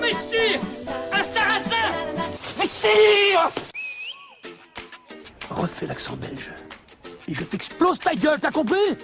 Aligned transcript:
Messire 0.00 0.60
Un 1.12 1.22
sarrasin 1.22 1.76
Messire 2.58 3.50
Refais 5.50 5.86
l'accent 5.86 6.16
belge. 6.16 6.52
Et 7.28 7.34
je 7.34 7.44
t'explose 7.44 7.98
ta 7.98 8.14
gueule, 8.14 8.40
t'as 8.40 8.50
compris? 8.50 8.96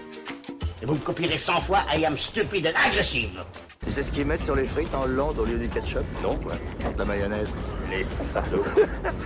Et 0.83 0.87
vous 0.87 0.95
me 0.95 0.99
copierez 0.99 1.39
100 1.39 1.61
fois 1.63 1.85
I 1.95 2.05
am 2.05 2.17
stupid 2.17 2.67
and 2.67 2.79
aggressive. 2.87 3.45
Tu 3.85 3.93
sais 3.93 4.03
ce 4.03 4.11
qu'ils 4.11 4.27
mettent 4.27 4.45
sur 4.45 4.57
les 4.57 4.67
frites 4.67 4.95
en 4.95 5.03
Hollande 5.03 5.39
au 5.39 5.45
lieu 5.45 5.59
du 5.59 5.69
ketchup? 5.69 6.05
Non, 6.23 6.37
quoi. 6.37 6.55
De 6.93 6.99
la 6.99 7.05
mayonnaise. 7.05 7.53
Les 7.91 8.03
salauds. 8.03 8.65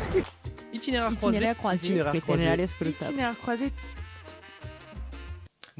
Itinéraire 0.72 1.16
croisé. 1.16 1.36
Itinéraire 1.36 1.56
croisé. 1.56 1.86
Itinéraire 1.86 2.22
croisé. 2.22 2.90
Itinéraire 2.90 3.38
croisé. 3.38 3.72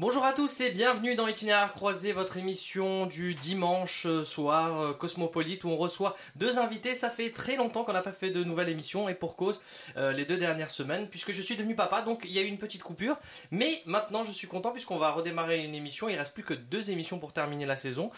Bonjour 0.01 0.25
à 0.25 0.33
tous 0.33 0.61
et 0.61 0.71
bienvenue 0.71 1.13
dans 1.13 1.27
Itinéraire 1.27 1.73
croisé, 1.73 2.11
votre 2.11 2.37
émission 2.37 3.05
du 3.05 3.35
dimanche 3.35 4.07
euh, 4.07 4.23
soir 4.23 4.81
euh, 4.81 4.93
cosmopolite 4.93 5.63
où 5.63 5.69
on 5.69 5.77
reçoit 5.77 6.17
deux 6.35 6.57
invités. 6.57 6.95
Ça 6.95 7.11
fait 7.11 7.29
très 7.29 7.55
longtemps 7.55 7.83
qu'on 7.83 7.93
n'a 7.93 8.01
pas 8.01 8.11
fait 8.11 8.31
de 8.31 8.43
nouvelle 8.43 8.69
émission 8.69 9.09
et 9.09 9.13
pour 9.13 9.35
cause 9.35 9.61
euh, 9.97 10.11
les 10.11 10.25
deux 10.25 10.37
dernières 10.37 10.71
semaines 10.71 11.07
puisque 11.07 11.31
je 11.31 11.41
suis 11.43 11.55
devenu 11.55 11.75
papa 11.75 12.01
donc 12.01 12.23
il 12.25 12.31
y 12.31 12.39
a 12.39 12.41
eu 12.41 12.47
une 12.47 12.57
petite 12.57 12.81
coupure. 12.81 13.15
Mais 13.51 13.83
maintenant 13.85 14.23
je 14.23 14.31
suis 14.31 14.47
content 14.47 14.71
puisqu'on 14.71 14.97
va 14.97 15.11
redémarrer 15.11 15.63
une 15.63 15.75
émission. 15.75 16.09
Il 16.09 16.17
reste 16.17 16.33
plus 16.33 16.43
que 16.43 16.55
deux 16.55 16.89
émissions 16.89 17.19
pour 17.19 17.31
terminer 17.31 17.67
la 17.67 17.75
saison. 17.75 18.09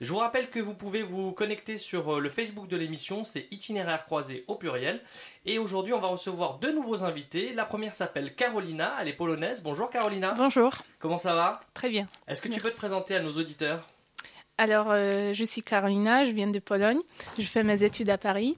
Je 0.00 0.10
vous 0.10 0.18
rappelle 0.18 0.50
que 0.50 0.58
vous 0.58 0.74
pouvez 0.74 1.04
vous 1.04 1.30
connecter 1.30 1.78
sur 1.78 2.18
le 2.18 2.30
Facebook 2.30 2.66
de 2.66 2.76
l'émission, 2.76 3.22
c'est 3.22 3.46
Itinéraire 3.52 4.06
croisé 4.06 4.42
au 4.48 4.56
pluriel. 4.56 5.00
Et 5.46 5.58
aujourd'hui 5.58 5.92
on 5.92 6.00
va 6.00 6.08
recevoir 6.08 6.58
deux 6.58 6.72
nouveaux 6.72 7.04
invités. 7.04 7.52
La 7.52 7.64
première 7.64 7.94
s'appelle 7.94 8.34
Carolina, 8.34 8.94
elle 9.00 9.08
est 9.08 9.12
polonaise. 9.14 9.62
Bonjour 9.62 9.90
Carolina. 9.90 10.34
Bonjour, 10.36 10.72
Comment 10.98 11.18
ça 11.18 11.34
va? 11.34 11.60
Très 11.74 11.88
bien. 11.88 12.06
Est-ce 12.26 12.42
que 12.42 12.48
tu 12.48 12.60
peux 12.60 12.70
te 12.70 12.76
présenter 12.76 13.16
à 13.16 13.20
nos 13.20 13.32
auditeurs? 13.32 13.86
Alors, 14.58 14.88
euh, 14.90 15.32
je 15.34 15.44
suis 15.44 15.62
Carolina, 15.62 16.24
je 16.24 16.32
viens 16.32 16.48
de 16.48 16.58
Pologne. 16.58 16.98
Je 17.38 17.46
fais 17.46 17.62
mes 17.62 17.84
études 17.84 18.10
à 18.10 18.18
Paris. 18.18 18.56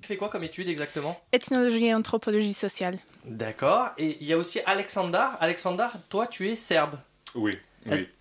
Tu 0.00 0.08
fais 0.08 0.16
quoi 0.16 0.28
comme 0.28 0.42
étude 0.42 0.68
exactement? 0.68 1.18
Ethnologie 1.32 1.86
et 1.86 1.94
anthropologie 1.94 2.52
sociale. 2.52 2.98
D'accord. 3.24 3.90
Et 3.96 4.18
il 4.20 4.26
y 4.26 4.32
a 4.32 4.36
aussi 4.36 4.60
Alexandar. 4.66 5.38
Alexandar, 5.40 5.94
toi 6.10 6.26
tu 6.26 6.48
es 6.50 6.54
serbe. 6.54 6.98
Oui. 7.34 7.56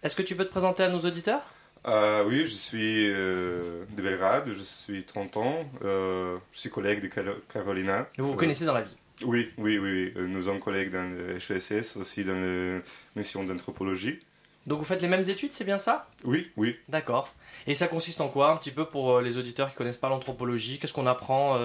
Est-ce 0.03 0.15
que 0.15 0.21
tu 0.21 0.35
peux 0.35 0.45
te 0.45 0.51
présenter 0.51 0.83
à 0.83 0.89
nos 0.89 0.99
auditeurs? 0.99 1.41
Euh, 1.85 2.23
oui, 2.25 2.43
je 2.43 2.55
suis 2.55 3.09
euh, 3.11 3.83
de 3.91 4.01
Belgrade, 4.01 4.49
je 4.57 4.63
suis 4.63 5.03
30 5.03 5.35
ans, 5.37 5.65
euh, 5.83 6.37
je 6.53 6.59
suis 6.59 6.69
collègue 6.69 7.01
de 7.01 7.07
Caro- 7.07 7.41
Carolina. 7.51 8.07
Vous 8.17 8.27
vous 8.27 8.35
connaissez 8.35 8.65
dans 8.65 8.73
la 8.73 8.83
vie? 8.83 8.95
Oui, 9.25 9.51
oui, 9.57 9.77
oui, 9.77 10.11
oui. 10.15 10.27
Nous 10.27 10.43
sommes 10.43 10.59
collègues 10.59 10.91
dans 10.91 11.03
le 11.09 11.35
HESS, 11.35 11.97
aussi 11.97 12.23
dans 12.23 12.33
la 12.39 12.79
mission 13.15 13.43
d'anthropologie. 13.43 14.19
Donc 14.65 14.79
vous 14.79 14.85
faites 14.85 15.01
les 15.01 15.09
mêmes 15.09 15.27
études, 15.29 15.51
c'est 15.51 15.65
bien 15.65 15.77
ça? 15.77 16.07
Oui, 16.23 16.49
oui. 16.55 16.77
D'accord. 16.87 17.33
Et 17.67 17.73
ça 17.73 17.87
consiste 17.87 18.21
en 18.21 18.29
quoi 18.29 18.51
un 18.51 18.57
petit 18.57 18.71
peu 18.71 18.85
pour 18.85 19.19
les 19.19 19.37
auditeurs 19.37 19.69
qui 19.69 19.75
connaissent 19.75 19.97
pas 19.97 20.07
l'anthropologie? 20.09 20.79
Qu'est-ce 20.79 20.93
qu'on 20.93 21.05
apprend 21.07 21.59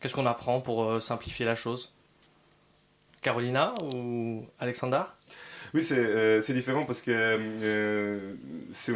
Qu'est-ce 0.00 0.14
qu'on 0.14 0.26
apprend 0.26 0.60
pour 0.60 1.00
simplifier 1.02 1.46
la 1.46 1.54
chose? 1.54 1.90
Carolina 3.22 3.74
ou 3.94 4.44
Alexandar? 4.60 5.16
Oui, 5.74 5.82
c'est 5.82 5.98
euh, 5.98 6.40
différent 6.40 6.84
parce 6.84 7.02
que 7.02 7.10
euh, 7.12 8.34
c'est 8.72 8.92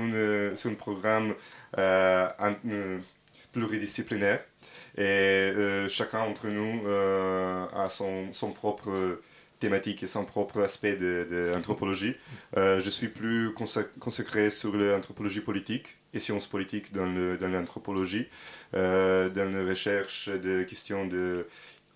un 0.69 0.75
programme 0.75 1.35
euh, 1.79 2.29
euh, 2.71 2.99
pluridisciplinaire 3.53 4.41
et 4.97 5.03
euh, 5.03 5.89
chacun 5.89 6.27
d'entre 6.27 6.49
nous 6.49 6.83
a 7.75 7.89
son, 7.89 8.33
son 8.33 8.53
propre 8.53 9.21
thématique 9.59 10.03
et 10.03 10.07
son 10.07 10.25
propre 10.25 10.61
aspect 10.63 10.97
de, 10.97 11.27
de. 11.31 11.53
Euh, 12.57 12.81
je 12.81 12.91
suis 12.91 13.09
plus 13.09 13.51
consac- 13.51 13.99
consacré 14.01 14.51
sur 14.51 14.77
l'anthropologie 14.77 15.41
politique 15.41 15.97
et 16.15 16.19
sciences 16.19 16.47
politiques 16.47 16.93
dans 16.93 17.07
dans 17.37 17.49
l'anthropologie, 17.49 18.29
euh, 18.75 19.29
dans 19.31 19.51
la 19.51 19.65
recherche 19.65 20.29
de 20.29 20.63
questions 20.65 21.07
de 21.07 21.47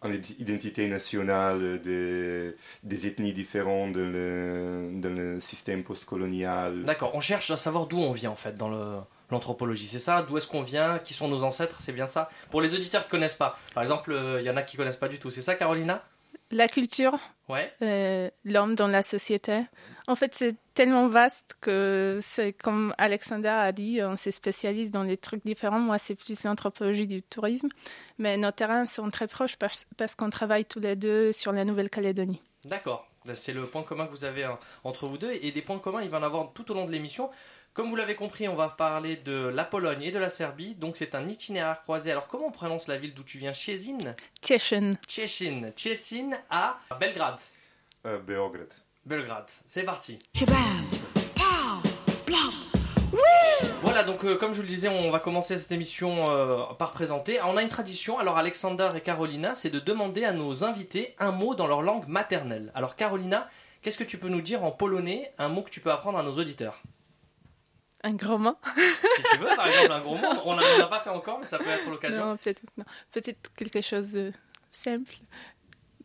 en 0.07 0.11
ident- 0.11 0.35
identité 0.39 0.89
nationale 0.89 1.81
des, 1.83 2.55
des 2.83 3.07
ethnies 3.07 3.33
différentes 3.33 3.93
dans 3.93 4.01
le, 4.01 4.91
dans 4.95 5.13
le 5.15 5.41
système 5.41 5.83
postcolonial. 5.85 6.85
D'accord, 6.85 7.11
on 7.15 7.21
cherche 7.21 7.51
à 7.51 7.57
savoir 7.57 7.87
d'où 7.87 7.99
on 7.99 8.13
vient 8.13 8.31
en 8.31 8.37
fait 8.37 8.57
dans 8.57 8.69
le- 8.69 8.99
l'anthropologie, 9.31 9.89
c'est 9.89 9.99
ça 9.99 10.23
D'où 10.23 10.39
est-ce 10.39 10.47
qu'on 10.49 10.63
vient 10.63 10.99
Qui 10.99 11.13
sont 11.15 11.29
nos 11.29 11.43
ancêtres 11.43 11.81
C'est 11.81 11.93
bien 11.93 12.07
ça 12.07 12.31
Pour 12.51 12.61
les 12.63 12.75
auditeurs 12.75 13.03
qui 13.05 13.11
connaissent 13.11 13.35
pas, 13.35 13.59
par 13.75 13.83
exemple, 13.83 14.13
euh, 14.13 14.41
il 14.41 14.47
y 14.47 14.51
en 14.51 14.57
a 14.57 14.63
qui 14.63 14.77
connaissent 14.77 14.97
pas 14.97 15.09
du 15.09 15.19
tout, 15.19 15.31
c'est 15.31 15.43
ça 15.43 15.55
Carolina? 15.57 16.03
La 16.53 16.69
culture, 16.69 17.19
Ouais. 17.49 17.73
euh, 17.83 18.31
l'homme 18.45 18.77
dans 18.77 18.87
la 18.87 19.03
société? 19.03 19.63
En 20.07 20.15
fait, 20.15 20.33
c'est 20.35 20.55
tellement 20.77 21.09
vaste 21.09 21.57
que 21.61 22.19
c'est 22.23 22.53
comme 22.53 22.95
Alexander 22.99 23.49
a 23.49 23.73
dit, 23.73 24.01
on 24.03 24.17
se 24.17 24.31
spécialise 24.31 24.91
dans 24.91 25.05
des 25.05 25.17
trucs 25.17 25.45
différents. 25.45 25.81
Moi, 25.81 25.99
c'est 25.99 26.15
plus 26.15 26.45
l'anthropologie 26.45 27.07
du 27.07 27.23
tourisme. 27.23 27.69
Mais 28.19 28.37
nos 28.37 28.51
terrains 28.51 28.87
sont 28.87 29.11
très 29.11 29.27
proches 29.27 29.57
parce, 29.57 29.87
parce 29.97 30.15
qu'on 30.15 30.31
travaille 30.31 30.67
tous 30.67 30.79
les 30.79 30.95
deux 30.95 31.33
sur 31.33 31.51
la 31.53 31.65
Nouvelle-Calédonie. 31.65 32.43
D'accord, 32.67 33.09
c'est 33.35 33.55
le 33.55 33.67
point 33.67 33.83
commun 33.83 34.07
que 34.07 34.11
vous 34.11 34.27
avez 34.27 34.45
hein, 34.45 34.59
entre 34.85 35.07
vous 35.07 35.17
deux 35.17 35.33
et 35.33 35.51
des 35.51 35.63
points 35.63 35.79
communs 35.79 36.03
il 36.03 36.11
va 36.11 36.19
en 36.19 36.23
avoir 36.23 36.53
tout 36.53 36.71
au 36.71 36.75
long 36.75 36.85
de 36.85 36.93
l'émission. 36.93 37.31
Comme 37.73 37.89
vous 37.89 37.97
l'avez 37.97 38.15
compris, 38.15 38.49
on 38.49 38.55
va 38.55 38.69
parler 38.69 39.17
de 39.17 39.49
la 39.49 39.65
Pologne 39.65 40.03
et 40.03 40.11
de 40.11 40.19
la 40.19 40.31
Serbie, 40.31 40.75
donc 40.75 40.97
c'est 40.97 41.15
un 41.15 41.29
itinéraire 41.29 41.83
croisé. 41.83 42.11
Alors 42.11 42.27
comment 42.27 42.47
on 42.47 42.51
prononce 42.51 42.89
la 42.89 42.97
ville 42.97 43.15
d'où 43.15 43.23
tu 43.23 43.39
viens? 43.39 43.53
Tieshin. 43.53 44.93
Szczecin. 45.07 45.71
Szczecin 45.77 46.31
à 46.51 46.79
Belgrade. 46.99 47.41
Euh, 48.07 48.19
Beograd. 48.19 48.73
Belgrade. 49.07 49.47
C'est 49.69 49.85
parti. 49.85 50.19
Voilà, 53.81 54.03
donc 54.03 54.25
euh, 54.25 54.35
comme 54.35 54.51
je 54.51 54.57
vous 54.57 54.63
le 54.63 54.69
disais, 54.69 54.89
on 54.89 55.13
va 55.13 55.21
commencer 55.21 55.59
cette 55.59 55.71
émission 55.71 56.25
euh, 56.29 56.65
par 56.77 56.93
présenter. 56.93 57.39
Alors, 57.39 57.53
on 57.55 57.57
a 57.57 57.63
une 57.63 57.69
tradition, 57.69 58.19
alors 58.19 58.37
Alexander 58.37 58.91
et 58.97 59.01
Carolina, 59.01 59.55
c'est 59.55 59.71
de 59.71 59.79
demander 59.79 60.25
à 60.25 60.33
nos 60.33 60.65
invités 60.65 61.15
un 61.21 61.31
mot 61.31 61.55
dans 61.55 61.69
leur 61.69 61.83
langue 61.83 62.09
maternelle. 62.09 62.73
Alors 62.75 62.97
Carolina, 62.97 63.49
qu'est-ce 63.81 63.97
que 63.97 64.05
tu 64.05 64.19
peux 64.19 64.29
nous 64.29 64.41
dire 64.41 64.65
en 64.65 64.73
polonais, 64.73 65.33
un 65.39 65.49
mot 65.49 65.63
que 65.63 65.71
tu 65.71 65.81
peux 65.81 65.93
apprendre 65.93 66.19
à 66.19 66.25
nos 66.25 66.33
auditeurs? 66.33 66.83
Un 68.03 68.15
grand 68.15 68.39
mot 68.39 68.57
Si 68.77 69.23
tu 69.31 69.37
veux, 69.39 69.55
par 69.55 69.69
exemple, 69.69 69.93
un 69.93 70.01
gros 70.01 70.17
mot, 70.17 70.43
on 70.45 70.57
n'a 70.57 70.87
pas 70.89 71.01
fait 71.01 71.11
encore, 71.11 71.39
mais 71.39 71.47
ça 71.47 71.59
peut 71.59 71.69
être 71.71 71.89
l'occasion. 71.89 72.25
Non, 72.25 72.37
peut-être 72.37 72.63
non. 72.77 72.85
Peut-être 73.13 73.55
quelque 73.55 73.83
chose 73.83 74.11
de 74.13 74.33
simple. 74.73 75.15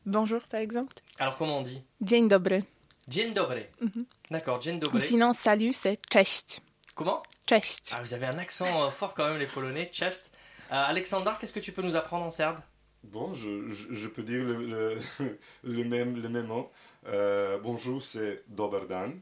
Bonjour, 0.06 0.41
par 0.44 0.59
exemple. 0.59 0.94
Alors 1.18 1.38
comment 1.38 1.57
on 1.57 1.62
dit? 1.63 1.81
Dzień 2.01 2.28
dobry. 2.28 2.63
Dzień 3.11 3.33
dobry. 3.33 3.67
Mhm. 3.81 4.05
D'accord, 4.31 4.63
dzień 4.63 4.75
Ou 4.75 4.79
dobry. 4.79 5.01
sinon, 5.01 5.33
salut, 5.33 5.73
c'est 5.75 5.97
cześć. 6.09 6.61
Comment? 6.95 7.22
Cześć. 7.45 7.91
Ah, 7.94 8.01
vous 8.01 8.13
avez 8.13 8.27
un 8.27 8.39
accent 8.39 8.66
euh, 8.88 8.91
fort 8.91 9.13
quand 9.13 9.25
même, 9.29 9.38
les 9.39 9.47
polonais, 9.47 9.89
chest. 9.91 10.31
Euh, 10.72 10.75
Alexander, 10.75 11.31
qu'est-ce 11.39 11.53
que 11.53 11.59
tu 11.59 11.71
peux 11.73 11.81
nous 11.81 11.95
apprendre 11.97 12.25
en 12.25 12.29
serbe? 12.29 12.59
Bon, 13.03 13.33
je, 13.33 13.67
je, 13.69 13.94
je 13.94 14.07
peux 14.07 14.23
dire 14.23 14.44
le, 14.44 14.66
le, 14.66 15.00
le 15.63 15.83
même, 15.83 16.21
le 16.21 16.29
même 16.29 16.47
mot. 16.47 16.71
Euh, 17.07 17.57
bonjour, 17.59 18.01
c'est 18.01 18.44
dobar 18.47 18.85
dan. 18.88 19.19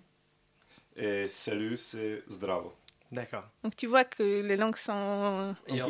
Et 0.96 1.28
salut, 1.28 1.78
c'est 1.78 2.24
zdravo. 2.30 2.72
D'accord. 3.12 3.46
Donc 3.64 3.76
tu 3.76 3.88
vois 3.88 4.04
que 4.04 4.42
les 4.42 4.56
langues 4.58 4.76
sont 4.78 4.92
Un 4.92 5.56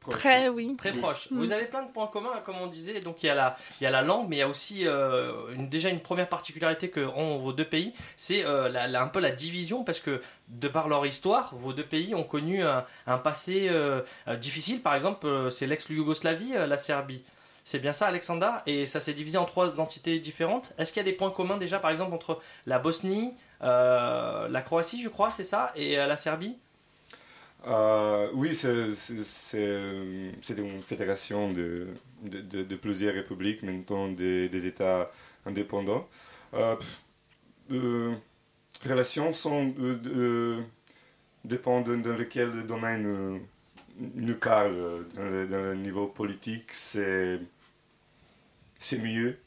proche. 0.00 0.16
près, 0.18 0.48
oui. 0.48 0.74
Très 0.76 0.92
Oui. 0.92 0.98
proche. 0.98 1.30
Mm. 1.30 1.38
Vous 1.38 1.52
avez 1.52 1.64
plein 1.66 1.82
de 1.82 1.90
points 1.90 2.06
communs, 2.06 2.40
comme 2.44 2.56
on 2.60 2.66
disait. 2.66 3.00
Donc 3.00 3.22
il 3.22 3.26
y 3.26 3.30
a 3.30 3.34
la, 3.34 3.56
il 3.80 3.84
y 3.84 3.86
a 3.86 3.90
la 3.90 4.02
langue, 4.02 4.26
mais 4.28 4.36
il 4.36 4.38
y 4.40 4.42
a 4.42 4.48
aussi 4.48 4.86
euh, 4.86 5.52
une- 5.54 5.68
déjà 5.68 5.88
une 5.90 6.00
première 6.00 6.28
particularité 6.28 6.90
que 6.90 7.00
ont 7.00 7.38
vos 7.38 7.52
deux 7.52 7.64
pays, 7.66 7.92
c'est 8.16 8.44
euh, 8.44 8.68
la- 8.68 8.86
la- 8.86 9.02
un 9.02 9.08
peu 9.08 9.20
la 9.20 9.30
division, 9.30 9.84
parce 9.84 10.00
que 10.00 10.22
de 10.48 10.68
par 10.68 10.88
leur 10.88 11.04
histoire, 11.06 11.54
vos 11.56 11.72
deux 11.72 11.84
pays 11.84 12.14
ont 12.14 12.24
connu 12.24 12.62
un, 12.62 12.84
un 13.06 13.18
passé 13.18 13.68
euh, 13.70 14.00
difficile. 14.40 14.80
Par 14.82 14.94
exemple, 14.94 15.26
euh, 15.26 15.50
c'est 15.50 15.66
l'ex-Yougoslavie, 15.66 16.54
euh, 16.56 16.66
la 16.66 16.78
Serbie. 16.78 17.22
C'est 17.64 17.80
bien 17.80 17.92
ça, 17.92 18.06
Alexander 18.06 18.48
Et 18.64 18.86
ça 18.86 18.98
s'est 18.98 19.12
divisé 19.12 19.36
en 19.36 19.44
trois 19.44 19.78
entités 19.78 20.18
différentes. 20.20 20.72
Est-ce 20.78 20.90
qu'il 20.90 21.00
y 21.00 21.06
a 21.06 21.10
des 21.10 21.12
points 21.16 21.30
communs 21.30 21.58
déjà, 21.58 21.78
par 21.78 21.90
exemple, 21.90 22.14
entre 22.14 22.40
la 22.64 22.78
Bosnie, 22.78 23.34
euh, 23.62 24.48
la 24.48 24.62
Croatie, 24.62 25.02
je 25.02 25.08
crois, 25.10 25.30
c'est 25.30 25.44
ça, 25.44 25.72
et 25.76 25.98
euh, 25.98 26.06
la 26.06 26.16
Serbie? 26.16 26.58
Euh, 27.66 28.30
oui, 28.34 28.54
c'est- 28.54 28.94
une 30.62 30.82
fédération 30.82 31.52
de, 31.52 31.88
de, 32.22 32.40
de- 32.40 32.62
de 32.62 32.76
plusieurs 32.76 33.14
républiques, 33.14 33.62
maintenant 33.62 34.08
des, 34.08 34.48
des 34.48 34.66
États 34.66 35.10
indépendants. 35.44 36.08
Euh, 36.54 36.76
euh, 37.72 38.14
relations 38.88 39.32
sont 39.32 39.74
euh, 39.80 39.94
de- 39.96 40.64
dépendent 41.44 41.86
de, 41.86 41.96
de 41.96 42.10
lequel 42.12 42.66
domaine 42.66 43.40
nous 44.16 44.36
parle. 44.36 45.06
Dans 45.16 45.24
le, 45.24 45.46
dans 45.48 45.62
le 45.62 45.74
niveau 45.76 46.08
politique, 46.08 46.72
c'est 46.72 47.40
mieux 49.02 49.38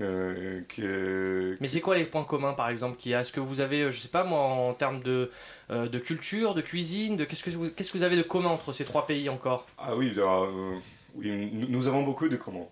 euh, 0.00 0.62
que... 0.68 1.56
Mais 1.60 1.68
c'est 1.68 1.80
quoi 1.80 1.96
les 1.96 2.04
points 2.04 2.24
communs 2.24 2.54
par 2.54 2.68
exemple 2.68 2.96
qu'il 2.96 3.12
y 3.12 3.14
a? 3.14 3.20
Est-ce 3.20 3.32
que 3.32 3.40
vous 3.40 3.60
avez, 3.60 3.82
euh, 3.82 3.90
je 3.90 3.98
sais 3.98 4.08
pas 4.08 4.24
moi, 4.24 4.40
en 4.40 4.72
termes 4.74 5.02
de, 5.02 5.30
euh, 5.70 5.88
de 5.88 5.98
culture, 5.98 6.54
de 6.54 6.62
cuisine, 6.62 7.16
de 7.16 7.24
qu'est-ce 7.24 7.42
que 7.42 7.50
vous 7.50 7.70
qu'est-ce 7.70 7.92
que 7.92 7.98
vous 7.98 8.04
avez 8.04 8.16
de 8.16 8.22
commun 8.22 8.48
entre 8.48 8.72
ces 8.72 8.84
trois 8.84 9.06
pays 9.06 9.28
encore? 9.28 9.66
Ah 9.78 9.94
oui, 9.96 10.12
euh, 10.16 10.78
oui, 11.16 11.50
nous, 11.52 11.88
avons 11.88 12.02
beaucoup 12.02 12.28
de 12.28 12.36
communs. 12.36 12.66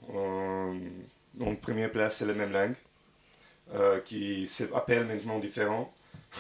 En 1.41 1.55
première 1.55 1.93
place, 1.93 2.17
c'est 2.17 2.27
la 2.27 2.35
même 2.35 2.53
langue, 2.53 2.75
qui 4.05 4.47
s'appelle 4.47 5.07
maintenant 5.07 5.39
différent. 5.39 5.93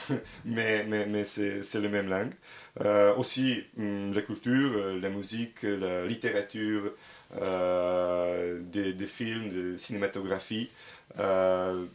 mais, 0.44 0.84
mais, 0.84 1.06
mais 1.06 1.24
c'est 1.24 1.62
c'est 1.62 1.80
la 1.80 1.88
même 1.88 2.08
langue. 2.08 2.32
Aussi, 3.18 3.64
hum, 3.78 4.12
la 4.14 4.22
culture, 4.22 4.98
la 5.00 5.10
musique, 5.10 5.62
la 5.62 6.06
littérature, 6.06 6.92
des, 7.34 8.92
des 8.92 9.06
films, 9.06 9.50
de 9.50 9.76
cinématographie. 9.76 10.70
Euh, 11.18 11.86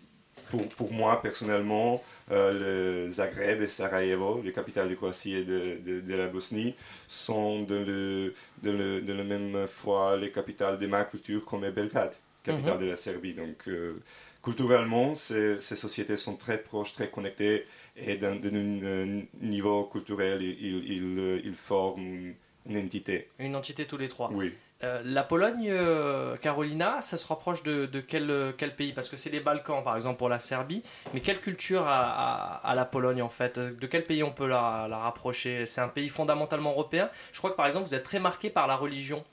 pour, 0.50 0.68
pour 0.70 0.92
moi, 0.94 1.22
personnellement, 1.22 2.04
euh, 2.32 3.06
le 3.06 3.10
Zagreb 3.10 3.62
et 3.62 3.68
Sarajevo, 3.68 4.42
les 4.44 4.52
capitales 4.52 4.90
de 4.90 4.96
Croatie 4.96 5.34
et 5.36 5.44
de, 5.44 5.78
de, 5.84 6.02
de 6.02 6.16
la 6.16 6.28
Bosnie, 6.28 6.76
sont 7.08 7.64
de, 7.64 7.76
le, 7.76 8.34
de, 8.62 8.72
le, 8.72 9.02
de 9.02 9.14
la 9.14 9.24
même 9.24 9.68
fois 9.68 10.16
les 10.18 10.32
capitales 10.32 10.78
de 10.78 10.88
ma 10.88 11.06
culture 11.06 11.44
comme 11.44 11.68
Belgrade, 11.70 12.14
capitale 12.44 12.80
de 12.80 12.86
la 12.86 12.96
Serbie. 12.96 13.34
Donc, 13.34 13.68
euh, 13.68 13.96
culturellement, 14.44 15.16
ces, 15.16 15.60
ces 15.62 15.76
sociétés 15.76 16.18
sont 16.18 16.36
très 16.36 16.60
proches, 16.60 16.94
très 16.94 17.10
connectées, 17.10 17.66
et 17.96 18.18
d'un 18.18 18.40
euh, 18.44 19.22
niveau 19.42 19.86
culturel, 19.86 20.42
ils, 20.42 20.66
ils, 20.66 20.92
ils, 20.94 21.20
euh, 21.20 21.54
forment 21.56 22.34
une 22.68 22.78
entité. 22.78 23.30
Une 23.40 23.56
entité 23.56 23.86
tous 23.86 23.98
les 23.98 24.08
trois. 24.10 24.30
Oui. 24.32 24.54
Euh, 24.84 25.02
la 25.06 25.24
Pologne, 25.24 25.68
euh, 25.70 26.36
Carolina, 26.38 27.00
ça 27.00 27.16
se 27.18 27.26
rapproche 27.26 27.64
de, 27.64 27.90
euh, 28.14 28.52
quel 28.58 28.76
pays? 28.76 28.92
Parce 28.92 29.08
que 29.08 29.16
c'est 29.16 29.30
les 29.30 29.40
Balkans, 29.40 29.84
par 29.84 29.96
exemple, 29.96 30.18
pour 30.18 30.30
la 30.30 30.40
Serbie. 30.40 30.84
Mais 31.14 31.22
quelle 31.22 31.40
culture 31.40 31.86
a, 31.88 32.74
la 32.76 32.86
Pologne, 32.86 33.22
en 33.22 33.30
fait? 33.30 33.60
De 33.60 33.88
quel 33.88 34.04
pays 34.04 34.24
on 34.24 34.32
peut 34.32 34.48
la, 34.48 34.88
rapprocher? 34.88 35.66
C'est 35.66 35.82
un 35.82 35.88
pays 35.88 36.10
fondamentalement 36.10 36.72
européen. 36.72 37.10
Je 37.32 37.38
crois 37.38 37.52
que, 37.52 37.56
par 37.56 37.68
exemple, 37.68 37.88
vous 37.88 37.96
êtes 37.96 38.04
très 38.04 38.20
marqué 38.20 38.50
par 38.50 38.68
la 38.68 38.76
religion. 38.76 39.24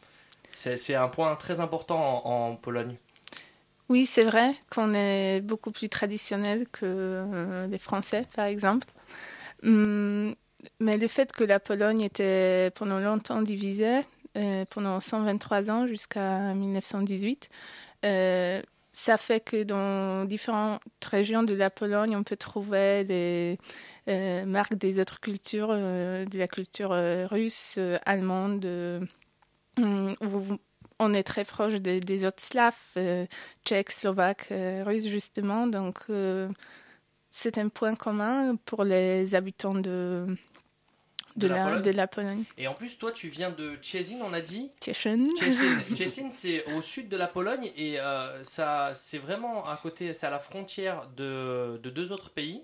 C'est 0.53 0.95
un 0.95 1.09
point 1.09 1.35
très 1.37 1.61
important 1.61 2.27
en, 2.27 2.55
Pologne. 2.55 2.97
Oui, 3.89 4.07
c'est 4.07 4.25
vrai 4.25 4.53
qu'on 4.71 4.95
est 4.95 5.41
beaucoup 5.41 5.73
plus 5.73 5.89
traditionnel 5.89 6.67
que 6.71 7.67
les 7.69 7.79
Français, 7.79 8.25
par 8.37 8.45
exemple. 8.45 8.87
Hum, 9.65 10.35
mais 10.79 10.97
le 10.97 11.09
fait 11.09 11.33
que 11.33 11.45
la 11.45 11.59
Pologne 11.59 12.03
était 12.03 12.71
pendant 12.75 12.99
longtemps 12.99 13.43
divisée, 13.43 14.01
euh, 14.37 14.65
pendant 14.71 15.01
123 15.01 15.71
ans 15.71 15.87
jusqu'à 15.87 16.55
1918, 16.55 17.49
euh, 18.05 18.63
ça 18.93 19.17
fait 19.17 19.41
que 19.41 19.63
dans 19.63 20.25
différentes 20.25 20.83
régions 21.05 21.43
de 21.43 21.55
la 21.55 21.71
Pologne, 21.71 22.17
on 22.17 22.25
peut 22.25 22.37
trouver 22.37 23.05
des 23.05 23.59
euh, 24.09 24.45
marques 24.47 24.75
des 24.75 25.01
autres 25.01 25.21
cultures, 25.21 25.69
de 25.69 26.39
la 26.39 26.49
culture 26.49 26.91
russe, 27.31 27.79
allemande, 28.05 28.67
où 29.79 30.43
on 30.99 31.15
est 31.15 31.23
très 31.23 31.45
proche 31.45 31.75
des- 31.75 32.25
autres 32.25 32.43
Slaves, 32.43 33.27
tchèques, 33.65 33.91
slovaques, 33.91 34.49
russes 34.85 35.07
justement. 35.07 35.67
Donc 35.67 36.07
c'est 37.31 37.59
un 37.59 37.69
point 37.69 37.95
commun 37.95 38.57
pour 38.65 38.85
les 38.85 39.35
habitants 39.35 39.75
de, 39.75 40.27
De 41.37 41.49
de, 41.49 41.55
la 41.55 41.79
de 41.79 41.91
la 41.91 42.07
Pologne. 42.07 42.45
Et 42.59 42.67
en 42.67 42.75
plus, 42.75 42.99
toi, 42.99 43.13
tu 43.13 43.29
viens 43.29 43.51
de 43.51 43.79
Cieszyn, 43.83 44.21
on 44.23 44.33
a 44.33 44.41
dit. 44.41 44.71
Cieszyn, 44.81 45.27
Cieszyn, 45.95 46.31
c'est 46.31 46.65
au 46.73 46.83
sud 46.83 47.09
de 47.09 47.17
la 47.17 47.29
Pologne 47.29 47.71
et 47.77 48.01
euh, 48.01 48.43
ça, 48.43 48.91
c'est 48.95 49.19
vraiment 49.19 49.67
à 49.67 49.77
côté, 49.77 50.13
c'est 50.13 50.27
à 50.27 50.31
la 50.31 50.41
frontière 50.41 51.09
de, 51.17 51.81
de 51.83 51.91
deux 51.91 52.13
autres 52.13 52.31
pays. 52.31 52.63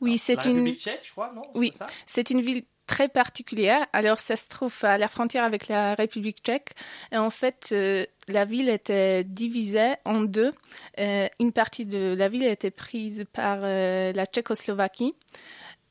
Oui, 0.00 0.18
c'est 0.18 0.44
une, 0.46 0.52
République 0.52 0.80
tchèque, 0.80 1.00
je 1.04 1.12
crois, 1.12 1.32
non 1.34 1.42
C'est 1.52 1.58
Oui. 1.58 1.72
c'est 2.06 2.30
une 2.30 2.40
ville 2.40 2.62
très 2.86 3.08
particulière. 3.08 3.86
Alors, 3.92 4.20
ça 4.20 4.36
se 4.36 4.48
trouve 4.48 4.74
à 4.82 4.96
la 4.96 5.08
frontière 5.08 5.44
avec 5.44 5.68
la 5.68 5.94
République 5.94 6.38
tchèque. 6.42 6.70
Et 7.12 7.16
en 7.16 7.30
fait, 7.30 7.70
euh, 7.72 8.06
la 8.28 8.44
ville 8.44 8.68
était 8.68 9.24
divisée 9.24 9.94
en 10.04 10.22
deux. 10.22 10.52
Euh, 10.98 11.28
une 11.40 11.52
partie 11.52 11.84
de 11.84 12.14
la 12.16 12.28
ville 12.28 12.44
été 12.44 12.70
prise 12.70 13.24
par 13.32 13.58
euh, 13.62 14.12
la 14.12 14.24
Tchécoslovaquie. 14.26 15.14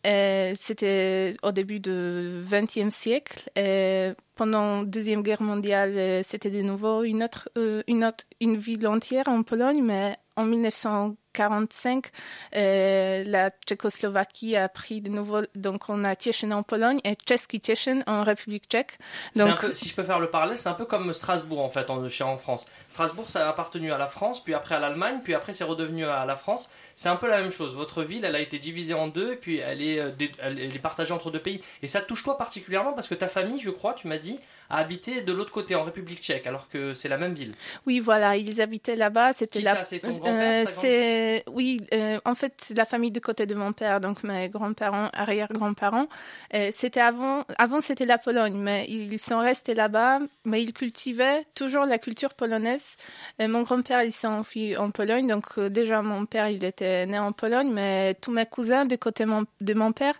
Euh, 0.06 0.54
C'était 0.56 1.36
au 1.44 1.52
début 1.52 1.80
du 1.80 2.42
XXe 2.50 2.94
siècle. 2.94 3.50
Et 3.56 4.12
pendant 4.36 4.80
la 4.80 4.86
Deuxième 4.86 5.24
Guerre 5.24 5.42
mondiale, 5.42 5.94
euh, 5.98 6.22
c'était 6.24 6.50
de 6.50 6.62
nouveau 6.62 7.04
une 7.04 7.24
autre, 7.24 7.50
euh, 7.57 7.84
une 7.88 8.04
autre, 8.04 8.24
une 8.42 8.57
ville 8.57 8.88
entière 8.88 9.28
en 9.28 9.44
Pologne, 9.44 9.81
mais 9.81 10.16
en 10.38 10.44
1945, 10.44 12.07
euh, 12.56 13.24
la 13.25 13.50
Tchécoslovaquie 13.66 14.57
a 14.57 14.68
pris 14.68 15.00
de 15.00 15.10
nouveau, 15.10 15.42
donc 15.56 15.84
on 15.88 16.04
a 16.04 16.16
Cieszyn 16.16 16.51
en 16.51 16.63
Pologne 16.63 17.00
et 17.06 17.16
Czeski 17.16 17.62
Cieszyn 17.63 18.01
en 18.08 18.24
République 18.24 18.66
tchèque. 18.69 18.98
Un 19.38 19.48
Donc, 19.48 19.62
peu, 19.62 19.74
si 19.74 19.88
je 19.88 19.96
peux 19.96 20.04
faire 20.04 20.19
le 20.19 20.30
parallèle, 20.30 20.58
c'est 20.58 20.68
un 20.68 20.74
peu 20.74 20.86
comme 20.86 21.13
Strasbourg 21.13 21.62
en 21.62 21.69
fait, 21.69 21.90
en, 21.90 22.04
en 22.04 22.38
France. 22.38 22.68
Strasbourg, 22.90 23.30
ça 23.30 23.46
a 23.48 23.50
appartenu 23.50 23.94
à 23.94 23.98
la 23.98 24.08
France, 24.08 24.44
puis 24.44 24.54
après 24.54 24.75
à 24.75 24.80
l'Allemagne, 24.80 25.19
puis 25.24 25.34
après 25.34 25.54
c'est 25.54 25.63
redevenu 25.63 26.06
à 26.06 26.25
la 26.25 26.36
France. 26.36 26.69
C'est 26.95 27.09
un 27.09 27.18
peu 27.18 27.27
la 27.27 27.42
même 27.42 27.51
chose. 27.51 27.75
Votre 27.75 28.03
ville, 28.03 28.24
elle 28.24 28.36
a 28.36 28.39
été 28.39 28.57
divisée 28.57 28.94
en 28.94 29.07
deux, 29.07 29.33
et 29.33 29.36
puis 29.36 29.57
elle 29.57 29.81
est, 29.81 30.00
euh, 30.00 30.12
elle 30.39 30.59
est 30.59 30.80
partagée 30.80 31.12
entre 31.12 31.30
deux 31.30 31.42
pays. 31.42 31.62
Et 31.81 31.88
ça 31.88 32.01
touche 32.01 32.24
toi 32.24 32.38
particulièrement 32.38 32.94
parce 32.94 33.09
que 33.09 33.15
ta 33.15 33.27
famille, 33.27 33.59
je 33.59 33.69
crois, 33.69 33.94
tu 33.94 34.07
m'as 34.07 34.18
dit, 34.18 34.39
a 34.69 34.77
habité 34.77 35.21
de 35.21 35.31
l'autre 35.33 35.51
côté, 35.51 35.75
en 35.75 35.83
République 35.83 36.19
tchèque, 36.21 36.47
alors 36.47 36.67
que 36.69 36.94
c'est 36.94 37.09
la 37.09 37.17
même 37.17 37.33
ville. 37.33 37.51
oui, 37.85 38.00
voilà, 38.00 38.35
ils 38.38 38.62
habitaient 38.62 38.95
là-bas. 38.95 39.33
C'était 39.33 39.62
la- 39.62 39.75
ça 39.75 39.83
C'est 39.83 40.00
ton 40.00 40.12
grand-père 40.12 40.33
Euh, 40.62 40.63
grand- 40.63 40.81
c'est 40.81 41.44
oui, 41.51 41.81
euh, 41.94 42.19
en 42.25 42.35
fait, 42.35 42.73
la 42.75 42.85
famille 42.85 43.12
du 43.12 43.21
côté 43.21 43.45
de 43.45 43.56
mon 43.56 43.73
père, 43.73 44.00
donc 44.01 44.23
mes 44.23 44.50
grands-parents, 44.50 45.09
arrière-grands-parents, 45.13 46.07
euh, 46.53 46.69
c'était 46.71 47.00
avant, 47.01 47.44
avant 47.57 47.81
c'était 47.81 48.06
la 48.06 48.17
Pologne, 48.17 48.57
mais 48.57 48.85
ils 48.88 49.19
sont 49.19 49.39
restés 49.39 49.73
là-bas, 49.75 50.19
mais 50.45 50.63
ils 50.63 50.73
cultivaient 50.73 51.45
toujours 51.56 51.85
la 51.85 51.97
culture 52.00 52.33
polonaise. 52.33 52.97
Euh, 53.41 53.47
mon 53.47 53.62
grand-père, 53.63 54.03
il 54.03 54.12
s'est 54.12 54.27
enfui 54.27 54.75
en 54.77 54.91
Pologne, 54.91 55.27
donc 55.27 55.45
euh, 55.57 55.69
déjà 55.69 56.01
mon 56.01 56.25
père, 56.25 56.50
il 56.50 56.63
était 56.63 57.06
né 57.06 57.19
en 57.19 57.31
Pologne, 57.31 57.71
mais 57.71 58.15
tous 58.15 58.31
mes 58.31 58.45
cousins 58.45 58.85
du 58.85 58.97
côté 58.97 59.25
mon- 59.25 59.45
de 59.62 59.73
mon 59.73 59.91
père 59.91 60.15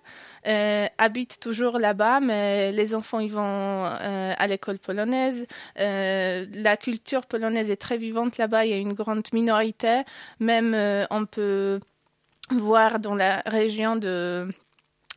euh, 0.48 0.86
habitent 1.00 1.40
toujours 1.40 1.80
là-bas, 1.80 2.20
mais 2.20 2.72
les 2.72 2.94
enfants, 2.94 3.20
ils 3.20 3.32
vont 3.32 3.42
euh, 3.86 4.34
à 4.38 4.48
l'école 4.48 4.80
polonaise. 4.80 5.48
Euh, 5.80 6.46
la 6.54 6.78
culture 6.78 7.26
polonaise 7.26 7.70
est 7.70 7.76
très 7.78 7.98
vivante 7.98 8.38
là-bas. 8.38 8.66
Il 8.66 8.72
y 8.72 8.74
a 8.74 8.78
une 8.78 8.94
grande 8.94 9.28
minorité. 9.34 10.02
Même 10.40 10.74
euh, 10.74 11.06
on 11.10 11.26
peut 11.26 11.80
voir 12.52 13.00
dans 13.00 13.16
la 13.16 13.42
région 13.46 13.96
de 13.96 14.48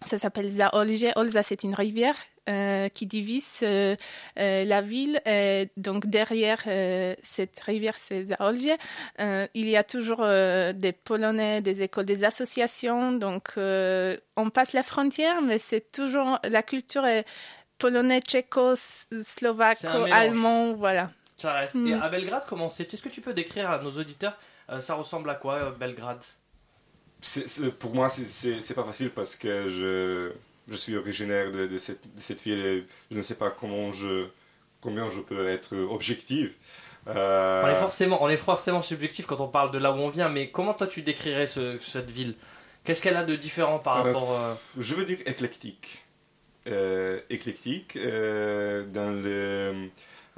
ça 0.06 0.18
s'appelle 0.18 0.48
Zaolzie. 0.48 1.10
Olza, 1.16 1.42
c'est 1.42 1.64
une 1.64 1.74
rivière 1.74 2.14
euh, 2.48 2.88
qui 2.88 3.06
divise 3.06 3.60
euh, 3.62 3.96
euh, 4.38 4.64
la 4.64 4.80
ville. 4.80 5.20
Et 5.26 5.70
donc 5.76 6.06
derrière 6.06 6.62
euh, 6.66 7.14
cette 7.22 7.58
rivière, 7.60 7.98
c'est 7.98 8.26
Zaolzie. 8.26 8.72
Euh, 9.20 9.46
il 9.54 9.68
y 9.68 9.76
a 9.76 9.82
toujours 9.82 10.20
euh, 10.22 10.72
des 10.72 10.92
Polonais, 10.92 11.60
des 11.60 11.82
écoles, 11.82 12.06
des 12.06 12.24
associations. 12.24 13.12
Donc 13.12 13.50
euh, 13.58 14.16
on 14.36 14.50
passe 14.50 14.72
la 14.72 14.82
frontière, 14.82 15.42
mais 15.42 15.58
c'est 15.58 15.92
toujours 15.92 16.38
la 16.48 16.62
culture 16.62 17.04
est 17.04 17.24
polonais, 17.78 18.20
tchéco, 18.20 18.74
slovaque, 18.76 19.84
allemand, 20.12 20.74
voilà. 20.74 21.10
Ça 21.36 21.52
reste. 21.54 21.76
Mm. 21.76 21.86
Et 21.88 21.94
à 21.94 22.08
Belgrade, 22.08 22.44
comment 22.48 22.68
c'est? 22.68 22.92
Est-ce 22.92 23.02
que 23.02 23.08
tu 23.08 23.20
peux 23.20 23.32
décrire 23.32 23.70
à 23.70 23.78
nos 23.78 23.92
auditeurs? 23.92 24.36
Euh, 24.70 24.80
ça 24.80 24.94
ressemble 24.94 25.30
à 25.30 25.34
quoi 25.34 25.54
euh, 25.54 25.70
Belgrade? 25.70 26.22
Pour 27.80 27.94
moi, 27.94 28.08
c'est- 28.08 28.74
pas 28.74 28.84
facile 28.84 29.10
parce 29.10 29.34
que 29.36 29.68
je, 29.68 30.32
je 30.68 30.76
suis 30.76 30.96
originaire 30.96 31.50
de, 31.50 31.66
de 31.66 31.78
cette, 31.78 32.02
de 32.14 32.20
cette 32.20 32.40
ville 32.42 32.64
et 32.64 32.86
je 33.10 33.16
ne 33.16 33.22
sais 33.22 33.34
pas 33.34 33.50
comment 33.50 33.90
je, 33.92 34.26
combien 34.80 35.10
je 35.10 35.20
peux 35.20 35.48
être 35.48 35.76
objectif. 35.76 36.50
Euh, 37.08 37.62
On 37.64 37.68
est 37.68 37.74
forcément, 37.80 38.22
on 38.22 38.28
est 38.28 38.36
forcément 38.36 38.82
subjectif 38.82 39.26
quand 39.26 39.40
on 39.40 39.48
parle 39.48 39.70
de 39.72 39.78
là 39.78 39.90
où 39.92 39.96
on 39.96 40.10
vient, 40.10 40.28
mais 40.28 40.50
comment 40.50 40.74
toi 40.74 40.86
tu 40.86 41.02
décrirais 41.02 41.46
ce- 41.46 41.78
cette 41.80 42.10
ville? 42.10 42.34
Qu'est-ce 42.84 43.02
qu'elle 43.02 43.16
a 43.16 43.24
de 43.24 43.34
différent 43.34 43.78
par 43.80 43.98
Euh, 43.98 44.02
rapport 44.12 44.32
euh, 44.38 44.54
Je 44.78 44.94
veux 44.94 45.04
dire 45.04 45.18
éclectique. 45.26 46.04
Euh, 46.68 47.20
éclectique 47.30 47.96
euh, 47.96 48.84
dans, 48.84 49.10
le, 49.10 49.88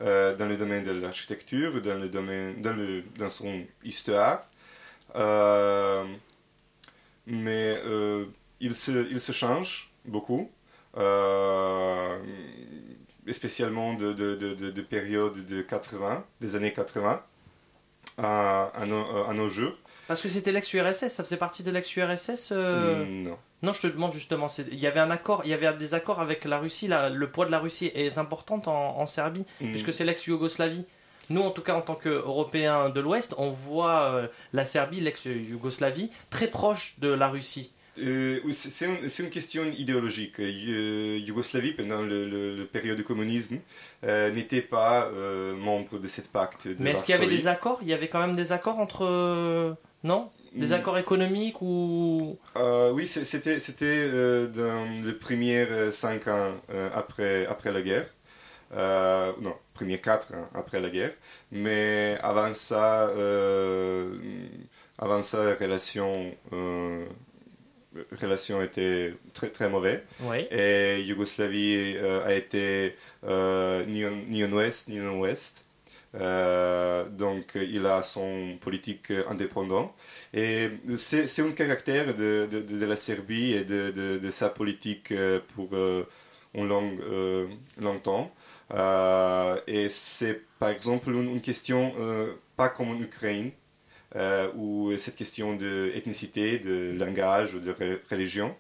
euh, 0.00 0.36
dans 0.36 0.46
le 0.46 0.56
domaine 0.56 0.84
de 0.84 0.92
l'architecture, 0.92 1.80
dans, 1.82 1.98
le 1.98 2.08
domaine, 2.08 2.62
dans, 2.62 2.72
le, 2.72 3.02
dans 3.18 3.28
son 3.28 3.64
histoire. 3.82 4.46
Mais 7.26 7.80
il, 8.60 8.74
se, 8.74 9.10
il 9.10 9.18
se 9.20 9.32
change 9.32 9.92
beaucoup, 10.04 10.50
spécialement 13.32 13.94
de, 13.94 14.12
de, 14.12 14.36
de, 14.36 14.54
de, 14.54 14.70
de 14.70 14.82
période 14.82 15.44
de 15.46 15.62
80, 15.62 16.24
des 16.40 16.54
années 16.54 16.72
80 16.72 17.24
nos, 18.18 19.26
à 19.28 19.34
nos 19.34 19.48
jours. 19.48 19.72
Parce 20.08 20.22
que 20.22 20.28
c'était 20.28 20.50
l'ex-URSS, 20.52 21.06
ça 21.08 21.22
faisait 21.24 21.36
partie 21.36 21.62
de 21.62 21.70
l'ex-URSS 21.70 22.48
euh, 22.52 23.04
Non. 23.06 23.38
Non, 23.62 23.72
je 23.72 23.82
te 23.82 23.86
demande 23.86 24.12
justement, 24.12 24.48
il 24.72 24.78
y 24.80 24.86
avait 24.86 25.00
un 25.00 25.10
accord, 25.10 25.42
il 25.44 25.50
y 25.50 25.54
avait 25.54 25.72
des 25.74 25.94
accords 25.94 26.20
avec 26.20 26.44
la 26.46 26.58
Russie, 26.58 26.88
là, 26.88 27.10
le 27.10 27.30
poids 27.30 27.46
de 27.46 27.50
la 27.50 27.58
Russie 27.60 27.92
est 27.94 28.16
important 28.18 28.60
en, 28.66 29.00
en 29.00 29.06
Serbie, 29.06 29.44
Mm. 29.60 29.70
puisque 29.70 29.92
c'est 29.92 30.04
l'ex-Yougoslavie. 30.04 30.84
Nous, 31.28 31.42
en 31.42 31.50
tout 31.50 31.62
cas, 31.62 31.74
en 31.74 31.80
tant 31.82 31.94
qu'Européens 31.94 32.88
de 32.88 33.00
l'Ouest, 33.00 33.34
on 33.38 33.50
voit 33.50 34.00
euh, 34.14 34.26
la 34.52 34.64
Serbie, 34.64 35.00
l'ex-Yougoslavie, 35.00 36.10
très 36.30 36.48
proche 36.48 36.98
de 36.98 37.08
la 37.08 37.28
Russie. 37.28 37.72
Euh, 38.00 38.40
c'est 38.52 39.22
une, 39.22 39.30
question 39.30 39.64
idéologique. 39.76 40.40
Euh, 40.40 41.18
Yougoslavie, 41.18 41.72
pendant 41.72 42.02
le, 42.02 42.28
le- 42.28 42.56
le 42.56 42.64
période 42.64 42.96
du 42.96 43.04
communisme, 43.04 43.58
euh, 44.04 44.30
n'était 44.30 44.62
pas 44.62 45.06
euh, 45.08 45.54
membre 45.54 45.98
de 45.98 46.08
cette 46.08 46.28
pacte. 46.28 46.66
De 46.68 46.76
Mais 46.78 46.90
est-ce 46.92 47.04
qu'il 47.04 47.14
y 47.14 47.18
avait 47.18 47.26
des 47.26 47.46
accords? 47.46 47.78
Il 47.82 47.88
y 47.88 47.92
avait 47.94 48.08
quand 48.08 48.20
même 48.20 48.36
des 48.36 48.52
accords 48.52 48.78
entre... 48.78 49.04
euh, 49.04 49.72
Non? 50.04 50.30
Des 50.54 50.72
accords 50.72 50.98
économiques 50.98 51.62
ou 51.62 52.36
oui, 52.92 53.06
c'était 53.06 53.60
c'était 53.60 54.08
dans 54.48 55.04
les 55.04 55.12
premiers 55.12 55.60
euh, 55.70 55.92
cinq 55.92 56.26
ans 56.26 56.54
après, 56.92 57.46
après 57.46 57.70
la 57.72 57.82
guerre. 57.82 58.06
Euh, 58.72 59.32
non, 59.40 59.54
premiers 59.74 59.98
quatre 60.00 60.32
ans 60.34 60.48
après 60.54 60.80
la 60.80 60.90
guerre. 60.90 61.12
Mais 61.52 62.16
avant 62.22 62.52
ça, 62.52 63.08
euh, 63.08 64.12
avant 64.98 65.22
ça, 65.22 65.44
la 65.44 65.54
relation, 65.54 66.32
euh, 66.52 67.04
relation 68.20 68.62
était 68.62 69.14
très 69.34 69.48
très 69.48 69.68
mauvaise. 69.68 70.00
Oui. 70.20 70.46
Et 70.50 71.02
Yougoslavie 71.02 71.94
euh, 71.96 72.24
a 72.24 72.34
été 72.34 72.96
euh, 73.24 73.84
ni, 73.86 74.04
en, 74.04 74.12
ni 74.28 74.44
en 74.44 74.52
ouest 74.52 74.88
ni 74.88 75.00
en 75.00 75.18
ouest. 75.18 75.64
Euh, 76.14 77.08
donc 77.08 77.52
il 77.54 77.86
a 77.86 78.02
son 78.02 78.58
politique 78.60 79.12
indépendant. 79.28 79.94
Et 80.34 80.70
c'est 80.96 81.26
c'est 81.26 81.42
un 81.42 81.52
caractère 81.52 82.14
de, 82.14 82.48
de, 82.50 82.60
de 82.60 82.86
la 82.86 82.96
Serbie 82.96 83.54
et 83.54 83.64
de, 83.64 83.90
de, 83.90 84.18
de 84.18 84.30
sa 84.30 84.48
politique 84.48 85.12
euh, 85.12 85.40
pour 85.54 85.70
un 85.74 86.64
long, 86.64 86.92
longtemps. 87.78 88.32
Et 89.66 89.88
c'est 89.88 90.40
par 90.58 90.70
exemple 90.70 91.10
une, 91.10 91.30
une 91.30 91.40
question, 91.40 91.94
pas 92.56 92.68
comme 92.68 92.90
en 92.90 93.00
Ukraine, 93.00 93.50
euh, 94.16 94.48
où 94.54 94.92
cette 94.98 95.16
question 95.16 95.54
d'ethnicité, 95.54 96.58
de 96.58 96.94
langage, 96.98 97.54
de 97.54 97.72
re- 97.72 97.98
religion. 98.10 98.56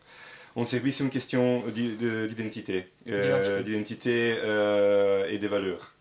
En 0.56 0.64
Serbie, 0.64 0.92
c'est 0.92 1.04
une 1.04 1.10
question 1.10 1.62
de- 1.68 2.26
d'identité, 2.26 2.86
euh, 3.08 3.62
d'identité 3.62 4.34
euh, 4.38 5.28
et 5.28 5.38
des 5.38 5.48
valeurs. 5.48 5.94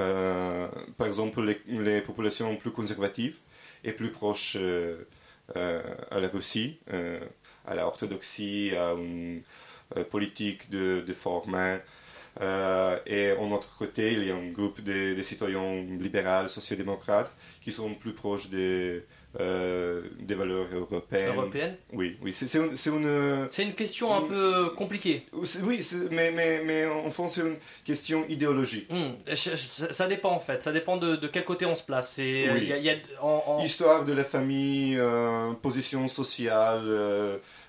Euh, 0.00 0.68
par 0.98 1.06
exemple, 1.06 1.42
les, 1.42 1.60
les 1.68 2.00
populations 2.00 2.56
plus 2.56 2.70
conservatives 2.70 3.36
et 3.84 3.92
plus 3.92 4.10
proches 4.10 4.56
euh, 4.60 4.96
euh, 5.56 5.82
à 6.10 6.20
la 6.20 6.28
Russie, 6.28 6.78
euh, 6.92 7.20
à 7.66 7.74
la 7.74 7.86
orthodoxie, 7.86 8.72
à 8.76 8.92
une 8.92 9.42
euh, 9.96 10.04
politique 10.04 10.70
de, 10.70 11.00
de 11.06 11.12
format. 11.14 11.78
Euh, 12.40 12.98
et 13.06 13.32
en 13.32 13.50
autre 13.52 13.74
côté, 13.78 14.12
il 14.12 14.26
y 14.26 14.30
a 14.30 14.36
un 14.36 14.50
groupe 14.50 14.80
de, 14.82 15.14
de 15.14 15.22
citoyens 15.22 15.82
libéraux, 15.98 16.48
sociodémocrates, 16.48 17.34
qui 17.62 17.72
sont 17.72 17.94
plus 17.94 18.12
proches 18.12 18.50
des, 18.50 19.02
euh, 19.40 20.02
des 20.20 20.34
valeurs 20.34 20.66
européennes. 20.72 21.34
européenne 21.34 21.76
Oui, 21.92 22.18
oui, 22.22 22.32
c'est 22.34 22.52
une, 22.58 22.74
une- 22.94 23.48
une 23.58 23.74
question 23.74 24.14
un 24.14 24.20
peu 24.22 24.70
compliquée. 24.76 25.24
Oui, 25.32 25.80
mais, 26.10 26.30
mais, 26.30 26.62
mais 26.64 26.86
en 26.86 27.10
fond, 27.10 27.28
c'est 27.28 27.40
une 27.40 27.56
question 27.84 28.24
idéologique. 28.28 28.90
Je- 29.26 29.56
Ça 29.56 30.06
dépend 30.06 30.30
en 30.32 30.40
fait, 30.40 30.62
ça 30.62 30.72
dépend 30.72 30.96
de, 30.98 31.16
de 31.16 31.26
quel 31.28 31.44
côté 31.44 31.64
on 31.66 31.74
se 31.74 31.84
place. 31.84 32.12
C'est, 32.16 32.50
Oui. 32.50 32.58
il 32.62 32.68
y 32.68 32.72
a- 32.72 32.76
il 32.78 32.84
y 32.84 32.90
a- 32.90 32.96
en- 33.22 33.42
en- 33.46 33.64
Histoire 33.64 34.04
de 34.04 34.12
la 34.12 34.24
famille, 34.24 34.96
euh, 34.98 35.52
position 35.62 36.06
sociale, 36.08 36.84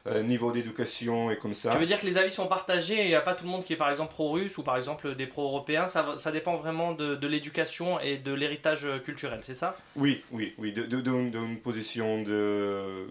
euh, 0.07 0.23
niveau 0.23 0.51
d'éducation 0.51 1.29
et 1.31 1.37
comme 1.37 1.53
ça. 1.53 1.71
Tu 1.71 1.77
veux 1.77 1.85
dire 1.85 1.99
que 1.99 2.05
les 2.05 2.17
avis 2.17 2.31
sont 2.31 2.47
partagés 2.47 2.95
et 2.99 3.03
il 3.03 3.07
n'y 3.09 3.15
a 3.15 3.21
pas 3.21 3.35
tout 3.35 3.43
le 3.45 3.49
monde 3.51 3.63
qui 3.63 3.73
est 3.73 3.77
par 3.77 3.89
exemple 3.89 4.11
pro-russe 4.13 4.57
ou 4.57 4.63
par 4.63 4.77
exemple 4.77 5.15
des 5.15 5.25
pro-européens, 5.27 5.87
ça, 5.87 6.15
ça 6.17 6.31
dépend 6.31 6.55
vraiment 6.57 6.93
de, 6.93 7.15
de 7.15 7.27
l'éducation 7.27 7.99
et 7.99 8.17
de 8.17 8.33
l'héritage 8.33 8.85
euh, 8.85 8.99
culturel, 8.99 9.39
c'est 9.41 9.53
ça? 9.53 9.75
Oui, 9.95 10.21
oui, 10.31 10.53
oui, 10.57 10.71
de- 10.71 10.83
de- 10.83 11.01
d'une 11.01 11.31
d'une 11.31 11.57
position 11.57 12.23
de, 12.23 13.07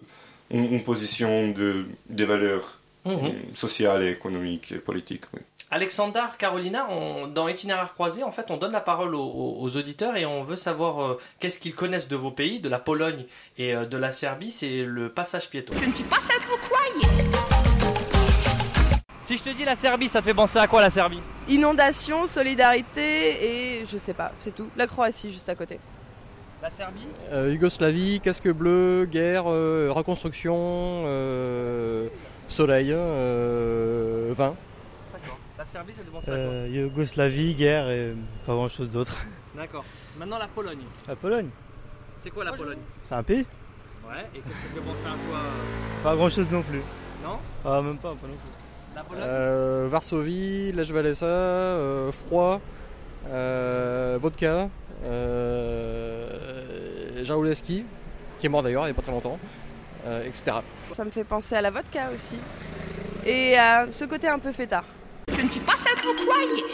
une, 0.51 0.73
une 0.73 0.83
position 0.83 1.51
de, 1.51 1.85
des 2.09 2.25
valeurs 2.25 2.79
euh, 3.07 3.31
sociales 3.55 4.03
économiques 4.05 4.73
et 4.73 4.79
politiques. 4.79 5.25
Oui. 5.35 5.41
Alexandre, 5.71 6.21
Carolina, 6.39 6.87
on- 6.91 7.27
dans 7.27 7.49
Itinéraire 7.49 7.93
croisé, 7.93 8.23
en 8.23 8.31
fait, 8.31 8.51
on 8.51 8.57
donne 8.57 8.71
la 8.71 8.81
parole 8.81 9.17
aux, 9.17 9.21
aux- 9.25 9.57
aux 9.61 9.77
auditeurs 9.77 10.17
et 10.17 10.25
on 10.25 10.45
veut 10.45 10.55
savoir 10.55 11.03
euh, 11.03 11.19
qu'est-ce 11.41 11.59
qu'ils 11.59 11.75
connaissent 11.75 12.07
de 12.07 12.15
vos 12.15 12.31
pays, 12.31 12.61
de 12.61 12.69
la 12.69 12.79
Pologne 12.79 13.25
et 13.59 13.75
euh, 13.75 13.85
de 13.85 13.97
la 13.97 14.13
Serbie, 14.13 14.53
c'est 14.53 14.85
le 14.85 15.09
passage 15.09 15.51
piéton. 15.51 15.75
Je 15.81 15.87
ne 15.87 15.93
suis 15.93 16.05
pas 16.05 16.19
celle 16.21 16.39
que 16.39 16.49
vous 16.49 16.57
croyez. 16.69 17.31
Si 19.21 19.37
je 19.37 19.43
te 19.43 19.51
dis 19.51 19.65
la 19.65 19.75
Serbie, 19.75 20.07
ça 20.07 20.21
te 20.21 20.27
fait 20.27 20.35
penser 20.35 20.59
à 20.59 20.69
quoi 20.69 20.81
la 20.81 20.91
Serbie? 20.91 21.19
Inondation, 21.49 22.27
solidarité 22.29 23.81
et 23.81 23.87
je 23.87 23.97
sais 23.97 24.15
pas, 24.15 24.31
c'est 24.37 24.55
tout. 24.55 24.69
La 24.77 24.87
Croatie 24.87 25.33
juste 25.33 25.49
à 25.49 25.57
côté. 25.57 25.81
La 26.63 26.71
Serbie? 26.71 27.09
Euh, 27.33 27.53
Yougoslavie, 27.53 28.21
casque 28.21 28.49
bleu, 28.51 29.05
guerre, 29.11 29.45
euh, 29.49 29.89
reconstruction, 29.91 30.55
euh, 30.57 32.07
soleil, 32.49 32.91
euh, 32.93 34.33
vin. 34.33 34.55
La 35.67 35.73
Serbie, 35.73 35.93
ça 35.93 36.01
à 36.01 36.05
quoi 36.21 36.35
Euh, 36.35 36.69
Yougoslavie, 36.71 37.55
guerre 37.55 37.89
et 37.91 38.15
pas 38.47 38.55
grand 38.55 38.69
chose 38.69 38.89
d'autre. 38.91 39.17
D'accord. 39.57 39.85
Maintenant 40.19 40.39
la 40.39 40.47
Pologne. 40.47 40.85
La 41.09 41.17
Pologne, 41.17 41.49
C'est 42.21 42.31
quoi 42.31 42.45
la 42.45 42.53
Pologne? 42.53 42.79
C'est 43.03 43.15
un 43.17 43.23
pays 43.23 43.45
Ouais, 44.09 44.25
et 44.35 44.39
qu'est-ce 44.39 44.49
que 44.49 44.55
ça 44.55 44.61
fait 44.75 44.81
penser 44.81 45.07
à 45.07 45.17
quoi? 45.29 45.39
Pas 46.05 46.15
grand 46.15 46.29
chose 46.31 46.49
non 46.51 46.63
plus. 46.63 46.81
Non? 47.25 47.39
Ah, 47.65 47.83
même 47.83 47.97
pas, 47.99 48.11
pas 48.11 48.27
non 48.29 48.35
plus. 48.35 48.95
La 48.95 49.03
Pologne? 49.03 49.25
Euh, 49.27 49.89
Varsovie, 49.91 50.71
Lech 50.73 50.91
Walesa, 50.93 51.27
euh, 51.27 52.13
froid, 52.13 52.61
euh, 53.29 54.17
vodka, 54.21 54.69
euh, 55.05 57.25
Jarouleski, 57.25 57.85
qui 58.39 58.47
est 58.47 58.49
mort 58.49 58.63
d'ailleurs 58.63 58.85
il 58.85 58.87
n'y 58.87 58.93
a 58.93 58.95
pas 58.95 59.03
très 59.03 59.11
longtemps, 59.13 59.39
euh, 60.07 60.25
etc. 60.25 60.59
Ça 60.93 61.05
me 61.05 61.11
fait 61.11 61.25
penser 61.25 61.57
à 61.57 61.61
la 61.61 61.71
vodka 61.71 62.11
aussi. 62.15 62.37
Et 63.25 63.59
à 63.59 63.91
ce 63.91 64.05
côté 64.05 64.29
un 64.29 64.39
peu 64.39 64.53
fêtard. 64.53 64.85
Je 65.37 65.43
ne 65.43 65.49
suis 65.49 65.61
pas 65.61 65.77
celle 65.77 65.95
que 65.97 66.07
vous 66.07 66.27
croyez. 66.27 66.65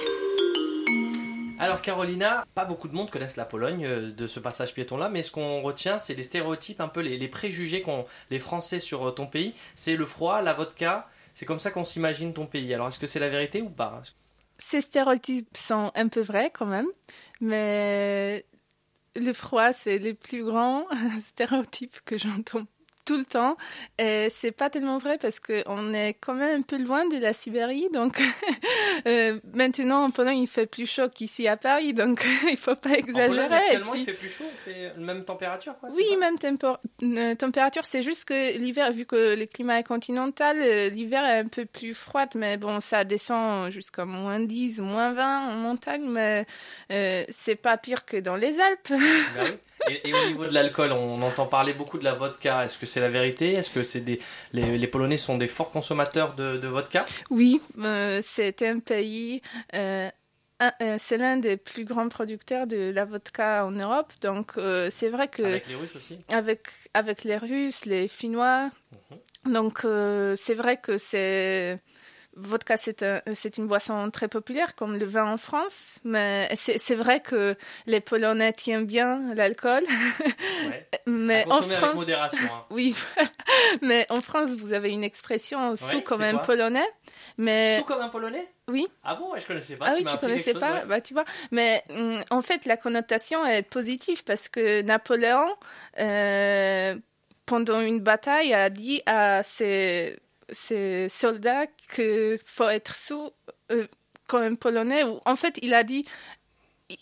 Alors 1.58 1.82
Carolina, 1.82 2.44
pas 2.54 2.64
beaucoup 2.64 2.86
de 2.86 2.94
monde 2.94 3.10
connaissent 3.10 3.36
la 3.36 3.44
Pologne 3.44 3.84
euh, 3.84 4.12
de 4.12 4.26
ce 4.28 4.38
passage 4.38 4.72
piéton-là, 4.72 5.08
mais 5.08 5.22
ce 5.22 5.32
qu'on 5.32 5.62
retient, 5.62 5.98
c'est 5.98 6.14
les 6.14 6.22
stéréotypes, 6.22 6.80
un 6.80 6.86
peu 6.86 7.00
les, 7.00 7.16
les 7.16 7.28
préjugés 7.28 7.82
qu'ont 7.82 8.06
les 8.30 8.38
Français 8.38 8.78
sur 8.78 9.08
euh, 9.08 9.10
ton 9.10 9.26
pays. 9.26 9.54
C'est 9.74 9.96
le 9.96 10.06
froid, 10.06 10.42
la 10.42 10.52
vodka, 10.52 11.08
c'est 11.34 11.44
comme 11.44 11.58
ça 11.58 11.72
qu'on 11.72 11.84
s'imagine 11.84 12.32
ton 12.32 12.46
pays. 12.46 12.72
Alors 12.72 12.86
est-ce 12.86 13.00
que 13.00 13.08
c'est 13.08 13.18
la 13.18 13.28
vérité 13.28 13.62
ou 13.62 13.68
pas? 13.68 14.00
Ces 14.58 14.80
stéréotypes 14.80 15.56
sont 15.56 15.90
un 15.96 16.06
peu 16.06 16.20
vrais 16.20 16.50
quand 16.50 16.66
même, 16.66 16.88
mais 17.40 18.46
le 19.16 19.32
froid, 19.32 19.72
c'est 19.72 19.98
le 19.98 20.14
plus 20.14 20.44
grand 20.44 20.86
stéréotype 21.20 21.98
que 22.04 22.16
j'entends 22.16 22.66
tout 23.04 23.16
le 23.16 23.24
temps. 23.24 23.56
Et 23.98 24.28
c'est 24.30 24.52
pas 24.52 24.70
tellement 24.70 24.98
vrai 24.98 25.18
parce 25.18 25.40
qu'on 25.40 25.92
est 25.94 26.14
quand 26.14 26.34
même 26.34 26.60
un 26.60 26.62
peu 26.62 26.78
loin 26.78 27.06
de 27.06 27.18
la 27.18 27.32
Sibérie. 27.32 27.88
Donc 27.92 28.20
euh, 29.06 29.38
maintenant, 29.54 30.04
en 30.04 30.10
Pologne, 30.10 30.38
il 30.38 30.46
fait 30.46 30.66
plus 30.66 30.86
chaud 30.90 31.08
qu'ici 31.08 31.48
à 31.48 31.56
Paris. 31.56 31.94
Donc 31.94 32.24
il 32.50 32.56
faut 32.56 32.76
pas 32.76 32.90
En 32.90 32.92
Pologne, 32.94 33.08
exagérer. 33.08 33.54
Actuellement, 33.54 33.92
puis- 33.92 34.00
il 34.00 34.06
fait 34.06 34.12
plus 34.12 34.28
chaud, 34.28 34.44
il 34.50 34.72
fait 34.72 34.92
la 34.96 35.02
même 35.02 35.24
température 35.24 35.74
quoi, 35.78 35.88
oui, 35.92 36.04
même 36.18 36.36
euh, 37.02 37.34
température. 37.34 37.84
C'est 37.84 38.02
juste 38.02 38.24
que 38.24 38.56
l'hiver, 38.58 38.92
vu 38.92 39.06
que 39.06 39.36
le 39.36 39.46
climat 39.46 39.78
est 39.80 39.84
continental, 39.84 40.56
euh, 40.60 40.88
l'hiver 40.88 41.24
est 41.24 41.38
un 41.38 41.48
peu 41.48 41.64
plus 41.64 41.94
froid. 41.94 42.26
Mais 42.34 42.56
bon, 42.56 42.80
ça 42.80 43.04
descend 43.04 43.70
jusqu'à 43.70 44.04
moins 44.04 44.40
10, 44.40 44.80
moins 44.80 45.12
20 45.12 45.48
en 45.48 45.54
montagne. 45.56 46.08
Mais 46.08 46.46
c'est 46.88 47.56
pas 47.56 47.76
pire 47.76 48.04
que 48.04 48.16
dans 48.18 48.36
les 48.36 48.58
Alpes. 48.60 48.92
Bah 49.36 49.44
et, 49.88 50.08
et 50.08 50.14
au 50.14 50.26
niveau 50.28 50.46
de 50.46 50.54
l'alcool, 50.54 50.92
on 50.92 51.20
entend 51.22 51.46
parler 51.46 51.72
beaucoup 51.72 51.98
de 51.98 52.04
la 52.04 52.14
vodka. 52.14 52.64
Est-ce 52.64 52.78
que 52.78 52.86
c'est 52.92 53.00
la 53.00 53.08
vérité? 53.10 53.52
Est-ce 53.52 53.70
que 53.70 53.82
c'est 53.82 54.00
des 54.00 54.18
les, 54.52 54.78
les 54.78 54.86
Polonais 54.86 55.16
sont 55.16 55.38
des 55.38 55.46
forts 55.56 55.70
consommateurs 55.70 56.34
de, 56.34 56.58
de 56.58 56.68
vodka? 56.68 57.04
Oui, 57.30 57.60
euh, 57.78 58.20
c'est 58.22 58.62
un 58.62 58.78
pays. 58.80 59.42
euh, 59.74 60.08
euh, 60.62 60.96
c'est 60.98 61.18
l'un 61.18 61.38
des 61.38 61.56
plus 61.56 61.84
grands 61.84 62.08
producteurs 62.08 62.66
de 62.66 62.90
la 62.90 63.04
vodka 63.04 63.66
en 63.66 63.72
Europe. 63.72 64.12
Donc, 64.20 64.52
euh, 64.56 64.88
c'est 64.92 65.08
vrai 65.08 65.28
que. 65.28 65.42
Avec 65.42 65.66
les 65.68 65.74
Russes 65.74 65.96
aussi? 65.96 66.18
avec, 66.28 66.68
avec 66.94 67.24
les 67.24 67.36
Russes, 67.36 67.84
les 67.86 68.06
Finnois. 68.08 68.70
Donc, 69.44 69.84
euh, 69.84 70.36
c'est 70.36 70.54
vrai 70.54 70.76
que 70.76 70.98
c'est. 70.98 71.80
Vodka, 72.34 72.76
c'est 72.76 73.02
un- 73.02 73.20
une 73.58 73.66
boisson 73.66 74.10
très 74.10 74.28
populaire, 74.28 74.74
comme 74.74 74.96
le 74.96 75.04
vin 75.04 75.24
en 75.26 75.36
France. 75.36 75.98
Mais 76.04 76.48
c'est 76.54 76.94
vrai 76.94 77.20
que 77.20 77.56
les 77.86 78.00
Polonais 78.00 78.52
tiennent 78.52 78.86
bien 78.86 79.34
l'alcool. 79.34 79.84
Ouais. 80.68 80.88
mais 81.06 81.44
À 81.44 81.54
en 81.54 81.58
avec 81.58 81.76
France. 81.78 81.94
modération. 81.94 82.38
hein. 82.52 82.64
Oui, 82.70 82.94
mais 83.82 84.06
en 84.10 84.20
France, 84.20 84.50
vous 84.56 84.72
avez 84.72 84.90
une 84.90 85.04
expression 85.04 85.76
sous 85.76 85.96
Ouais, 85.96 86.02
comme 86.02 86.22
un 86.22 86.38
Polonais. 86.38 86.86
Mais 87.38 87.78
Sous 87.78 87.84
comme 87.84 88.00
un 88.00 88.08
Polonais 88.08 88.48
oui. 88.68 88.86
Ah 89.02 89.16
bon, 89.16 89.32
je 89.36 89.44
connaissais 89.44 89.74
pas. 89.76 89.86
Ah 89.88 89.90
tu 89.96 90.04
oui, 90.04 90.06
tu 90.10 90.16
connaissais 90.18 90.54
pas, 90.54 90.68
chose, 90.68 90.76
ouais. 90.82 90.86
bah 90.86 91.00
tu 91.00 91.14
vois. 91.14 91.24
Mais 91.50 91.82
hum, 91.90 92.22
en 92.30 92.40
fait, 92.40 92.64
la 92.64 92.76
connotation 92.76 93.44
est 93.44 93.62
positive 93.62 94.22
parce 94.24 94.48
que 94.48 94.82
Napoléon, 94.82 95.48
euh, 95.98 96.96
pendant 97.44 97.80
une 97.80 98.00
bataille, 98.00 98.54
a 98.54 98.70
dit 98.70 99.02
à 99.04 99.42
ses, 99.42 100.18
ses 100.50 101.08
soldats 101.08 101.66
qu'il 101.94 102.38
faut 102.44 102.68
être 102.68 102.94
sous 102.94 103.30
euh, 103.70 103.86
comme 104.26 104.42
un 104.42 104.54
Polonais. 104.54 105.04
En 105.24 105.36
fait, 105.36 105.58
il 105.62 105.74
a 105.74 105.84
dit 105.84 106.06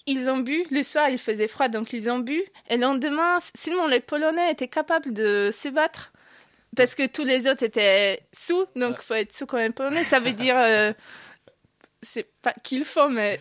ils 0.07 0.31
ont 0.31 0.39
bu, 0.39 0.65
le 0.71 0.83
soir 0.83 1.09
il 1.09 1.19
faisait 1.19 1.49
froid, 1.49 1.69
donc 1.69 1.93
ils 1.93 2.11
ont 2.11 2.21
bu. 2.21 2.43
Et 2.69 2.77
le 2.77 2.83
lendemain, 2.83 3.39
sinon 3.55 3.87
les 3.87 4.01
Polonais 4.01 4.53
étaient 4.53 4.69
capables 4.69 5.13
de 5.13 5.51
se 5.53 5.69
battre. 5.69 6.13
Parce 6.77 6.95
que 6.95 7.07
tous 7.07 7.25
les 7.25 7.49
autres 7.49 7.65
étaient 7.65 8.21
sous, 8.33 8.65
donc 8.77 8.97
il 8.99 9.05
faut 9.05 9.15
être 9.15 9.35
sous 9.35 9.47
comme 9.47 9.61
un 9.61 9.73
Polonais. 9.73 10.05
Ça 10.05 10.21
veut 10.21 10.33
dire, 10.33 10.57
euh, 10.57 10.93
c'est 12.01 12.31
pas 12.43 12.55
qu'il 12.63 12.85
faut, 12.85 13.09
mais 13.09 13.41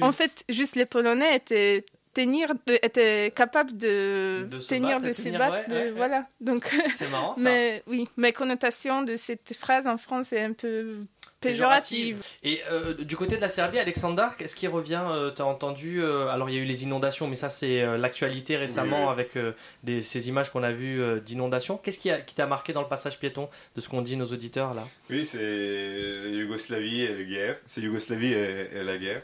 en 0.00 0.10
fait, 0.10 0.44
juste 0.48 0.74
les 0.74 0.86
Polonais 0.86 1.36
étaient 1.36 1.86
tenir, 2.14 2.54
de- 2.66 2.78
était 2.82 3.30
capable 3.34 3.76
de, 3.76 4.46
De 4.50 4.58
se 4.60 4.68
tenir, 4.68 4.98
battre 4.98 5.08
de 5.08 5.12
se 5.12 5.22
tenir, 5.22 5.38
battre, 5.38 5.58
ouais, 5.58 5.66
de- 5.68 5.74
ouais, 5.74 5.84
ouais. 5.86 5.90
voilà. 5.90 6.26
Donc, 6.40 6.74
C'est 6.94 7.10
marrant 7.10 7.34
ça. 7.34 7.40
mais 7.42 7.82
oui, 7.86 8.08
mes 8.16 8.32
connotations 8.32 9.02
de 9.02 9.16
cette 9.16 9.54
phrase 9.58 9.86
en 9.86 9.96
France 9.98 10.32
est 10.32 10.40
un 10.42 10.52
peu 10.52 10.96
péjorative. 11.40 12.20
Et 12.42 12.60
euh, 12.70 12.94
du 12.94 13.16
côté 13.16 13.36
de 13.36 13.40
la 13.42 13.50
Serbie, 13.50 13.78
Alexander, 13.78 14.28
qu'est-ce 14.38 14.56
qui 14.56 14.66
revient 14.66 15.02
euh, 15.10 15.30
T'as 15.30 15.44
entendu 15.44 16.02
euh, 16.02 16.28
Alors 16.28 16.48
il 16.48 16.56
y 16.56 16.58
a 16.58 16.62
eu 16.62 16.64
les 16.64 16.84
inondations, 16.84 17.28
mais 17.28 17.36
ça 17.36 17.50
c'est 17.50 17.82
euh, 17.82 17.98
l'actualité 17.98 18.56
récemment 18.56 19.04
Oui, 19.04 19.10
avec 19.10 19.36
euh, 19.36 19.52
des, 19.82 20.00
ces 20.00 20.28
images 20.30 20.50
qu'on 20.50 20.62
a 20.62 20.72
vues 20.72 21.02
euh, 21.02 21.20
d'inondations. 21.20 21.76
Qu'est-ce 21.76 21.98
qui 21.98 22.10
a- 22.10 22.20
qui 22.20 22.34
t'a 22.34 22.46
marqué 22.46 22.72
dans 22.72 22.80
le 22.80 22.88
passage 22.88 23.18
piéton 23.18 23.50
de 23.76 23.80
ce 23.82 23.90
qu'ont 23.90 24.00
dit 24.00 24.16
nos 24.16 24.24
auditeurs 24.26 24.72
là? 24.72 24.84
Oui, 25.10 25.24
c'est 25.26 26.30
Yougoslavie 26.32 27.02
et 27.02 27.14
la 27.14 27.24
guerre. 27.24 27.56
C'est 27.66 27.82
Yougoslavie 27.82 28.32
et, 28.32 28.68
et 28.80 28.82
la 28.84 28.96
guerre. 28.96 29.22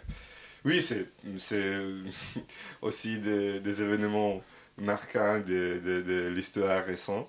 Oui, 0.64 0.83
c'est 0.83 1.07
aussi 2.83 3.19
des, 3.19 3.61
des 3.61 3.83
événements 3.83 4.43
marquants 4.79 5.40
de, 5.40 5.81
de, 5.85 6.29
l'histoire 6.29 6.85
récente. 6.85 7.29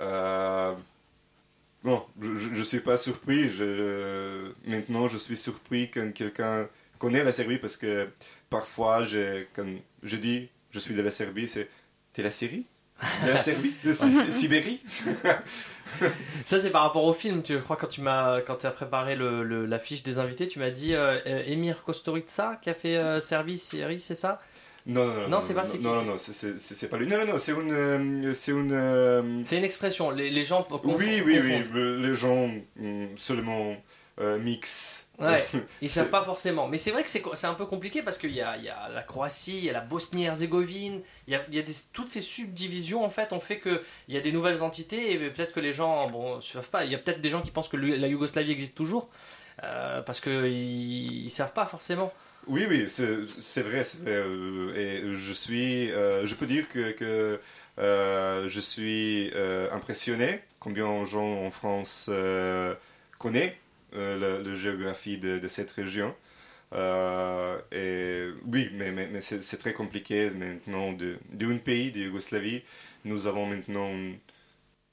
Euh, 0.00 0.74
bon, 1.82 2.02
je 2.20 2.48
ne 2.48 2.64
suis 2.64 2.80
pas 2.80 2.96
surpris. 2.96 3.50
Je, 3.50 4.52
maintenant, 4.66 5.08
je 5.08 5.18
suis 5.18 5.36
surpris 5.36 5.90
quand 5.90 6.12
quelqu'un 6.12 6.68
connaît 6.98 7.24
la 7.24 7.32
Serbie 7.32 7.58
parce 7.58 7.76
que 7.76 8.08
parfois, 8.50 9.04
je, 9.04 9.44
quand 9.54 9.66
je 10.02 10.16
dis 10.16 10.48
je 10.70 10.78
suis 10.78 10.94
de 10.94 11.02
la 11.02 11.10
Serbie, 11.10 11.48
c'est 11.48 11.68
T'es 12.12 12.22
la 12.22 12.30
Syrie? 12.30 12.64
De 13.24 13.30
la 13.30 13.42
Serbie 13.42 13.74
De 13.84 13.92
Si- 13.92 14.10
Si- 14.10 14.32
Sibérie 14.32 14.80
Ça 16.44 16.58
c'est 16.58 16.70
par 16.70 16.82
rapport 16.82 17.04
au 17.04 17.12
film. 17.12 17.42
Tu 17.42 17.54
je 17.54 17.58
crois 17.58 17.76
quand 17.76 17.86
tu 17.86 18.00
m'as 18.00 18.40
quand 18.40 18.64
as 18.64 18.70
préparé 18.70 19.16
le, 19.16 19.42
le- 19.42 19.66
la 19.66 19.78
fiche 19.78 20.02
des 20.02 20.18
invités, 20.18 20.46
tu 20.48 20.58
m'as 20.58 20.70
dit 20.70 20.94
euh, 20.94 21.18
euh, 21.26 21.42
Emir 21.46 21.82
Kosturica 21.84 22.58
qui 22.60 22.70
a 22.70 22.74
fait 22.74 22.96
euh, 22.96 23.20
Serbie, 23.20 23.58
Syrie, 23.58 24.00
c'est 24.00 24.14
ça? 24.14 24.40
Non, 24.86 25.04
non, 25.06 25.14
non. 25.22 25.28
Non, 25.28 25.40
c'est 25.40 25.54
pas 25.54 25.64
c'est 25.64 25.80
Non, 25.80 25.94
non, 25.94 26.04
non, 26.04 26.14
c'est- 26.18 26.88
pas 26.88 26.96
lui. 26.96 27.06
Non, 27.08 27.18
non, 27.18 27.32
non, 27.32 27.38
c'est 27.38 27.52
une. 27.52 27.72
euh, 27.72 28.32
C'est 28.34 28.52
une. 28.52 28.70
euh, 28.72 29.42
C'est 29.44 29.58
une 29.58 29.64
expression. 29.64 30.10
Les, 30.10 30.30
les 30.30 30.44
gens 30.44 30.62
confondent- 30.62 30.96
oui, 30.98 31.22
oui, 31.24 31.40
oui. 31.42 31.58
confondent. 31.62 31.76
euh, 31.76 32.06
Les 32.06 32.14
gens 32.14 32.50
hum, 32.80 33.08
seulement 33.16 33.74
euh, 34.20 34.38
mix. 34.38 35.05
Ouais, 35.18 35.46
ils 35.80 35.88
savent 35.88 36.10
pas 36.10 36.22
forcément. 36.24 36.68
Mais 36.68 36.76
c'est 36.78 36.90
vrai 36.90 37.02
que 37.02 37.08
c'est 37.08 37.46
un 37.46 37.54
peu 37.54 37.64
compliqué 37.66 38.02
parce 38.02 38.18
qu'il 38.18 38.30
y 38.32 38.34
y 38.36 38.40
a 38.42 38.88
la 38.92 39.02
Croatie, 39.02 39.58
il 39.58 39.64
y 39.64 39.70
a 39.70 39.72
la 39.72 39.80
Bosnie-Herzégovine, 39.80 41.00
il 41.26 41.32
y 41.32 41.36
a, 41.36 41.42
il 41.48 41.54
y 41.54 41.58
a 41.58 41.62
des- 41.62 41.72
toutes 41.92 42.08
ces 42.08 42.20
subdivisions 42.20 43.04
en 43.04 43.10
fait 43.10 43.32
ont 43.32 43.40
fait 43.40 43.58
qu'il 43.60 43.80
y 44.08 44.16
a 44.18 44.20
des 44.20 44.32
nouvelles 44.32 44.62
entités 44.62 45.12
et 45.12 45.18
peut-être 45.30 45.52
que 45.54 45.60
les 45.60 45.72
gens 45.72 46.08
bon, 46.10 46.36
ne 46.36 46.40
savent 46.42 46.68
pas. 46.68 46.84
Il 46.84 46.92
y 46.92 46.94
a 46.94 46.98
peut-être 46.98 47.20
des 47.22 47.30
gens 47.30 47.40
qui 47.42 47.50
pensent 47.50 47.68
que 47.68 47.76
la 47.78 48.06
Yougoslavie 48.08 48.52
existe 48.52 48.76
toujours 48.76 49.08
euh, 49.64 50.02
parce 50.02 50.20
qu'ils 50.20 51.24
ne 51.24 51.28
savent 51.28 51.52
pas 51.52 51.66
forcément. 51.66 52.12
Oui, 52.46 52.64
oui, 52.68 52.84
c'est 52.88 53.62
vrai, 53.62 53.82
vrai. 53.82 53.84
euh, 54.06 54.72
et 54.76 55.12
je 55.14 55.32
suis. 55.32 55.90
euh, 55.90 56.24
je 56.26 56.34
peux 56.34 56.46
dire 56.46 56.68
que. 56.68 56.92
que 56.92 57.40
euh, 57.78 58.48
je 58.48 58.60
suis 58.60 59.30
impressionné 59.72 60.40
combien 60.60 61.00
de 61.02 61.06
gens 61.06 61.44
en 61.44 61.50
France 61.50 62.08
connaissent 63.18 63.52
la, 63.96 64.38
la 64.38 64.54
géographie 64.54 65.18
de, 65.18 65.38
de 65.38 65.48
cette 65.48 65.70
région. 65.70 66.14
Euh, 66.72 67.58
et 67.72 68.28
oui, 68.46 68.70
mais, 68.72 68.90
mais, 68.92 69.08
mais 69.08 69.20
c'est 69.20 69.58
très 69.58 69.72
compliqué 69.72 70.30
maintenant. 70.30 70.92
de- 70.92 71.18
D'un 71.30 71.58
pays, 71.58 71.92
de 71.92 72.00
Yougoslavie, 72.00 72.62
nous 73.04 73.26
avons 73.26 73.46
maintenant 73.46 73.90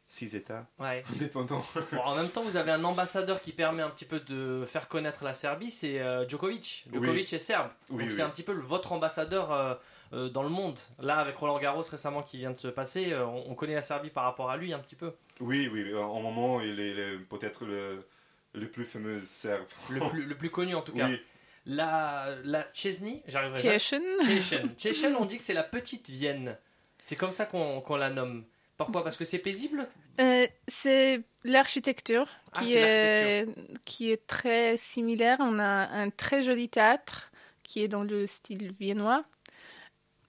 six 0.08 0.36
États 0.36 0.68
Ouais. 0.80 1.04
indépendants. 1.14 1.66
Bon, 1.92 2.00
en 2.06 2.16
même 2.16 2.30
temps, 2.30 2.44
vous 2.44 2.58
avez 2.58 2.72
un 2.72 2.84
ambassadeur 2.84 3.42
qui 3.42 3.52
permet 3.52 3.82
un 3.82 3.90
petit 3.90 4.06
peu 4.06 4.20
de 4.20 4.64
faire 4.68 4.88
connaître 4.88 5.24
la 5.24 5.34
Serbie, 5.34 5.72
c'est 5.72 6.00
euh, 6.00 6.28
Djokovic. 6.28 6.86
Djokovic 6.94 7.28
Oui. 7.32 7.36
est 7.36 7.40
serbe. 7.40 7.70
Oui, 7.90 8.04
Donc 8.04 8.10
oui. 8.12 8.16
c'est 8.16 8.22
un 8.22 8.30
petit 8.30 8.44
peu 8.44 8.54
le- 8.54 8.62
votre 8.62 8.92
ambassadeur 8.92 9.52
euh, 9.52 9.74
euh, 10.14 10.30
dans 10.30 10.44
le 10.44 10.50
monde. 10.50 10.78
Là, 11.00 11.18
avec 11.18 11.36
Roland 11.38 11.58
Garros 11.58 11.82
récemment 11.82 12.22
qui 12.22 12.38
vient 12.38 12.52
de 12.52 12.58
se 12.60 12.68
passer, 12.68 13.14
euh, 13.14 13.26
on, 13.26 13.46
on 13.50 13.56
connaît 13.56 13.74
la 13.74 13.82
Serbie 13.82 14.12
par 14.12 14.26
rapport 14.26 14.52
à 14.52 14.58
lui 14.58 14.72
un 14.74 14.80
petit 14.80 14.96
peu. 14.96 15.12
Oui, 15.40 15.68
oui, 15.74 15.96
en 15.96 16.22
moment, 16.22 16.62
il 16.62 16.80
est 16.80 17.18
peut-être 17.30 17.66
le, 17.66 18.06
le 18.54 18.68
plus 18.68 18.86
fameux 18.86 19.20
serbe. 19.22 19.66
Le 19.90 20.00
plus, 20.10 20.26
le 20.26 20.36
plus 20.36 20.50
connu 20.50 20.76
en 20.76 20.82
tout 20.82 20.94
cas. 20.94 21.08
Oui. 21.08 21.22
La, 21.66 22.36
la 22.44 22.68
Chesney, 22.74 23.24
j'arriverai. 23.28 23.62
Tiechen, 23.62 25.16
on 25.20 25.26
dit 25.26 25.38
que 25.38 25.44
c'est 25.44 25.54
la 25.54 25.64
petite 25.64 26.10
Vienne. 26.10 26.58
C'est 27.00 27.16
comme 27.16 27.32
ça 27.32 27.46
qu'on 27.46 27.82
qu'on 27.82 27.96
la 27.96 28.10
nomme. 28.10 28.44
Pourquoi? 28.78 29.04
Parce 29.04 29.18
que 29.18 29.26
c'est 29.26 29.40
paisible? 29.40 29.88
Euh, 30.20 30.48
c'est 30.68 31.22
l'architecture 31.44 32.28
Ah, 32.54 32.60
qui, 32.62 32.68
c'est 32.70 32.80
est, 32.80 33.48
qui 33.86 34.12
est 34.12 34.26
très 34.28 34.78
similaire. 34.78 35.38
On 35.40 35.60
a 35.60 35.88
un 35.90 36.10
très 36.10 36.44
joli 36.44 36.70
théâtre 36.70 37.32
qui 37.64 37.84
est 37.84 37.88
dans 37.88 38.04
le 38.04 38.28
style 38.28 38.74
viennois. 38.80 39.24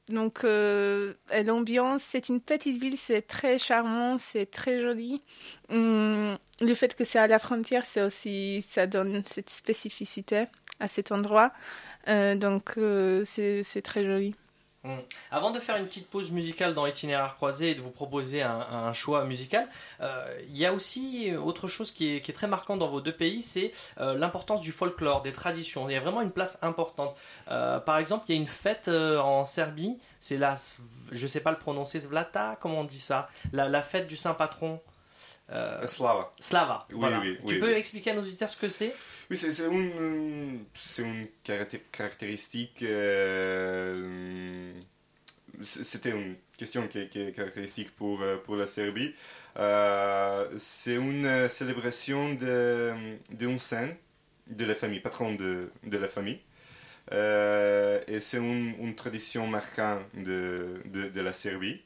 Donc, 0.09 0.45
euh, 0.45 1.15
l'ambiance, 1.45 2.03
c'est 2.03 2.29
une 2.29 2.41
petite 2.41 2.79
ville, 2.81 2.99
c'est 2.99 3.23
très 3.23 3.59
charmant, 3.59 4.19
c'est 4.19 4.47
très 4.47 4.81
joli. 4.81 5.23
Hum, 5.71 6.37
le 6.61 6.75
fait 6.75 6.95
que 6.95 7.05
c'est 7.05 7.19
à 7.19 7.27
la 7.27 7.39
frontière, 7.39 7.87
c'est 7.87 8.03
aussi, 8.03 8.63
ça 8.63 8.87
donne 8.87 9.23
cette 9.27 9.49
spécificité 9.51 10.45
à 10.79 10.89
cet 10.89 11.11
endroit. 11.11 11.53
Euh, 12.09 12.35
donc, 12.37 12.75
euh, 12.77 13.25
c'est 13.25 13.83
très 13.83 14.05
joli. 14.05 14.35
Hmm. 14.85 14.99
Avant 15.31 15.51
de 15.51 15.59
faire 15.61 15.77
une 15.77 15.87
petite 15.87 16.11
pause 16.11 16.31
musicale 16.31 16.75
dans 16.75 16.87
Itinéraire 16.87 17.37
croisé 17.37 17.71
et 17.71 17.75
de 17.75 17.81
vous 17.81 17.91
proposer 17.91 18.43
un, 18.43 18.93
choix 18.93 19.25
musical, 19.25 19.67
euh, 20.03 20.39
il 20.51 20.59
y 20.59 20.67
a 20.67 20.75
aussi 20.75 21.35
autre 21.35 21.69
chose 21.69 21.91
qui 21.91 22.17
est, 22.17 22.35
très 22.35 22.47
marquant 22.47 22.77
dans 22.77 22.89
vos 22.89 23.01
deux 23.01 23.15
pays, 23.15 23.41
c'est 23.41 23.73
euh, 23.99 24.15
l'importance 24.15 24.61
du 24.61 24.73
folklore, 24.73 25.23
des 25.23 25.33
traditions. 25.33 25.89
Il 25.89 25.95
y 25.95 25.97
a 25.97 26.01
vraiment 26.01 26.21
une 26.21 26.31
place 26.31 26.59
importante. 26.61 27.17
Euh, 27.51 27.81
par 27.81 27.97
exemple, 27.97 28.27
il 28.29 28.35
y 28.35 28.39
a 28.39 28.41
une 28.41 28.47
fête 28.47 28.89
en 28.89 29.47
Serbie, 29.47 29.97
c'est 30.21 30.37
la, 30.37 30.55
je 31.13 31.27
sais 31.27 31.41
pas 31.41 31.51
le 31.51 31.59
prononcer, 31.59 31.99
Svlata, 31.99 32.59
comment 32.61 32.81
on 32.81 32.85
dit 32.85 33.01
ça? 33.01 33.31
La, 33.55 33.71
la 33.71 33.83
fête 33.83 34.07
du 34.07 34.17
saint 34.17 34.35
patron. 34.35 34.81
Euh, 35.51 35.87
Slava. 35.87 36.33
Slava. 36.41 36.87
Oui, 36.91 36.97
voilà. 36.99 37.21
oui, 37.21 37.37
tu 37.47 37.55
oui, 37.55 37.61
peux 37.61 37.73
expliquer 37.77 38.13
à 38.13 38.15
nos 38.15 38.23
auditeurs 38.23 38.51
ce 38.51 38.57
que 38.57 38.69
c'est? 38.69 38.95
Oui, 39.31 39.37
c'est 39.37 39.67
une, 39.67 40.65
c'est 40.75 41.03
une 41.03 41.27
caracté- 41.43 41.83
caractéristique. 41.93 42.83
euh, 42.83 44.73
C'était 45.63 46.11
une 46.11 46.37
question 46.57 46.89
qui 46.89 46.99
est, 46.99 47.09
qui 47.09 47.21
est 47.21 47.33
caractéristique 47.33 47.95
pour, 47.95 48.23
euh, 48.23 48.39
pour 48.39 48.57
la 48.57 48.67
Serbie. 48.67 49.15
Euh, 49.57 50.49
c'est 50.59 50.95
une 50.97 51.49
célébration 51.49 52.35
de- 52.35 52.95
d'un 53.31 53.59
saint 53.59 53.91
de 54.49 54.65
la 54.65 54.75
famille, 54.75 55.01
patron 55.01 55.35
de, 55.35 55.71
de 55.85 55.97
la 55.99 56.09
famille. 56.09 56.41
Euh, 57.13 58.01
et 58.09 58.21
c'est 58.21 58.39
une, 58.39 58.75
une 58.81 58.95
tradition 58.95 59.47
marquante 59.47 60.03
de, 60.15 60.81
de, 60.87 61.09
de 61.09 61.21
la 61.21 61.33
Serbie. 61.33 61.83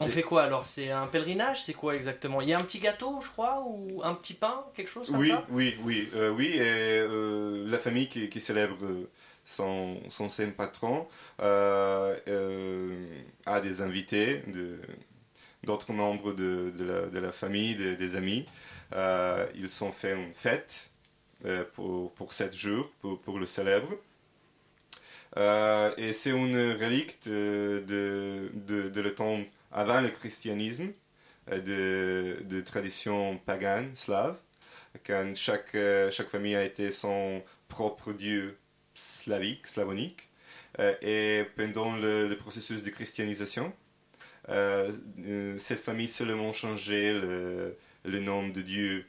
On 0.00 0.06
fait 0.06 0.22
quoi 0.22 0.42
alors? 0.42 0.66
C'est 0.66 0.90
un 0.90 1.06
pèlerinage? 1.06 1.62
C'est 1.64 1.72
quoi 1.72 1.94
exactement? 1.96 2.42
Il 2.42 2.48
y 2.48 2.52
a 2.52 2.58
un 2.58 2.62
petit 2.62 2.78
gâteau, 2.78 3.20
je 3.22 3.30
crois, 3.30 3.62
ou 3.66 4.02
un 4.04 4.14
petit 4.14 4.34
pain, 4.34 4.66
quelque 4.74 4.88
chose 4.90 5.08
comme 5.10 5.20
Oui, 5.20 5.28
ça? 5.28 5.46
oui, 5.50 5.76
oui, 5.84 6.08
euh, 6.14 6.30
oui. 6.30 6.46
Et 6.54 6.60
euh, 6.60 7.64
la 7.68 7.78
famille 7.78 8.08
qui, 8.08 8.28
qui 8.28 8.40
célèbre 8.40 8.76
son, 9.44 9.98
son 10.10 10.28
saint 10.28 10.50
patron 10.50 11.08
euh, 11.40 12.16
euh, 12.28 13.20
a 13.46 13.60
des 13.60 13.80
invités, 13.82 14.42
de- 14.46 14.78
d'autres 15.64 15.92
membres 15.92 16.32
de, 16.32 16.72
de, 16.76 16.84
la, 16.84 17.02
de 17.08 17.18
la 17.20 17.32
famille, 17.32 17.76
de- 17.76 17.94
des 17.94 18.16
amis. 18.16 18.46
Euh, 18.94 19.46
ils 19.56 19.84
ont 19.84 19.92
fait 19.92 20.14
une 20.14 20.34
fête 20.34 20.90
euh, 21.46 21.64
pour, 21.74 22.12
pour 22.14 22.32
sept 22.32 22.56
jours, 22.56 22.90
pour, 23.00 23.20
pour 23.20 23.38
le 23.38 23.46
célèbre. 23.46 23.88
Euh, 25.36 25.92
et 25.96 26.12
c'est 26.12 26.30
une 26.30 26.72
relique 26.72 27.18
de, 27.24 27.82
de 27.86 29.00
le 29.00 29.14
temps 29.14 29.38
avant 29.72 30.00
le 30.00 30.08
christianisme, 30.08 30.92
euh, 31.50 31.58
de, 32.40 32.42
de 32.44 32.60
tradition 32.60 33.38
pagane, 33.38 33.94
slave 33.94 34.38
quand 35.06 35.34
chaque, 35.34 35.74
euh, 35.74 36.10
chaque 36.10 36.28
famille 36.28 36.54
a 36.54 36.64
été 36.64 36.92
son 36.92 37.42
propre 37.68 38.12
dieu 38.12 38.58
slavique, 38.94 39.66
slavonique. 39.66 40.28
Euh, 40.78 40.94
et 41.02 41.44
pendant 41.56 41.96
le, 41.96 42.28
le 42.28 42.36
processus 42.36 42.82
de 42.82 42.90
christianisation, 42.90 43.72
euh, 44.48 44.92
cette 45.58 45.80
famille 45.80 46.08
seulement 46.08 46.52
changeait 46.52 47.12
le, 47.12 47.76
le 48.04 48.18
nom 48.20 48.48
de 48.48 48.60
dieu 48.62 49.04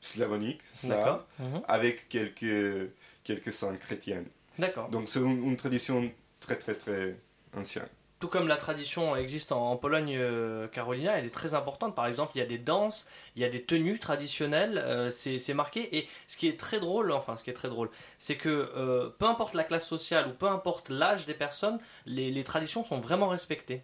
slavonique, 0.00 0.60
slave. 0.74 1.24
Mhm. 1.40 1.62
avec 1.66 2.08
quelques, 2.08 2.90
quelques 3.24 3.52
saints 3.52 3.76
chrétiens. 3.76 4.24
D'accord. 4.58 4.88
Donc 4.90 5.08
c'est 5.08 5.18
une, 5.20 5.42
une 5.44 5.56
tradition 5.56 6.10
très 6.40 6.56
très 6.56 6.74
très 6.74 7.16
ancienne. 7.56 7.88
Tout 8.20 8.26
comme 8.26 8.48
la 8.48 8.56
tradition 8.56 9.14
existe 9.14 9.52
en, 9.52 9.76
Pologne, 9.76 10.16
euh, 10.16 10.66
Carolina, 10.66 11.16
elle 11.16 11.24
est 11.24 11.30
très 11.30 11.54
importante. 11.54 11.94
Par 11.94 12.06
exemple, 12.06 12.32
il 12.34 12.38
y 12.38 12.42
a 12.42 12.46
des 12.46 12.58
danses, 12.58 13.08
il 13.36 13.42
y 13.42 13.44
a 13.44 13.48
des 13.48 13.62
tenues 13.62 14.00
traditionnelles, 14.00 14.78
euh, 14.78 15.08
c'est 15.10 15.54
marqué. 15.54 15.96
Et 15.96 16.08
ce 16.26 16.36
qui 16.36 16.48
est 16.48 16.58
très 16.58 16.80
drôle, 16.80 17.12
enfin, 17.12 17.36
ce 17.36 17.44
qui 17.44 17.50
est 17.50 17.54
très 17.54 17.68
drôle, 17.68 17.90
c'est 18.18 18.36
que 18.36 18.48
euh, 18.48 19.10
peu 19.18 19.26
importe 19.26 19.54
la 19.54 19.62
classe 19.62 19.86
sociale 19.86 20.26
ou 20.26 20.32
peu 20.32 20.48
importe 20.48 20.88
l'âge 20.88 21.26
des 21.26 21.34
personnes, 21.34 21.78
les, 22.06 22.32
les 22.32 22.44
traditions 22.44 22.84
sont 22.84 22.98
vraiment 22.98 23.28
respectées. 23.28 23.82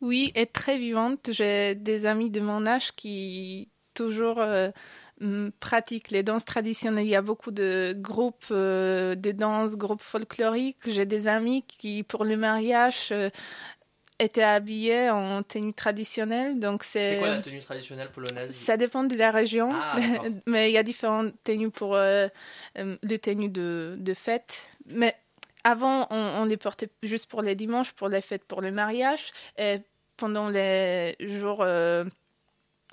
Oui, 0.00 0.32
et 0.34 0.46
très 0.46 0.78
vivante. 0.78 1.28
J'ai 1.30 1.74
des 1.74 2.06
amis 2.06 2.30
de 2.30 2.40
mon 2.40 2.66
âge 2.66 2.92
qui 2.92 3.68
toujours 3.92 4.40
pratique 5.60 6.10
les 6.10 6.22
danses 6.22 6.44
traditionnelles. 6.44 7.06
Il 7.06 7.10
y 7.10 7.16
a 7.16 7.22
beaucoup 7.22 7.50
de 7.50 7.94
groupes 7.98 8.46
euh, 8.50 9.14
de 9.14 9.32
danse, 9.32 9.76
groupes 9.76 10.02
folkloriques. 10.02 10.78
J'ai 10.86 11.06
des 11.06 11.28
amis 11.28 11.64
qui, 11.66 12.02
pour 12.02 12.24
le 12.24 12.36
mariage, 12.36 13.08
euh, 13.12 13.30
étaient 14.18 14.42
habillés 14.42 15.10
en 15.10 15.42
tenue 15.42 15.72
traditionnelle. 15.74 16.58
Donc 16.58 16.84
c'est. 16.84 17.14
C'est 17.14 17.18
quoi 17.18 17.28
la 17.28 17.42
tenue 17.42 17.60
traditionnelle 17.60 18.10
polonaise? 18.10 18.54
Ça 18.54 18.76
dépend 18.76 19.04
de 19.04 19.16
la 19.16 19.30
région, 19.30 19.72
Ah, 19.74 19.94
mais 20.46 20.70
il 20.70 20.74
y 20.74 20.78
a 20.78 20.82
différentes 20.82 21.32
tenues 21.44 21.70
pour 21.70 21.94
euh, 21.94 22.28
les 23.02 23.18
tenues 23.18 23.50
de, 23.50 23.96
de 23.98 24.14
fête. 24.14 24.72
Mais 24.86 25.14
avant, 25.64 26.06
on, 26.10 26.42
on 26.42 26.44
les 26.44 26.56
portait 26.56 26.88
juste 27.02 27.26
pour 27.26 27.42
les 27.42 27.54
dimanches, 27.54 27.92
pour 27.92 28.08
les 28.08 28.20
fêtes, 28.20 28.44
pour 28.44 28.60
le 28.60 28.70
mariage. 28.70 29.32
Et 29.58 29.78
pendant 30.16 30.48
les 30.48 31.14
jours 31.20 31.64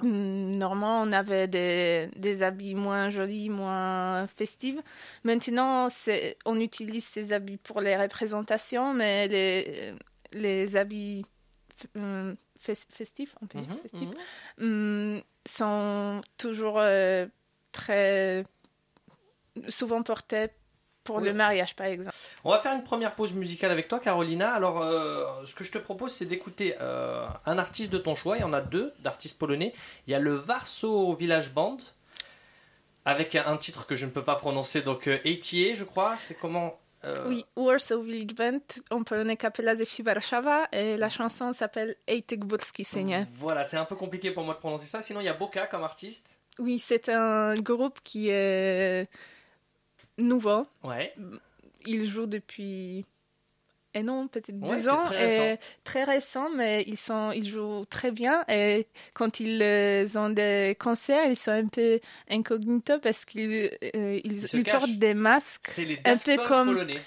mm, 0.02 0.58
normaux, 0.58 0.86
on 1.08 1.12
avait 1.12 1.48
des, 1.48 2.10
des 2.16 2.44
habits 2.44 2.76
moins 2.76 3.10
jolis, 3.10 3.50
moins 3.50 4.28
festifs. 4.28 4.80
Maintenant, 5.24 5.88
on 6.46 6.60
utilise 6.60 7.06
ces 7.06 7.34
habits 7.34 7.58
pour 7.58 7.82
les 7.82 7.96
représentations, 7.96 8.94
mais 8.94 9.28
les, 9.28 9.94
les 10.34 10.76
habits 10.76 11.26
fes- 12.60 12.86
festifs, 12.90 13.36
on 13.42 13.48
peut 13.48 13.60
dire 13.60 13.70
Mhm, 13.70 13.78
festifs, 13.82 14.10
mhm. 14.60 15.16
hum, 15.18 15.22
sont 15.46 16.22
toujours 16.38 16.80
euh, 16.80 17.28
très 17.72 18.44
souvent 19.70 20.04
portés 20.04 20.48
pour 21.06 21.18
Oui. 21.18 21.24
le 21.24 21.34
mariage, 21.34 21.76
par 21.76 21.88
exemple. 21.88 22.16
On 22.44 22.50
va 22.52 22.60
faire 22.60 22.74
une 22.74 22.84
première 22.84 23.16
pause 23.16 23.34
musicale 23.34 23.72
avec 23.72 23.88
toi, 23.88 24.00
Carolina. 24.00 24.54
Alors, 24.54 24.82
euh, 24.82 25.24
ce 25.46 25.56
que 25.56 25.64
je 25.64 25.72
te 25.72 25.78
propose, 25.78 26.12
c'est 26.14 26.26
d'écouter 26.26 26.76
euh, 26.82 27.26
un 27.46 27.58
artiste 27.58 27.94
de 27.94 27.98
ton 27.98 28.16
choix. 28.16 28.36
Il 28.38 28.42
y 28.42 28.44
en 28.44 28.52
a 28.54 28.60
deux 28.62 28.92
d'artistes 29.00 29.38
polonais. 29.40 29.74
Il 30.08 30.12
y 30.12 30.16
a 30.16 30.20
le 30.20 30.44
Warsaw 30.46 31.16
Village 31.16 31.52
Band, 31.54 31.78
avec 33.06 33.36
un 33.36 33.56
titre 33.58 33.86
que 33.86 33.96
je 33.96 34.06
ne 34.06 34.12
peux 34.12 34.24
pas 34.24 34.36
prononcer, 34.36 34.82
donc 34.82 35.08
euh, 35.08 35.18
ATA, 35.26 35.74
je 35.76 35.84
crois. 35.84 36.16
C'est 36.18 36.34
comment 36.34 36.80
euh, 37.04 37.14
Oui, 37.28 37.46
Warsaw 37.56 38.02
Village 38.02 38.36
Band, 38.36 38.60
on 38.92 39.04
polonais 39.04 39.38
Kapela 39.38 39.76
ze 39.76 39.84
wsi 39.84 40.02
Warszawa, 40.02 40.68
et 40.72 40.98
la 40.98 41.10
chanson 41.10 41.54
s'appelle 41.54 41.96
Ejtek 42.08 42.40
Górski 42.46 42.84
Synie. 42.84 43.26
Voilà, 43.38 43.64
c'est 43.64 43.78
un 43.78 43.86
peu 43.86 43.96
compliqué 43.96 44.32
pour 44.32 44.44
moi 44.44 44.56
de 44.56 44.60
prononcer 44.60 44.88
ça. 44.88 45.02
Sinon, 45.02 45.20
il 45.22 45.26
y 45.26 45.30
a 45.30 45.34
Boca 45.34 45.68
comme 45.68 45.84
artiste. 45.84 46.40
Oui, 46.58 46.80
c'est 46.80 47.10
un 47.10 47.54
groupe 47.56 48.00
qui 48.04 48.30
est 48.30 49.08
nouveau. 50.18 50.66
Ouais. 50.84 51.14
Ils 51.86 52.06
jouent 52.08 52.26
depuis 52.28 53.06
et 53.98 54.04
non, 54.04 54.28
peut-être 54.28 54.50
Ouais, 54.50 54.76
deux 54.76 54.90
ans, 54.90 55.06
très 55.06 55.16
et 55.24 55.40
récent. 55.52 55.62
très 55.86 56.04
récent, 56.04 56.50
mais 56.50 56.84
ils 56.86 56.98
sont, 56.98 57.32
ils 57.32 57.48
jouent 57.48 57.86
très 57.86 58.12
bien. 58.12 58.44
Et 58.50 58.88
quand 59.14 59.40
ils 59.40 59.62
euh, 59.62 60.06
ont 60.16 60.30
des 60.30 60.76
concerts, 60.78 61.28
ils 61.30 61.38
sont 61.38 61.52
un 61.52 61.68
peu 61.68 62.02
incognito 62.30 63.00
parce 63.00 63.24
qu'ils 63.24 63.72
euh, 63.96 64.20
ils, 64.22 64.64
portent 64.66 64.98
des 64.98 65.14
masques, 65.14 65.68
C'est 65.70 65.86
les 65.86 65.98
un 66.04 66.12
Daft 66.16 66.26
peu 66.26 66.36
Punk 66.36 66.48
comme 66.48 66.68
polonais. 66.74 67.00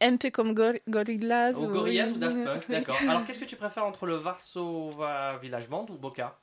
un 0.00 0.16
peu 0.16 0.30
comme 0.30 0.52
Gor- 0.54 0.78
Gorillaz 0.88 1.54
Ou 1.56 1.66
Gorillaz 1.66 2.12
ou 2.12 2.18
Daft 2.18 2.44
Punk, 2.44 2.62
Oui. 2.68 2.74
d'accord. 2.76 3.00
Alors, 3.08 3.24
qu'est-ce 3.26 3.40
que 3.40 3.44
tu 3.44 3.56
préfères 3.56 3.84
entre 3.84 4.06
le 4.06 4.18
Warsaw 4.18 4.94
Village 5.42 5.68
Band 5.68 5.86
ou 5.90 5.94
Boca? 5.98 6.38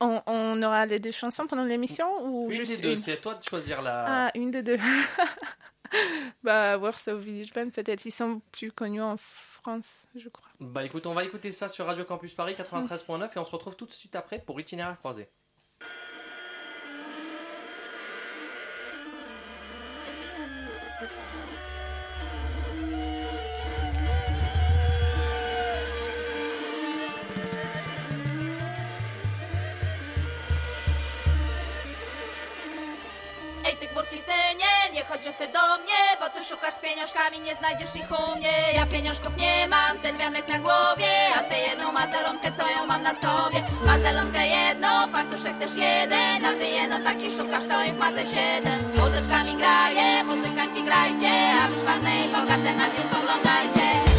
On, 0.00 0.20
on 0.26 0.62
aura 0.62 0.86
les 0.86 0.98
deux 0.98 1.12
chansons 1.12 1.46
pendant 1.46 1.64
l'émission 1.64 2.06
ou 2.26 2.46
Une 2.50 2.56
juste 2.56 2.76
des 2.76 2.82
deux, 2.82 2.92
une? 2.94 2.98
c'est 2.98 3.12
à 3.12 3.16
toi 3.16 3.34
de 3.34 3.42
choisir 3.42 3.80
la. 3.82 4.26
Ah, 4.26 4.30
une 4.34 4.50
des 4.50 4.62
deux. 4.62 4.78
bah, 6.42 6.76
Warsaw 6.78 7.18
Village 7.18 7.52
Band, 7.52 7.70
peut-être. 7.70 8.04
Ils 8.04 8.10
sont 8.10 8.40
plus 8.52 8.72
connus 8.72 9.02
en 9.02 9.16
France, 9.16 10.06
je 10.14 10.28
crois. 10.28 10.48
Bah 10.60 10.84
écoute, 10.84 11.06
on 11.06 11.12
va 11.14 11.24
écouter 11.24 11.52
ça 11.52 11.68
sur 11.68 11.86
Radio 11.86 12.04
Campus 12.04 12.34
Paris 12.34 12.54
93.9 12.58 13.30
et 13.34 13.38
on 13.38 13.44
se 13.44 13.52
retrouve 13.52 13.76
tout 13.76 13.86
de 13.86 13.92
suite 13.92 14.14
après 14.16 14.38
pour 14.38 14.60
Itinéraire 14.60 14.98
croisé. 14.98 15.28
Synie, 35.14 35.22
nie 35.22 35.22
chodź 35.22 35.24
że 35.24 35.32
ty 35.32 35.52
do 35.52 35.78
mnie 35.82 36.02
Bo 36.20 36.30
tu 36.30 36.44
szukasz 36.44 36.74
z 36.74 36.80
pieniążkami, 36.80 37.40
nie 37.40 37.56
znajdziesz 37.56 37.96
ich 37.96 38.10
u 38.10 38.36
mnie. 38.36 38.52
Ja 38.74 38.86
pieniążków 38.86 39.36
nie 39.36 39.68
mam, 39.68 39.98
ten 40.02 40.18
wianek 40.18 40.48
na 40.48 40.58
głowie 40.58 41.12
A 41.36 41.42
tę 41.42 41.58
jedną 41.58 41.92
mazelonkę, 41.92 42.52
co 42.56 42.70
ją 42.70 42.86
mam 42.86 43.02
na 43.02 43.14
sobie. 43.14 43.62
Mazelonkę 43.86 44.46
jedną, 44.46 44.88
fartuszek 45.12 45.58
też 45.58 45.76
jeden 45.76 46.44
A 46.44 46.52
ty 46.52 46.66
jedno 46.66 46.98
taki 47.04 47.30
szukasz, 47.30 47.64
co 47.68 47.84
ich 47.84 47.98
ma 47.98 48.12
ze 48.12 48.24
siedem. 48.24 48.80
Muzyczkami 48.98 49.56
graje, 49.56 50.24
muzykanci 50.24 50.82
grajcie 50.82 51.32
A 51.64 51.68
wy 51.68 51.80
szwarne 51.80 52.10
i 52.24 52.28
bogate 52.28 52.74
na 52.74 52.86
nie 52.86 53.00
spoglądajcie 53.10 54.13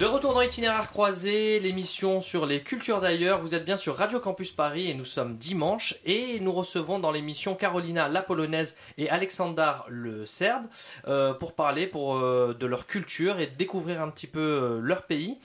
De 0.00 0.06
retour 0.06 0.34
dans 0.34 0.40
Itinéraire 0.40 0.90
croisé, 0.90 1.60
l'émission 1.60 2.20
sur 2.20 2.46
les 2.46 2.62
cultures 2.62 3.00
d'ailleurs. 3.00 3.40
Vous 3.40 3.54
êtes 3.54 3.64
bien 3.64 3.76
sur 3.76 3.94
Radio 3.94 4.18
Campus 4.18 4.50
Paris 4.50 4.90
et 4.90 4.94
nous 4.94 5.04
sommes 5.04 5.36
dimanche 5.36 5.94
et 6.04 6.40
nous 6.40 6.52
recevons 6.52 6.98
dans 6.98 7.12
l'émission 7.12 7.54
Carolina 7.54 8.08
la 8.08 8.20
polonaise 8.20 8.76
et 8.98 9.08
Alexandar 9.08 9.86
le 9.88 10.26
serbe 10.26 10.64
euh, 11.06 11.32
pour 11.32 11.52
parler 11.52 11.86
pour, 11.86 12.16
euh, 12.16 12.56
de 12.58 12.66
leur 12.66 12.88
culture 12.88 13.38
et 13.38 13.46
découvrir 13.46 14.02
un 14.02 14.10
petit 14.10 14.26
peu 14.26 14.40
euh, 14.40 14.80
leur 14.80 15.02
pays. 15.02 15.38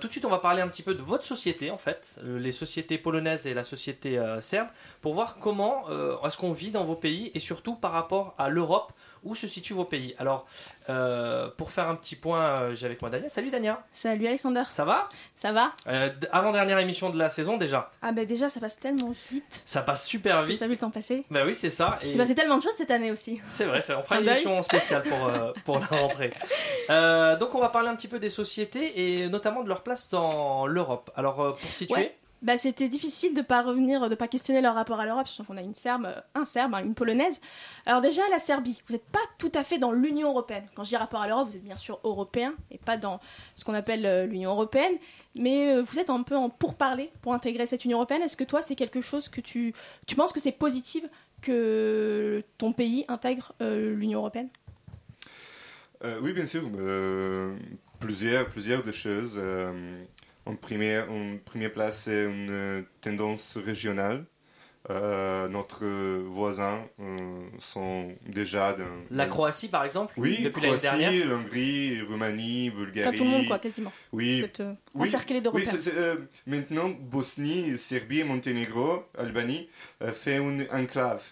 Tout 0.00 0.06
de 0.06 0.12
suite, 0.12 0.24
on 0.24 0.30
va 0.30 0.38
parler 0.38 0.62
un 0.62 0.68
petit 0.68 0.82
peu 0.82 0.94
de 0.94 1.02
votre 1.02 1.24
société, 1.24 1.70
en 1.70 1.76
fait, 1.76 2.18
les 2.24 2.52
sociétés 2.52 2.96
polonaises 2.96 3.46
et 3.46 3.52
la 3.52 3.64
société 3.64 4.18
serbe, 4.40 4.68
pour 5.02 5.12
voir 5.12 5.36
comment 5.38 5.84
est-ce 6.24 6.38
qu'on 6.38 6.52
vit 6.52 6.70
dans 6.70 6.84
vos 6.84 6.94
pays 6.94 7.30
et 7.34 7.38
surtout 7.38 7.74
par 7.74 7.92
rapport 7.92 8.34
à 8.38 8.48
l'Europe, 8.48 8.94
où 9.24 9.34
se 9.34 9.46
situent 9.46 9.72
vos 9.74 9.84
pays. 9.84 10.14
Alors, 10.18 10.46
euh, 10.90 11.48
pour 11.56 11.70
faire 11.70 11.88
un 11.88 11.94
petit 11.96 12.14
point, 12.16 12.40
euh, 12.40 12.74
j'ai 12.74 12.86
avec 12.86 13.00
moi 13.00 13.10
Dania. 13.10 13.28
Salut 13.28 13.50
Dania. 13.50 13.82
Salut 13.92 14.26
Alexander. 14.26 14.60
Ça 14.70 14.84
va? 14.84 15.08
Ça 15.36 15.52
va 15.52 15.72
Euh, 15.88 16.10
Avant-dernière 16.30 16.78
émission 16.78 17.10
de 17.10 17.18
la 17.18 17.30
saison 17.30 17.56
déjà. 17.56 17.90
Ah 18.02 18.12
bah 18.12 18.24
déjà 18.24 18.48
ça 18.48 18.60
passe 18.60 18.78
tellement 18.78 19.14
vite. 19.30 19.62
Ça 19.64 19.82
passe 19.82 20.06
super 20.06 20.42
J'ai 20.42 20.48
vite. 20.52 20.60
pas 20.60 20.66
vu 20.66 20.72
le 20.72 20.78
temps 20.78 20.90
passer. 20.90 21.24
Bah 21.30 21.42
oui, 21.44 21.54
c'est 21.54 21.70
ça. 21.70 21.98
Il 22.02 22.08
Et- 22.08 22.12
s'est 22.12 22.18
passé 22.18 22.34
tellement 22.34 22.58
de 22.58 22.62
choses 22.62 22.74
cette 22.76 22.90
année 22.90 23.10
aussi. 23.10 23.40
C'est 23.48 23.64
vrai, 23.64 23.80
c'est- 23.80 23.94
on 23.94 24.02
fera 24.02 24.16
Un 24.16 24.22
une 24.22 24.28
émission 24.28 24.62
spéciale 24.62 25.02
pour, 25.02 25.26
euh, 25.26 25.52
pour 25.64 25.78
la 25.78 25.86
rentrée. 25.86 26.30
Donc 27.40 27.54
on 27.54 27.60
va 27.60 27.68
parler 27.70 27.88
un 27.88 27.96
petit 27.96 28.08
peu 28.08 28.18
des 28.18 28.30
sociétés 28.30 29.20
et 29.22 29.28
notamment 29.28 29.62
de 29.62 29.68
leur 29.68 29.82
place 29.82 30.08
dans 30.10 30.66
l'Europe. 30.66 31.10
Alors 31.16 31.56
pour 31.58 31.70
situer, 31.72 31.94
Ouais. 31.94 32.16
Bah 32.44 32.58
c'était 32.58 32.88
difficile 32.88 33.32
de 33.32 33.40
pas 33.40 33.62
revenir, 33.62 34.06
de 34.10 34.14
pas 34.14 34.28
questionner 34.28 34.60
leur 34.60 34.74
rapport 34.74 35.00
à 35.00 35.06
l'Europe, 35.06 35.26
sachant 35.26 35.44
qu'on 35.44 35.56
a 35.56 35.62
une 35.62 35.72
Serbe, 35.72 36.14
un 36.34 36.44
Serbe, 36.44 36.74
hein, 36.74 36.84
une 36.84 36.94
Polonaise. 36.94 37.40
Alors 37.86 38.02
déjà 38.02 38.20
la 38.30 38.38
Serbie, 38.38 38.82
vous 38.86 38.92
n'êtes 38.92 39.06
pas 39.06 39.26
tout 39.38 39.50
à 39.54 39.64
fait 39.64 39.78
dans 39.78 39.92
l'Union 39.92 40.28
européenne. 40.28 40.66
Quand 40.74 40.84
je 40.84 40.90
dis 40.90 40.96
rapport 40.96 41.22
à 41.22 41.26
l'Europe, 41.26 41.48
vous 41.48 41.56
êtes 41.56 41.64
bien 41.64 41.76
sûr 41.76 42.00
européen 42.04 42.52
et 42.70 42.76
pas 42.76 42.98
dans 42.98 43.18
ce 43.56 43.64
qu'on 43.64 43.72
appelle 43.72 44.04
euh, 44.04 44.26
l'Union 44.26 44.50
européenne, 44.50 44.92
mais 45.36 45.74
euh, 45.74 45.82
vous 45.82 45.98
êtes 45.98 46.10
un 46.10 46.22
peu 46.22 46.36
en 46.36 46.50
pourparler 46.50 47.10
pour 47.22 47.32
intégrer 47.32 47.64
cette 47.64 47.86
Union 47.86 47.96
européenne. 47.96 48.20
Est-ce 48.20 48.36
que 48.36 48.44
toi 48.44 48.60
c'est 48.60 48.76
quelque 48.76 49.00
chose 49.00 49.30
que 49.30 49.40
tu, 49.40 49.72
tu 50.06 50.14
penses 50.14 50.34
que 50.34 50.40
c'est 50.40 50.52
positif 50.52 51.02
que 51.40 52.42
ton 52.58 52.74
pays 52.74 53.06
intègre 53.08 53.54
euh, 53.62 53.94
l'Union 53.94 54.18
européenne? 54.18 54.50
Oui, 56.20 56.34
bien 56.34 56.44
sûr. 56.44 56.60
plusieurs, 57.98 58.50
plusieurs 58.50 58.92
choses. 58.92 59.40
En, 60.46 60.56
première, 60.56 61.10
en 61.10 61.36
première 61.44 61.72
place, 61.72 62.02
c'est 62.02 62.24
une 62.24 62.50
euh, 62.50 62.82
tendance 63.00 63.56
régionale. 63.56 64.24
Euh, 64.90 65.48
notre 65.48 65.86
voisins 66.26 66.84
euh, 67.00 67.46
sont 67.58 68.12
déjà 68.26 68.74
dans... 68.74 68.84
la 69.10 69.24
Croatie 69.24 69.68
par 69.68 69.82
exemple, 69.86 70.12
Oui, 70.18 70.42
depuis 70.42 70.60
l'année 70.60 70.76
Croatie, 70.76 70.98
dernière. 70.98 71.26
l'Hongrie, 71.26 72.02
Roumanie, 72.02 72.68
Bulgarie. 72.68 73.08
Enfin 73.08 73.16
tout 73.16 73.24
le 73.24 73.30
monde 73.30 73.46
quoi, 73.46 73.58
quasiment. 73.58 73.92
Oui. 74.12 74.40
Vous 74.40 74.44
êtes 74.44 74.60
euh, 74.60 74.74
Oui, 74.94 75.08
oui 75.08 75.40
d'Européens. 75.40 75.70
c'est- 75.70 75.78
c'est, 75.90 75.96
euh, 75.96 76.16
maintenant, 76.46 76.90
Bosnie, 76.90 77.78
Serbie, 77.78 78.24
Monténégro, 78.24 79.04
Albanie 79.16 79.70
euh, 80.02 80.12
fait 80.12 80.36
une 80.36 80.66
enclave 80.70 81.24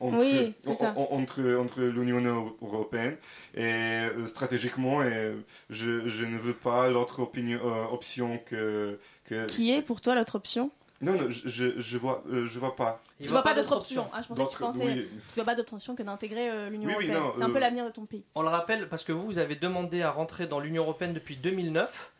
entre, 0.00 0.18
Oui, 0.18 0.54
c'est 0.60 0.70
en- 0.70 0.74
ça. 0.74 0.94
en- 0.96 1.08
entre, 1.12 1.54
entre 1.56 1.82
l'Union 1.82 2.20
euro- 2.20 2.56
européenne 2.62 3.16
et 3.54 3.62
euh, 3.64 4.26
stratégiquement, 4.26 5.00
euh, 5.00 5.34
je, 5.70 6.08
je 6.08 6.24
ne 6.24 6.36
veux 6.38 6.54
pas 6.54 6.88
l'autre 6.90 7.22
euh, 7.36 7.84
option 7.92 8.38
que, 8.46 8.98
que... 9.24 9.46
Qui 9.46 9.72
est 9.72 9.82
pour 9.82 10.00
toi 10.00 10.14
l'autre 10.14 10.34
option? 10.36 10.70
Non, 11.00 11.12
non, 11.12 11.28
je, 11.28 11.48
je, 11.48 11.78
je 11.80 11.98
vois, 11.98 12.22
euh, 12.30 12.46
je 12.46 12.58
vois 12.58 12.76
pas. 12.76 13.02
Tu 13.20 13.26
vois 13.26 13.42
pas 13.42 13.52
d'autre 13.54 13.76
option. 13.76 14.06
Ah, 14.12 14.22
je 14.22 14.28
pensais 14.28 14.42
que 14.44 14.48
tu 14.48 14.52
D'autres- 14.58 14.72
pensais. 14.72 14.86
oui. 14.86 15.08
Tu 15.28 15.34
vois 15.34 15.44
pas 15.44 15.54
d'autre 15.54 15.74
option 15.74 15.94
que 15.94 16.02
d'intégrer 16.02 16.48
euh, 16.50 16.70
l'Union 16.70 16.88
Oui, 16.96 17.06
européenne. 17.08 17.32
c'est 17.34 17.42
un 17.42 17.50
peu 17.50 17.58
l'avenir 17.58 17.84
de 17.84 17.90
ton 17.90 18.06
pays. 18.06 18.24
On 18.34 18.42
le 18.42 18.48
rappelle 18.48 18.88
parce 18.88 19.04
que 19.04 19.12
vous, 19.12 19.24
vous 19.26 19.38
avez 19.38 19.56
demandé 19.56 20.02
à 20.02 20.10
rentrer 20.10 20.46
dans 20.46 20.60
l'Union 20.60 20.82
européenne 20.84 21.12
depuis 21.12 21.36
2009. 21.36 22.12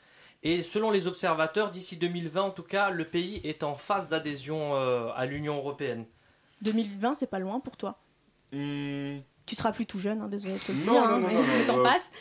Et 0.43 0.63
selon 0.63 0.91
les 0.91 1.07
observateurs, 1.07 1.71
d'ici 1.71 1.97
2020 1.97 2.43
en 2.43 2.51
tout 2.51 2.63
cas, 2.65 2.91
le 2.91 3.07
pays 3.07 3.41
est 3.45 3.63
en 3.63 3.73
phase 3.73 4.11
d'adhésion 4.11 4.75
euh, 4.77 5.09
à 5.15 5.25
l'Union 5.25 5.57
européenne. 5.57 6.05
2020, 6.63 7.15
c'est 7.15 7.27
pas 7.31 7.39
loin 7.39 7.61
pour 7.61 7.77
toi. 7.77 7.99
Hmm, 8.53 9.19
Tu 9.47 9.55
seras 9.57 9.73
plus 9.73 9.87
tout 9.87 9.99
jeune, 9.99 10.21
hein, 10.23 10.29
désolé 10.29 10.55
de 10.55 10.59
te 10.61 10.73
le 10.73 10.79
dire, 10.79 10.93
Non, 10.93 11.03
hein, 11.03 11.09
non, 11.09 11.19
non, 11.21 11.27
mais 11.29 11.35
non, 11.35 11.41
le 11.41 11.59
non, 11.61 11.67
temps 11.67 11.79
euh, 11.81 11.83
passe. 11.83 12.13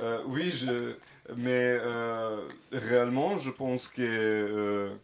euh, 0.00 0.22
oui, 0.26 0.50
je, 0.50 0.94
mais 1.36 1.50
euh, 1.80 2.46
réellement, 2.72 3.36
je 3.38 3.50
pense 3.50 3.88
que 3.88 4.02
euh, 4.02 4.94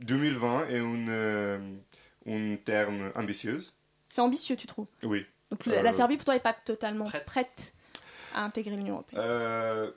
2020 0.00 0.68
est 0.68 0.78
une, 0.78 1.08
euh, 1.10 1.58
une 2.26 2.58
terme 2.58 3.10
ambitieuse. 3.14 3.74
C'est 4.08 4.20
ambitieux, 4.20 4.56
tu 4.56 4.66
trouves? 4.66 4.86
Oui. 5.02 5.26
Donc 5.50 5.66
la- 5.66 5.82
la 5.82 5.92
Serbie, 5.92 6.16
pour 6.16 6.24
toi, 6.24 6.36
est 6.36 6.40
pas 6.40 6.54
totalement 6.54 7.06
prête, 7.26 7.74
à 8.34 8.44
intégrer 8.44 8.76
l'Union 8.76 8.94
européenne. 8.94 9.20
euh, 9.22 9.90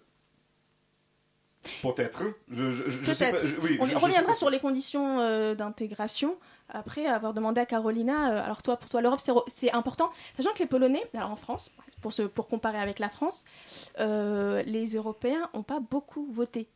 Peut-être. 1.81 2.23
Je, 2.51 2.69
je, 2.71 2.89
je, 2.89 2.99
Peut-être. 2.99 3.43
oui, 3.61 3.77
On 3.79 3.85
reviendra 3.99 4.35
sur 4.35 4.49
les 4.51 4.59
conditions 4.59 5.19
euh, 5.19 5.55
d'intégration 5.55 6.37
après 6.69 7.05
avoir 7.05 7.33
demandé 7.33 7.61
à 7.61 7.65
Carolina. 7.65 8.31
euh, 8.31 8.43
alors 8.43 8.61
toi, 8.61 8.77
pour 8.77 8.89
toi, 8.89 9.01
l'Europe 9.01 9.21
c'est 9.47 9.71
important, 9.71 10.09
sachant 10.33 10.51
que 10.53 10.59
les 10.59 10.65
Polonais, 10.65 11.03
alors 11.13 11.31
en 11.31 11.35
France, 11.35 11.71
pour 12.01 12.13
se 12.13 12.23
pour 12.23 12.47
comparer 12.47 12.79
avec 12.79 12.99
la 12.99 13.09
France, 13.09 13.45
euh, 13.99 14.63
les 14.63 14.95
Européens 14.95 15.49
n'ont 15.53 15.63
pas 15.63 15.79
beaucoup 15.79 16.25
voté. 16.31 16.69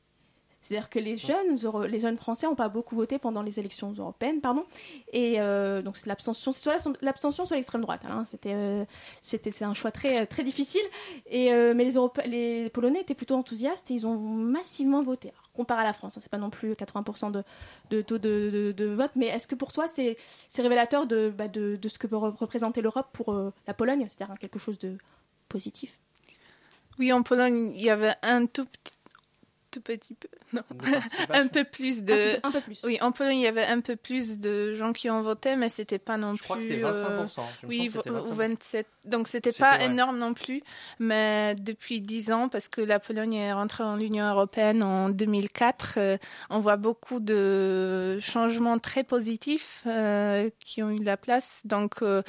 C'est-à-dire 0.61 0.89
que 0.89 0.99
les 0.99 1.15
jeunes, 1.17 1.55
les 1.87 1.99
jeunes 1.99 2.17
français 2.17 2.45
n'ont 2.45 2.53
pas 2.55 2.69
beaucoup 2.69 2.95
voté 2.95 3.17
pendant 3.17 3.41
les 3.41 3.59
élections 3.59 3.91
européennes, 3.97 4.41
pardon. 4.41 4.65
Et 5.13 5.39
euh, 5.39 5.81
donc 5.81 5.95
c'est 5.97 6.07
l'abstention, 6.07 6.51
soit 6.51 6.75
la- 6.85 6.93
l'abstention, 7.01 7.45
soit 7.45 7.55
l'extrême 7.55 7.81
droite. 7.81 8.01
hein. 8.09 8.25
C'était, 8.27 8.53
euh, 8.53 8.83
c'était, 9.21 9.51
c'est 9.51 9.63
un 9.65 9.73
choix 9.73 9.91
très, 9.91 10.25
très 10.25 10.43
difficile. 10.43 10.81
Et 11.27 11.53
euh, 11.53 11.73
mais 11.73 11.85
les, 11.85 11.93
Europé- 11.95 12.27
les 12.27 12.69
Polonais 12.69 13.01
étaient 13.01 13.15
plutôt 13.15 13.35
enthousiastes 13.35 13.89
et 13.89 13.93
ils 13.93 14.05
ont 14.05 14.17
massivement 14.17 15.01
voté. 15.01 15.29
Alors, 15.29 15.49
comparé 15.53 15.81
à 15.81 15.85
la 15.85 15.93
France, 15.93 16.17
hein, 16.17 16.19
c'est 16.21 16.29
pas 16.31 16.37
non 16.37 16.49
plus 16.49 16.73
80% 16.73 17.31
de, 17.31 17.43
de 17.89 18.01
taux 18.01 18.17
de, 18.17 18.49
de- 18.51 18.71
de 18.73 18.85
vote, 18.85 19.11
mais 19.15 19.27
est-ce 19.27 19.47
que 19.47 19.55
pour 19.55 19.71
toi 19.71 19.87
c'est, 19.87 20.17
c'est 20.49 20.61
révélateur 20.61 21.07
de, 21.07 21.29
bah, 21.35 21.47
de, 21.47 21.77
de 21.77 21.89
ce 21.89 21.97
que 21.97 22.05
peut 22.07 22.15
re- 22.17 22.35
représenter 22.35 22.81
l'Europe 22.81 23.07
pour 23.13 23.33
euh, 23.33 23.51
la 23.65 23.73
Pologne, 23.73 24.05
c'est-à-dire 24.09 24.37
quelque 24.37 24.59
chose 24.59 24.77
de 24.77 24.97
positif? 25.47 25.99
Oui, 26.99 27.13
en 27.13 27.23
Pologne, 27.23 27.71
il 27.75 27.81
y 27.81 27.89
avait 27.89 28.13
un 28.23 28.45
tout 28.45 28.65
petit, 28.65 28.93
tout 29.71 29.81
petit 29.81 30.13
peu, 30.15 30.27
non, 30.53 30.61
un 31.29 31.47
peu 31.47 31.63
plus 31.63 32.03
de. 32.03 32.13
Un 32.13 32.39
peu- 32.41 32.47
un 32.47 32.51
peu 32.51 32.61
plus. 32.61 32.81
Oui, 32.83 32.97
en 33.01 33.11
Pologne, 33.11 33.37
il 33.37 33.43
y 33.43 33.47
avait 33.47 33.65
un 33.65 33.81
peu 33.81 33.95
plus 33.95 34.39
de 34.39 34.73
gens 34.75 34.93
qui 34.93 35.09
ont 35.09 35.21
voté, 35.21 35.55
mais 35.55 35.69
c'était 35.69 35.99
pas 35.99 36.17
non 36.17 36.33
Je 36.35 36.43
crois 36.43 36.57
que 36.57 36.61
plus. 36.63 36.69
c'était 36.75 36.83
25%, 36.83 37.41
je 37.61 37.65
me 37.67 37.69
oui, 37.69 37.87
25%. 37.89 38.31
27. 38.33 38.87
Donc 39.05 39.27
c'était 39.27 39.51
pas 39.51 39.77
ouais. 39.77 39.85
énorme 39.85 40.17
non 40.17 40.33
plus, 40.33 40.61
mais 40.99 41.55
depuis 41.55 42.01
10 42.01 42.31
ans, 42.31 42.49
parce 42.49 42.67
que 42.67 42.81
la 42.81 42.99
Pologne 42.99 43.33
est 43.35 43.53
rentrée 43.53 43.83
dans 43.83 43.95
l'Union 43.95 44.25
européenne 44.29 44.81
en 44.83 45.09
2004, 45.09 45.93
euh, 45.97 46.17
on 46.49 46.59
voit 46.59 46.77
beaucoup 46.77 47.19
de 47.19 48.17
changements 48.21 48.79
très 48.79 49.03
positifs 49.03 49.83
euh, 49.87 50.49
qui 50.59 50.81
ont 50.83 50.89
eu 50.91 51.03
la 51.03 51.17
place. 51.17 51.61
Donc 51.65 52.01
euh, 52.01 52.21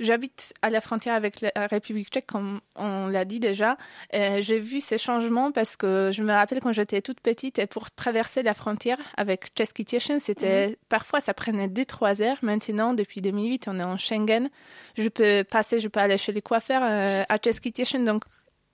j'habite 0.00 0.54
à 0.62 0.70
la 0.70 0.80
frontière 0.80 1.14
avec 1.14 1.40
la 1.40 1.66
République 1.66 2.08
tchèque, 2.10 2.26
comme 2.26 2.60
on 2.76 3.06
l'a 3.08 3.24
dit 3.24 3.40
déjà. 3.40 3.76
Euh, 4.14 4.40
J'ai 4.40 4.58
vu 4.58 4.80
ces 4.80 4.98
changements 4.98 5.52
parce 5.52 5.76
que 5.76 6.10
je 6.12 6.22
me 6.22 6.32
rappelle 6.32 6.60
quand 6.60 6.72
j'étais 6.72 6.85
toute 6.86 7.20
petite 7.20 7.58
et 7.58 7.66
pour 7.66 7.90
traverser 7.90 8.42
la 8.42 8.54
frontière 8.54 8.98
avec 9.16 9.52
Těšin, 9.54 10.18
c'était 10.20 10.68
Mhm. 10.68 10.76
parfois 10.88 11.20
ça 11.20 11.34
prenait 11.34 11.68
2-3 11.68 12.22
heures. 12.22 12.38
Maintenant, 12.42 12.94
depuis 12.94 13.20
2008, 13.20 13.68
on 13.68 13.78
est 13.78 13.84
en 13.84 13.96
Schengen. 13.96 14.48
Je 14.96 15.08
peux 15.08 15.44
passer, 15.44 15.80
je 15.80 15.88
peux 15.88 16.00
aller 16.00 16.18
chez 16.18 16.32
les 16.32 16.42
coiffeurs 16.42 16.82
euh, 16.84 17.24
à 17.28 17.38
Těšin, 17.38 18.00
donc 18.04 18.24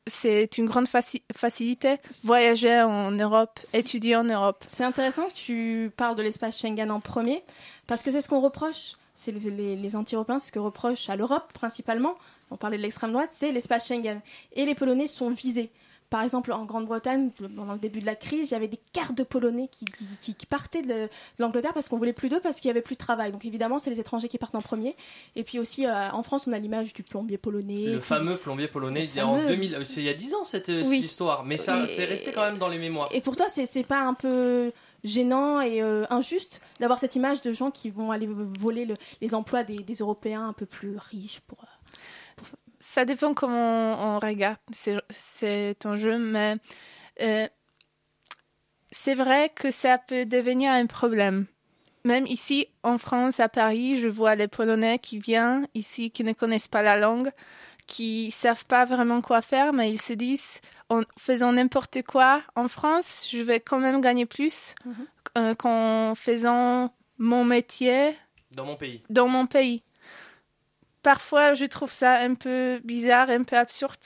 c'est 0.07 0.59
une 0.59 0.66
grande 0.66 0.88
faci- 0.88 1.22
facilité. 1.35 1.96
Voyager 2.25 2.83
en 2.83 3.12
Europe, 3.12 3.61
étudier 3.72 4.16
en 4.16 4.25
Europe. 4.25 4.64
C'est 4.66 4.85
intéressant 4.85 5.27
que 5.29 5.35
tu 5.35 5.90
parles 5.96 6.16
de 6.16 6.22
l'espace 6.22 6.59
Schengen 6.61 6.90
en 6.90 7.01
premier, 7.01 7.42
parce 7.87 8.03
que 8.03 8.11
c'est 8.11 8.20
ce 8.20 8.29
qu'on 8.29 8.40
reproche, 8.40 8.94
c'est 9.14 9.31
les, 9.33 9.51
les- 9.51 9.77
les 9.77 9.96
anti-européens, 9.96 10.38
ce 10.40 10.51
que 10.51 10.59
reprochent 10.59 11.09
à 11.09 11.14
l'Europe 11.16 11.53
principalement, 11.53 12.14
on 12.51 12.57
parlait 12.57 12.77
de 12.77 12.83
l'extrême 12.83 13.12
droite, 13.12 13.31
c'est 13.33 13.53
l'espace 13.53 13.87
Schengen. 13.87 14.20
Et 14.55 14.64
les 14.66 14.75
Polonais 14.75 15.07
sont 15.07 15.31
visés. 15.31 15.70
Par 16.12 16.22
exemple, 16.22 16.53
en 16.53 16.64
Grande-Bretagne, 16.66 17.31
pendant 17.57 17.72
le 17.72 17.79
début 17.79 18.01
de 18.01 18.07
la 18.07 18.14
crise, 18.14 18.51
il 18.51 18.53
y 18.53 18.57
avait 18.57 18.68
des 18.68 18.79
quarts 18.92 19.14
de 19.14 19.22
Polonais 19.22 19.68
qui, 19.72 19.87
qui- 20.20 20.35
qui 20.35 20.44
partaient 20.46 20.83
de, 20.83 20.88
de 20.88 21.09
l'Angleterre 21.38 21.72
parce 21.72 21.88
qu'on 21.88 21.96
voulait 21.96 22.12
plus 22.12 22.29
d'eux, 22.29 22.38
parce 22.40 22.61
qu'il 22.61 22.68
y 22.68 22.70
avait 22.70 22.83
plus 22.83 22.96
de 22.96 22.98
travail. 23.01 23.33
Donc 23.33 23.44
évidemment, 23.46 23.79
c'est 23.79 23.88
les 23.88 23.98
étrangers 23.98 24.29
qui 24.29 24.37
partent 24.37 24.55
en 24.55 24.61
premier. 24.61 24.94
Et 25.37 25.42
puis 25.42 25.59
aussi, 25.59 25.87
euh, 25.87 26.11
en 26.11 26.22
France, 26.22 26.46
on 26.46 26.53
a 26.53 26.59
l'image 26.59 26.92
du 26.92 27.03
plombier 27.03 27.38
polonais. 27.38 27.87
Le 27.87 27.98
qui- 27.98 28.05
fameux 28.05 28.37
plombier 28.37 28.68
polonais, 28.68 29.05
il 29.07 29.16
y 29.16 29.20
a 29.20 29.27
en 29.27 29.35
fameux. 29.37 29.48
2000, 29.48 29.79
c'est 29.85 30.01
il 30.03 30.07
y 30.07 30.11
a 30.11 30.14
10 30.14 30.35
ans 30.35 30.44
cette, 30.44 30.68
euh, 30.68 30.83
Oui. 30.87 30.96
cette 31.01 31.07
histoire, 31.11 31.44
mais 31.44 31.57
ça 31.57 31.87
c'est 31.87 32.05
resté 32.05 32.31
quand 32.31 32.42
même 32.42 32.59
dans 32.59 32.68
les 32.68 32.79
mémoires. 32.79 33.09
Et 33.12 33.22
pour 33.22 33.35
toi, 33.35 33.46
c'est 33.48 33.64
c'est 33.64 33.83
pas 33.85 34.01
un 34.03 34.14
peu 34.14 34.70
gênant 35.05 35.61
et 35.62 35.83
euh, 35.83 36.05
injuste 36.11 36.61
d'avoir 36.79 36.98
cette 36.98 37.16
image 37.16 37.40
de 37.40 37.53
gens 37.55 37.70
qui 37.70 37.88
vont 37.90 38.11
aller 38.12 38.29
voler 38.29 38.85
le- 38.85 38.94
les 39.22 39.35
emplois 39.35 39.64
des, 39.64 39.79
des 39.79 39.94
Européens 39.94 40.46
un 40.46 40.53
peu 40.53 40.66
plus 40.66 40.96
riches 40.98 41.40
pour. 41.46 41.59
euh, 41.62 41.66
Ça 42.94 43.07
dépend 43.07 43.33
comment 43.33 44.16
on 44.16 44.18
regarde 44.18 44.59
cet 45.09 45.87
enjeu, 45.87 46.18
mais 46.18 46.57
euh, 47.22 47.48
c'est 48.90 49.14
vrai 49.14 49.48
que 49.48 49.70
ça 49.70 49.96
peut 49.96 50.26
devenir 50.26 50.72
un 50.72 50.85
problème. 50.85 51.46
Même 52.05 52.26
ici, 52.26 52.66
en 52.83 52.98
France, 52.98 53.40
à 53.40 53.48
Paris, 53.48 53.96
je 53.96 54.09
vois 54.09 54.35
les 54.35 54.46
Polonais 54.46 54.98
qui 54.98 55.18
viennent 55.18 55.66
ici, 55.72 56.11
qui 56.11 56.22
ne 56.22 56.35
connaissent 56.35 56.68
pas 56.68 56.83
la 56.83 56.98
langue, 56.98 57.31
qui 57.87 58.31
savent 58.31 58.66
pas 58.66 58.85
vraiment 58.85 59.22
quoi 59.22 59.40
faire, 59.40 59.72
mais 59.72 59.90
ils 59.90 60.02
se 60.02 60.12
disent, 60.12 60.61
en 60.90 61.00
faisant 61.16 61.55
n'importe 61.55 62.02
quoi 62.02 62.42
en 62.57 62.68
France, 62.68 63.26
je 63.33 63.38
vais 63.38 63.61
quand 63.61 63.78
même 63.78 64.02
gagner 64.02 64.26
plus 64.26 64.74
euh, 65.38 65.55
qu'en 65.55 66.14
faisant 66.14 66.94
mon 67.16 67.46
métier 67.46 68.18
Dans 68.50 68.66
mon 68.66 68.76
pays. 68.76 69.02
dans 69.09 69.28
mon 69.28 69.46
pays. 69.46 69.83
Parfois, 71.03 71.55
je 71.55 71.65
trouve 71.65 71.91
ça 71.91 72.21
un 72.21 72.35
peu 72.35 72.81
bizarre, 72.85 73.31
un 73.31 73.43
peu 73.45 73.57
absurde 73.57 73.97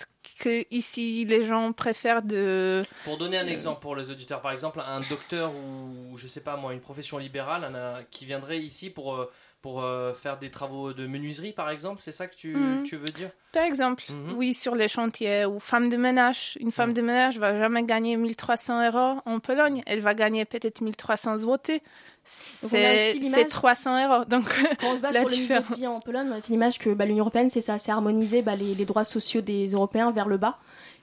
que 0.41 0.65
ici 0.71 1.25
les 1.25 1.45
gens 1.45 1.73
préfèrent 1.73 2.23
de. 2.23 2.85
Pour 3.05 3.17
donner 3.19 3.39
un 3.39 3.47
exemple 3.47 3.81
pour 3.81 3.95
les 3.97 4.11
auditeurs, 4.11 4.41
par 4.41 4.53
exemple, 4.53 4.83
un 4.87 5.01
docteur 5.01 5.53
ou 5.55 6.17
je 6.17 6.27
sais 6.27 6.41
pas 6.41 6.57
moi, 6.57 6.73
une 6.73 6.81
profession 6.81 7.19
libérale 7.19 7.65
un, 7.65 7.75
euh, 7.75 8.03
qui 8.11 8.25
viendrait 8.25 8.59
ici 8.59 8.91
pour, 8.91 9.15
euh, 9.15 9.31
pour 9.63 9.83
euh, 9.83 10.13
faire 10.15 10.39
des 10.39 10.51
travaux 10.51 10.93
de 10.93 11.07
menuiserie, 11.07 11.53
par 11.53 11.71
exemple, 11.71 12.01
c'est 12.03 12.13
ça 12.13 12.27
que 12.27 12.35
tu, 12.35 12.55
Mhm. 12.55 12.83
tu 12.85 12.97
veux 12.97 13.05
dire? 13.07 13.31
Par 13.53 13.65
exemple, 13.65 14.03
Mhm. 14.11 14.33
oui, 14.37 14.53
sur 14.53 14.75
les 14.75 14.89
chantiers 14.89 15.45
ou 15.47 15.61
femme 15.61 15.89
de 15.89 15.97
ménage. 15.97 16.59
Une 16.61 16.73
femme 16.73 16.93
de 16.93 17.01
ménage 17.03 17.39
va 17.39 17.59
jamais 17.59 17.85
gagner 17.85 18.17
1300 18.17 18.85
euros 18.87 19.21
en 19.25 19.39
Pologne. 19.41 19.83
Elle 19.87 20.01
va 20.01 20.15
gagner 20.15 20.45
peut-être 20.45 20.81
1300 20.83 21.39
zloty. 21.39 21.81
C'est 22.27 23.11
aussi 23.11 23.19
l'image- 23.21 23.41
c'est 23.41 23.49
300 23.49 24.09
euros. 24.09 24.25
Donc, 24.25 24.45
Quand 24.81 24.89
on 24.93 24.97
se 24.97 25.01
base 25.01 25.15
la 25.15 25.21
sur 25.21 25.29
le 25.29 25.35
niveau 25.35 25.43
différence. 25.43 25.71
de 25.71 25.75
vie 25.77 25.87
en 25.87 26.01
Pologne, 26.01 26.29
c'est 26.41 26.51
l'image 26.53 26.79
que 26.79 26.91
bah, 26.91 27.07
l'Union 27.07 27.21
européenne, 27.23 27.49
c'est 27.51 27.61
ça, 27.61 27.79
c'est 27.79 27.93
harmoniser 27.93 28.43
bah, 28.43 28.57
les, 28.57 28.75
les 28.75 28.85
droits 28.85 29.05
sociaux 29.05 29.41
des 29.41 29.69
Européens 29.69 30.11
vers 30.11 30.27
le 30.29 30.37
bas. 30.37 30.59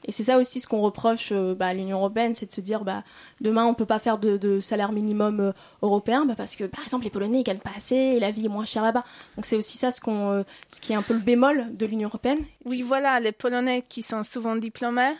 Et 0.05 0.11
c'est 0.11 0.23
ça 0.23 0.37
aussi 0.37 0.59
ce 0.59 0.67
qu'on 0.67 0.81
reproche 0.81 1.29
euh, 1.31 1.55
bah, 1.55 1.67
à 1.67 1.73
l'Union 1.73 1.97
européenne, 1.97 2.35
c'est 2.35 2.45
de 2.45 2.51
se 2.51 2.59
dire 2.59 2.83
bah, 2.83 3.03
demain 3.39 3.63
on 3.65 3.73
peut 3.73 3.85
pas 3.85 3.99
faire 3.99 4.17
de, 4.17 4.35
de 4.35 4.59
salaire 4.59 4.91
minimum 4.91 5.39
euh, 5.39 5.51
européen 5.81 6.25
bah, 6.25 6.33
parce 6.35 6.57
que 6.57 6.65
par 6.65 6.83
exemple 6.83 7.05
les 7.05 7.09
Polonais 7.09 7.39
ils 7.39 7.43
gagnent 7.43 7.59
pas 7.59 7.71
assez 7.77 7.95
et 7.95 8.19
la 8.19 8.29
vie 8.31 8.47
est 8.47 8.49
moins 8.49 8.65
chère 8.65 8.83
là-bas. 8.83 9.05
Donc 9.37 9.45
c'est 9.45 9.55
aussi 9.55 9.77
ça 9.77 9.91
ce, 9.91 10.01
qu'on, 10.01 10.29
euh, 10.31 10.43
ce 10.67 10.81
qui 10.81 10.91
est 10.91 10.95
un 10.97 11.03
peu 11.03 11.13
le 11.13 11.21
bémol 11.21 11.67
de 11.77 11.85
l'Union 11.85 12.09
européenne. 12.09 12.39
Oui, 12.65 12.81
voilà, 12.81 13.21
les 13.21 13.31
Polonais 13.31 13.81
qui 13.87 14.03
sont 14.03 14.23
souvent 14.23 14.57
diplômés, 14.57 15.13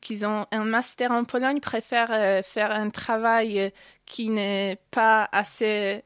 qui 0.00 0.24
ont 0.24 0.46
un 0.50 0.64
master 0.64 1.10
en 1.10 1.24
Pologne, 1.24 1.60
préfèrent 1.60 2.12
euh, 2.12 2.42
faire 2.42 2.70
un 2.70 2.90
travail 2.90 3.60
euh, 3.60 3.70
qui 4.04 4.28
n'est 4.28 4.78
pas 4.90 5.28
assez. 5.32 6.02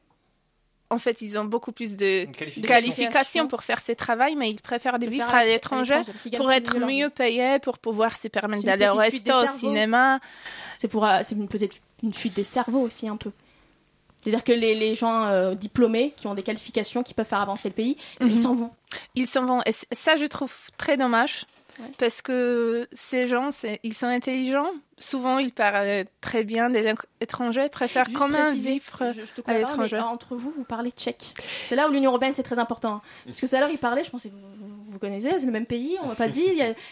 En 0.89 0.99
fait, 0.99 1.21
ils 1.21 1.39
ont 1.39 1.45
beaucoup 1.45 1.71
plus 1.71 1.95
de 1.95 2.25
qualification. 2.25 2.61
qualifications 2.67 3.47
pour 3.47 3.63
faire 3.63 3.79
ce 3.79 3.93
travail, 3.93 4.35
mais 4.35 4.49
ils 4.51 4.59
préfèrent 4.61 4.99
de 4.99 5.05
Le 5.05 5.11
vivre 5.11 5.33
à 5.33 5.45
l'étranger 5.45 6.01
pour 6.35 6.51
être 6.51 6.79
mieux 6.79 7.09
payés, 7.09 7.59
pour 7.59 7.77
pouvoir 7.79 8.17
se 8.17 8.27
permettre 8.27 8.63
d'aller 8.63 8.89
au 8.89 8.95
resto, 8.95 9.33
au 9.33 9.47
cinéma. 9.47 10.19
C'est 10.77 10.89
pour, 10.89 11.05
euh, 11.05 11.19
c'est 11.23 11.35
peut-être 11.47 11.77
une 12.03 12.11
fuite 12.13 12.35
des 12.35 12.43
cerveaux 12.43 12.81
aussi 12.81 13.07
un 13.07 13.15
peu. 13.15 13.31
C'est-à-dire 14.21 14.43
que 14.43 14.51
les, 14.51 14.75
les 14.75 14.93
gens 14.93 15.23
euh, 15.25 15.55
diplômés 15.55 16.13
qui 16.15 16.27
ont 16.27 16.35
des 16.35 16.43
qualifications 16.43 17.01
qui 17.03 17.13
peuvent 17.13 17.25
faire 17.25 17.39
avancer 17.41 17.69
le 17.69 17.73
pays, 17.73 17.97
Mhm. 18.19 18.29
ils 18.29 18.37
s'en 18.37 18.53
vont. 18.53 18.71
Ils 19.15 19.27
s'en 19.27 19.45
vont. 19.45 19.61
Et 19.65 19.71
ça, 19.71 20.17
je 20.17 20.25
trouve 20.25 20.53
très 20.77 20.97
dommage. 20.97 21.45
Parce 21.97 22.21
que 22.21 22.87
ces 22.91 23.27
gens, 23.27 23.49
ils 23.83 23.93
sont 23.93 24.07
intelligents. 24.07 24.69
Souvent, 24.97 25.39
ils 25.39 25.51
parlent 25.51 26.05
très 26.21 26.43
bien 26.43 26.69
des 26.69 26.93
étrangères, 27.21 27.69
préfèrent 27.69 28.05
Juste 28.05 28.17
quand 28.17 28.27
même 28.29 28.55
vivre 28.55 29.11
je- 29.13 29.21
à 29.45 29.53
l'étranger. 29.57 29.99
Entre 29.99 30.35
vous, 30.35 30.51
vous 30.51 30.63
parlez 30.63 30.91
tchèque. 30.91 31.33
C'est 31.65 31.75
là 31.75 31.87
où 31.87 31.91
l'Union 31.91 32.11
européenne 32.11 32.31
c'est 32.33 32.43
très 32.43 32.59
important. 32.59 32.95
hein. 32.95 33.01
Parce 33.25 33.39
que 33.41 33.47
tout 33.47 33.55
à 33.55 33.59
l'heure, 33.59 33.69
il 33.71 33.79
parlait, 33.79 34.03
je 34.03 34.11
pensais, 34.11 34.29
vous, 34.29 34.37
vous- 34.67 34.80
vous 34.91 34.99
connaissez, 34.99 35.29
c'est 35.39 35.45
le 35.45 35.51
même 35.51 35.65
pays, 35.65 35.97
on 36.03 36.07
m'a 36.07 36.15
pas 36.15 36.27
dit. 36.27 36.45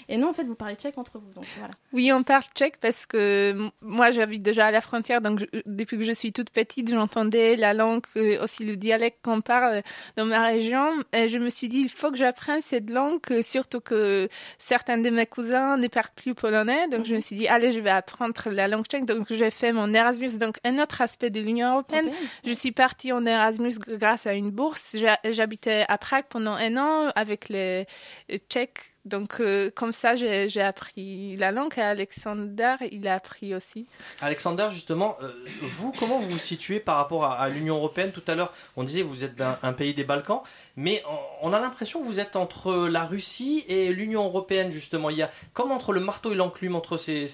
Et 0.07 0.17
non, 0.17 0.29
en 0.29 0.33
fait, 0.33 0.43
vous 0.43 0.55
parlez 0.55 0.75
tchèque 0.75 0.97
entre 0.97 1.19
vous. 1.19 1.31
Donc 1.33 1.45
voilà. 1.57 1.73
Oui, 1.93 2.11
on 2.13 2.23
parle 2.23 2.43
tchèque 2.55 2.77
parce 2.79 3.05
que 3.05 3.69
moi, 3.81 4.11
j'habite 4.11 4.41
déjà 4.41 4.67
à 4.67 4.71
la 4.71 4.81
frontière, 4.81 5.21
donc 5.21 5.39
je- 5.39 5.45
depuis 5.65 5.97
que 5.97 6.03
je 6.03 6.11
suis 6.13 6.31
toute 6.33 6.49
petite, 6.49 6.89
j'entendais 6.89 7.55
la 7.55 7.73
langue, 7.73 8.03
euh, 8.15 8.43
aussi 8.43 8.65
le 8.65 8.75
dialecte 8.75 9.19
qu'on 9.23 9.41
parle 9.41 9.81
dans 10.17 10.25
ma 10.25 10.43
région. 10.43 10.91
Et 11.13 11.27
je 11.27 11.37
me 11.37 11.49
suis 11.49 11.67
dit, 11.69 11.79
il 11.81 11.89
faut 11.89 12.11
que 12.11 12.17
j'apprenne 12.17 12.61
cette 12.61 12.89
langue, 12.89 13.19
surtout 13.41 13.79
que 13.81 14.27
certains 14.57 14.97
de 14.97 15.09
mes 15.09 15.25
cousins 15.25 15.77
ne 15.77 15.87
parlent 15.87 16.07
plus 16.15 16.33
polonais. 16.33 16.87
Donc 16.89 17.05
je 17.05 17.15
me 17.15 17.19
suis 17.19 17.35
dit, 17.35 17.47
allez, 17.47 17.71
je 17.71 17.79
vais 17.79 17.89
apprendre 17.89 18.33
la 18.51 18.67
langue 18.67 18.85
tchèque. 18.85 19.05
Donc 19.05 19.27
j'ai 19.29 19.51
fait 19.51 19.73
mon 19.73 19.93
Erasmus. 19.93 20.37
Donc 20.37 20.57
un 20.63 20.79
autre 20.79 21.01
aspect 21.01 21.29
de 21.29 21.39
l'Union 21.39 21.73
européenne, 21.73 22.09
je 22.45 22.53
suis 22.53 22.71
partie 22.71 23.11
en 23.11 23.25
Erasmus 23.25 23.73
grâce 23.87 24.25
à 24.27 24.33
une 24.33 24.51
bourse. 24.51 24.95
J'habitais 25.29 25.85
à 25.87 25.97
Prague 25.97 26.25
pendant 26.29 26.53
un 26.53 26.77
an 26.77 27.11
avec 27.15 27.49
les 27.49 27.85
euh, 28.31 28.37
Tchèques. 28.49 28.95
Donc, 29.09 29.37
euh, 29.39 29.71
comme 29.73 29.91
ça, 29.91 30.15
j'ai 30.15 30.61
appris 30.61 31.35
la 31.35 31.51
langue 31.51 31.73
et 31.77 31.81
Alexander, 31.81 32.75
il 32.91 33.07
a 33.07 33.15
appris 33.15 33.55
aussi. 33.55 33.87
Alexander, 34.21 34.67
justement, 34.69 35.17
euh, 35.21 35.31
vous, 35.61 35.91
comment 35.91 36.19
vous 36.19 36.29
vous 36.29 36.37
situez 36.37 36.79
par 36.79 36.97
rapport 36.97 37.25
à, 37.25 37.49
l'Union 37.49 37.75
européenne? 37.75 38.11
Tout 38.11 38.23
à 38.27 38.35
l'heure, 38.35 38.53
on 38.77 38.83
disait 38.83 39.01
vous 39.01 39.23
êtes 39.23 39.35
d'un 39.35 39.57
un 39.63 39.73
pays 39.73 39.93
des 39.93 40.03
Balkans, 40.03 40.41
mais 40.75 41.03
on, 41.41 41.51
a 41.53 41.59
l'impression 41.59 42.01
que 42.01 42.05
vous 42.05 42.19
êtes 42.19 42.35
entre 42.35 42.87
la 42.87 43.05
Russie 43.05 43.65
et 43.67 43.91
l'Union 43.91 44.25
européenne, 44.25 44.69
justement. 44.69 45.09
Il 45.09 45.17
y 45.17 45.23
a 45.23 45.31
comme 45.53 45.71
entre 45.71 45.91
le 45.91 45.99
marteau 45.99 46.31
et 46.31 46.35
l'enclume 46.35 46.75
entre 46.75 46.97
ces, 46.97 47.25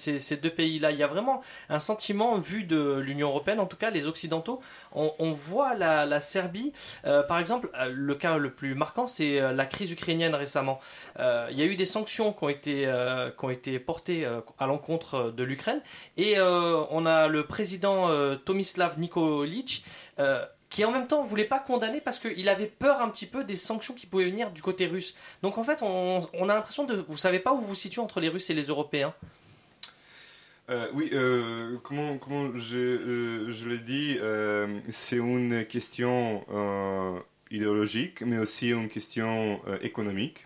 deux 0.42 0.50
pays-là. 0.50 0.90
Il 0.90 0.98
y 0.98 1.02
a 1.02 1.06
vraiment 1.06 1.42
un 1.68 1.78
sentiment, 1.78 2.38
vu 2.38 2.64
de 2.64 2.98
l'Union 2.98 3.28
européenne, 3.28 3.60
en 3.60 3.66
tout 3.66 3.76
cas 3.76 3.90
les 3.90 4.06
Occidentaux, 4.06 4.60
on, 4.92 5.32
voit 5.32 5.74
la, 5.74 6.20
Serbie. 6.20 6.72
euh, 7.04 7.22
par 7.22 7.38
exemple, 7.38 7.68
le 7.90 8.14
cas 8.14 8.38
le 8.38 8.50
plus 8.50 8.74
marquant, 8.74 9.06
c'est 9.06 9.40
la 9.52 9.66
crise 9.66 9.92
ukrainienne 9.92 10.34
récemment. 10.34 10.80
Il 11.18 11.58
y 11.58 11.62
a 11.62 11.65
eu 11.66 11.76
des 11.76 11.86
sanctions 11.86 12.32
qui 12.32 12.44
ont 12.44 12.48
été, 12.48 12.86
euh, 12.86 13.30
qui 13.30 13.44
ont 13.44 13.50
été 13.50 13.78
portées 13.78 14.24
euh, 14.24 14.40
à 14.58 14.66
l'encontre 14.66 15.14
euh, 15.14 15.30
de 15.30 15.42
l'Ukraine. 15.44 15.80
Et 16.16 16.36
on 16.38 17.06
a 17.06 17.28
le 17.28 17.46
président 17.46 18.08
Tomislav 18.44 18.98
Nikolic 18.98 19.84
qui 20.68 20.84
en 20.84 20.90
même 20.90 21.06
temps 21.06 21.22
voulait 21.22 21.44
pas 21.44 21.60
condamner 21.60 22.00
parce 22.00 22.18
qu'il 22.18 22.48
avait 22.48 22.66
peur 22.66 23.00
un 23.00 23.08
petit 23.08 23.26
peu 23.26 23.44
des 23.44 23.56
sanctions 23.56 23.94
qui 23.94 24.06
pouvaient 24.06 24.30
venir 24.30 24.50
du 24.50 24.62
côté 24.62 24.86
russe. 24.86 25.14
Donc 25.42 25.58
en 25.58 25.64
fait, 25.64 25.82
on, 25.82 26.48
a 26.48 26.54
l'impression 26.54 26.84
de... 26.84 27.04
Vous 27.08 27.16
savez 27.16 27.38
pas 27.38 27.52
où 27.52 27.58
vous 27.58 27.66
vous 27.66 27.74
situez 27.74 28.00
entre 28.00 28.20
les 28.20 28.28
Russes 28.28 28.50
et 28.50 28.54
les 28.54 28.66
Européens? 28.66 29.14
Oui, 30.94 31.10
euh, 31.12 31.76
comment, 31.84 32.18
comment 32.18 32.50
je, 32.56 33.46
je 33.48 33.68
l'ai 33.68 33.78
dit, 33.78 34.18
c'est 34.90 35.16
une 35.16 35.64
question 35.64 36.44
idéologique, 37.50 38.22
mais 38.22 38.38
aussi 38.38 38.70
une 38.70 38.88
question 38.88 39.60
économique, 39.82 40.45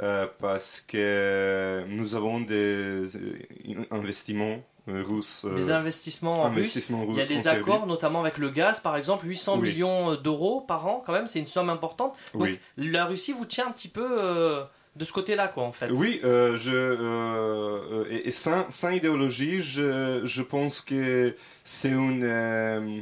euh, 0.00 0.26
parce 0.38 0.80
que 0.80 1.84
nous 1.88 2.14
avons 2.14 2.40
des 2.40 2.54
euh, 2.54 3.84
investissements 3.90 4.62
euh, 4.88 5.02
russes. 5.04 5.44
Des 5.56 5.70
investissements, 5.70 6.46
investissements 6.46 7.04
russes. 7.06 7.16
Il 7.28 7.32
y 7.32 7.34
a 7.34 7.36
des 7.36 7.42
Serbie. 7.42 7.60
accords, 7.60 7.86
notamment 7.86 8.20
avec 8.20 8.38
le 8.38 8.50
gaz, 8.50 8.80
par 8.80 8.96
exemple, 8.96 9.26
800 9.26 9.58
Oui. 9.58 9.68
millions 9.70 10.14
d'euros 10.16 10.60
par 10.60 10.86
an, 10.86 11.02
quand 11.04 11.12
même, 11.12 11.28
c'est 11.28 11.38
une 11.38 11.46
somme 11.46 11.70
importante. 11.70 12.14
Donc 12.34 12.42
Oui. 12.42 12.58
la 12.76 13.04
Russie 13.06 13.32
vous 13.32 13.44
tient 13.44 13.66
un 13.68 13.70
petit 13.72 13.88
peu 13.88 14.64
de 14.96 15.04
ce 15.04 15.12
côté-là, 15.12 15.48
quoi, 15.48 15.64
en 15.64 15.72
fait. 15.72 15.90
Oui, 15.90 16.20
euh, 16.24 16.56
je, 16.56 16.72
euh, 16.74 18.04
et, 18.10 18.28
et 18.28 18.30
sans, 18.30 18.70
sans 18.70 18.90
idéologie, 18.90 19.60
je, 19.60 20.20
je 20.24 20.42
pense 20.42 20.80
que 20.80 21.34
c'est 21.64 21.90
une, 21.90 22.24
euh, 22.24 22.98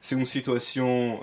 c'est 0.00 0.14
une 0.16 0.26
situation 0.26 1.20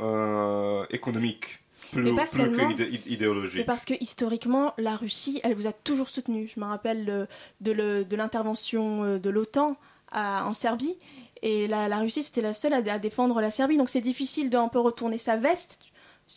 économique 0.89 1.58
plus, 1.91 2.03
Mais 2.03 2.15
pas 2.15 2.25
plus 2.25 2.37
seulement. 2.37 2.67
que 2.69 2.73
idé- 2.73 2.89
Mais 3.05 3.11
idéologique. 3.13 3.65
parce 3.65 3.85
que 3.85 3.93
historiquement, 3.99 4.73
la 4.77 4.95
Russie, 4.95 5.39
elle 5.43 5.53
vous 5.55 5.67
a 5.67 5.73
toujours 5.73 6.09
soutenu. 6.09 6.51
Je 6.53 6.59
me 6.59 6.65
rappelle 6.65 7.27
de, 7.61 8.15
l'intervention 8.15 9.03
euh, 9.03 9.19
de 9.19 9.29
l'OTAN 9.29 9.75
en 10.11 10.53
Serbie. 10.53 10.95
Et 11.41 11.67
la, 11.67 11.87
la 11.87 11.99
Russie, 11.99 12.23
c'était 12.23 12.41
la 12.41 12.53
seule 12.53 12.73
à, 12.73 12.77
à 12.77 12.99
défendre 12.99 13.39
la 13.41 13.51
Serbie. 13.51 13.77
Donc 13.77 13.89
c'est 13.89 14.01
difficile 14.01 14.49
de 14.49 14.57
un 14.57 14.67
peu 14.67 14.79
retourner 14.79 15.17
sa 15.17 15.37
veste. 15.37 15.79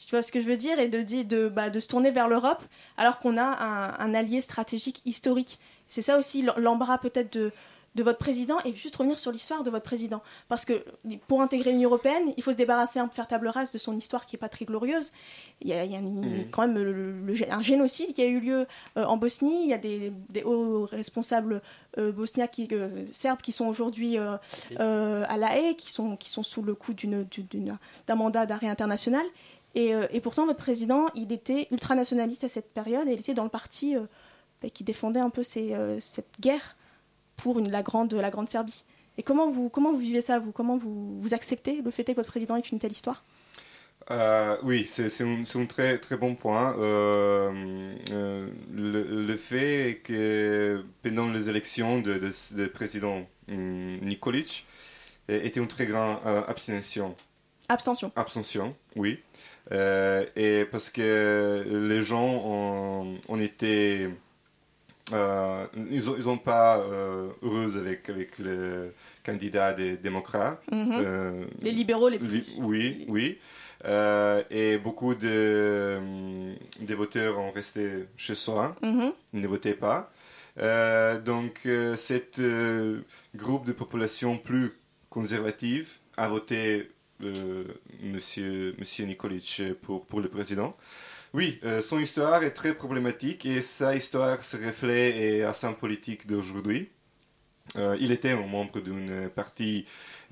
Tu 0.07 0.11
vois 0.11 0.23
ce 0.23 0.33
que 0.33 0.41
je 0.41 0.47
veux 0.47 0.57
dire 0.57 0.79
Et 0.79 0.89
de, 0.89 1.49
bah, 1.49 1.69
de 1.71 1.81
se 1.81 1.89
tourner 1.89 2.11
vers 2.11 2.29
l'Europe 2.29 2.63
alors 2.97 3.19
qu'on 3.19 3.37
a 3.37 3.43
un, 3.45 3.95
un 3.99 4.15
allié 4.15 4.41
stratégique 4.41 5.03
historique. 5.05 5.59
C'est 5.89 6.03
ça 6.03 6.19
aussi 6.19 6.41
l'em- 6.43 6.55
l'embarras 6.57 6.99
peut-être 6.99 7.33
de, 7.35 7.53
de 7.95 8.03
votre 8.03 8.19
président. 8.19 8.57
Et 8.65 8.73
juste 8.73 8.97
revenir 8.97 9.19
sur 9.19 9.33
l'histoire 9.33 9.63
de 9.63 9.71
votre 9.71 9.85
président. 9.85 10.23
Parce 10.49 10.65
que 10.65 10.85
pour 11.29 11.43
intégrer 11.43 11.73
l'Union 11.73 11.89
Européenne, 11.91 12.33
il 12.37 12.43
faut 12.43 12.53
se 12.53 12.57
débarrasser, 12.57 12.99
un 12.99 13.07
peu 13.09 13.15
faire 13.15 13.27
table 13.29 13.49
rase 13.49 13.71
de 13.73 13.79
son 13.79 13.97
histoire 13.97 14.25
qui 14.27 14.35
n'est 14.37 14.41
pas 14.41 14.49
très 14.49 14.65
glorieuse. 14.65 15.13
Il 15.61 15.69
y 15.69 15.73
a, 15.73 15.85
il 15.85 15.93
y 15.93 15.95
a 15.95 15.99
une- 15.99 16.39
Mm. 16.43 16.51
quand 16.51 16.63
même 16.63 16.75
le- 16.75 16.93
le- 16.93 17.13
le- 17.35 17.53
un 17.53 17.63
génocide 17.63 18.13
qui 18.15 18.23
a 18.23 18.27
eu 18.27 18.41
lieu 18.41 18.67
euh, 18.97 19.05
en 19.05 19.17
Bosnie. 19.17 19.63
Il 19.65 19.69
y 19.69 19.75
a 19.75 19.79
des, 19.79 20.13
des 20.31 20.43
hauts 20.43 20.87
responsables 20.87 21.61
euh, 21.99 22.11
bosniaques, 22.13 22.59
euh, 22.73 23.05
serbes, 23.13 23.41
qui 23.43 23.53
sont 23.53 23.67
aujourd'hui 23.67 24.17
à 24.17 24.41
La 24.79 25.59
Haye, 25.59 25.77
qui 25.77 25.93
sont, 25.93 26.17
qui 26.17 26.31
sont 26.31 26.43
sous 26.43 26.63
le 26.63 26.75
coup 26.75 26.95
d'un 26.95 28.15
mandat 28.15 28.47
d'arrêt 28.47 28.69
international. 28.69 29.25
Et, 29.75 29.93
et 30.11 30.21
pourtant, 30.21 30.45
votre 30.47 30.59
président, 30.59 31.07
il 31.15 31.33
était 31.33 31.69
ultranationaliste 31.71 32.45
à 32.45 32.49
cette 32.49 32.73
période 32.73 33.09
et 33.09 33.13
il 33.13 33.21
était 33.21 33.35
dans 33.35 33.45
le 33.45 33.49
parti 33.51 33.97
qui 34.75 34.85
défendait 34.85 35.21
un 35.21 35.31
peu 35.31 35.43
ces, 35.43 35.75
cette 36.01 36.39
guerre 36.41 36.77
pour 37.37 37.59
une, 37.59 37.71
la, 37.71 37.83
grande, 37.83 38.13
la 38.13 38.31
grande 38.31 38.49
Serbie. 38.49 38.85
Et 39.19 39.23
comment 39.23 39.51
vous, 39.51 39.69
comment 39.69 39.93
vous 39.93 39.99
vivez 39.99 40.21
ça, 40.21 40.39
vous? 40.39 40.53
Comment 40.53 40.79
vous, 40.79 41.21
vous 41.21 41.35
acceptez 41.35 41.83
le 41.83 41.91
fait 41.91 42.05
que 42.05 42.13
votre 42.13 42.31
président 42.31 42.57
ait 42.57 42.61
une 42.61 42.79
telle 42.79 42.93
histoire? 42.93 43.23
Euh, 44.11 44.57
oui, 44.63 44.85
c'est 44.85 45.09
un, 45.23 45.67
très, 45.67 45.99
très 45.99 46.17
bon 46.17 46.35
point. 46.35 46.77
Euh, 46.79 47.95
euh, 48.11 48.49
le, 48.73 49.27
le 49.27 49.37
fait 49.37 50.01
que 50.03 50.83
pendant 51.03 51.29
les 51.29 51.49
élections 51.49 52.01
de, 52.01 52.15
de, 52.15 52.33
de 52.57 52.67
président 52.67 53.27
hum, 53.49 53.99
Nikolic 54.01 54.67
était 55.29 55.61
une 55.61 55.69
très 55.69 55.87
grande 55.87 56.19
abstention. 56.49 57.15
Abstention. 57.69 58.11
Abstention, 58.17 58.75
oui. 58.97 59.21
Et 59.71 60.67
parce 60.71 60.91
que 60.91 61.65
les 61.89 62.01
gens 62.03 62.43
ont, 62.45 63.19
ont 63.29 63.41
été... 63.41 64.09
euh, 65.13 65.67
ils 65.91 66.05
n'ont 66.07 66.17
ils 66.17 66.29
ont 66.29 66.39
pas 66.39 66.79
euh, 66.79 67.29
heureux 67.43 67.77
avec, 67.79 68.09
avec 68.11 68.39
le 68.39 68.93
candidat 69.25 69.73
des 69.73 69.97
démocrates. 69.97 70.61
Mhm. 70.71 70.93
Euh, 70.93 71.45
Les 71.61 71.73
libéraux 71.73 72.09
les 72.09 72.19
plus. 72.19 72.29
li- 72.29 72.47
Oui, 72.59 73.05
oui. 73.09 73.39
Euh, 73.85 74.43
et 74.51 74.79
beaucoup 74.79 75.15
de, 75.15 75.97
hum, 75.99 76.55
des 76.81 76.95
voteurs 76.95 77.39
ont 77.39 77.51
resté 77.51 78.07
chez 78.17 78.35
soi, 78.37 78.77
Mhm. 78.83 79.13
ils 79.35 79.41
ne 79.41 79.47
votaient 79.49 79.75
pas. 79.75 80.13
Donc, 81.25 81.67
cet 81.97 82.41
groupe 83.35 83.65
de 83.67 83.73
population 83.73 84.37
plus 84.39 84.73
conservative 85.11 85.89
a 86.17 86.29
voté 86.29 86.91
Monsieur, 88.03 88.75
Monsieur 88.79 89.07
Nikolic 89.07 89.63
pour, 89.83 90.05
pour 90.07 90.21
le 90.21 90.29
président. 90.29 90.77
Oui, 91.35 91.59
euh, 91.65 91.81
son 91.81 91.99
histoire 91.99 92.43
est 92.45 92.51
très 92.51 92.75
problématique 92.75 93.47
et 93.47 93.63
sa 93.63 93.95
histoire 93.97 94.43
se 94.43 94.57
reflète 94.59 95.45
à 95.45 95.55
sa 95.55 95.73
politique 95.73 96.27
d'aujourd'hui. 96.27 96.91
Euh, 97.77 97.97
il 98.01 98.13
était 98.13 98.33
un 98.33 98.47
membre 98.47 98.81
d'une 98.81 99.31
partie 99.31 99.87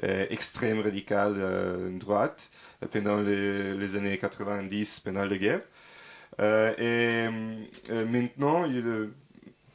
euh, 0.04 0.26
extrême 0.30 0.80
radicale 0.80 1.98
droite 1.98 2.50
pendant 2.92 3.20
les, 3.22 3.74
les 3.74 3.96
années 3.96 4.18
90, 4.18 5.00
pendant 5.00 5.24
la 5.24 5.38
guerre. 5.38 5.62
Et 6.78 7.28
maintenant, 7.90 8.66
il, 8.66 9.10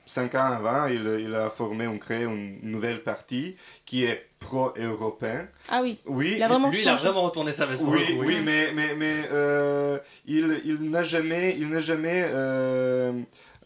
cinq 0.05 0.35
ans 0.35 0.45
avant, 0.45 0.87
il, 0.87 1.05
il 1.19 1.33
a 1.35 1.49
formé, 1.49 1.87
on 1.87 1.97
crée 1.97 2.23
une 2.23 2.59
nouvelle 2.61 3.03
partie 3.03 3.55
qui 3.85 4.03
est 4.05 4.27
pro-européen. 4.45 5.47
Ah 5.69 5.81
oui. 5.81 5.99
Oui. 6.05 6.33
Il 6.35 6.43
a 6.43 6.47
vraiment 6.47 6.69
Lui, 6.69 6.81
il 6.81 6.87
a 6.87 6.95
vraiment 6.95 7.23
retourné 7.23 7.51
sa 7.51 7.65
veste 7.65 7.83
pour 7.83 7.93
Oui, 7.93 8.05
le 8.07 8.15
coup, 8.15 8.23
oui, 8.25 8.39
mais, 8.43 8.71
mais, 8.73 8.95
mais 8.95 9.23
euh, 9.31 9.97
il, 10.25 10.61
il 10.65 10.89
n'a 10.89 11.03
jamais, 11.03 11.55
il 11.57 11.69
n'a 11.69 11.79
jamais 11.79 12.23
euh, 12.27 13.13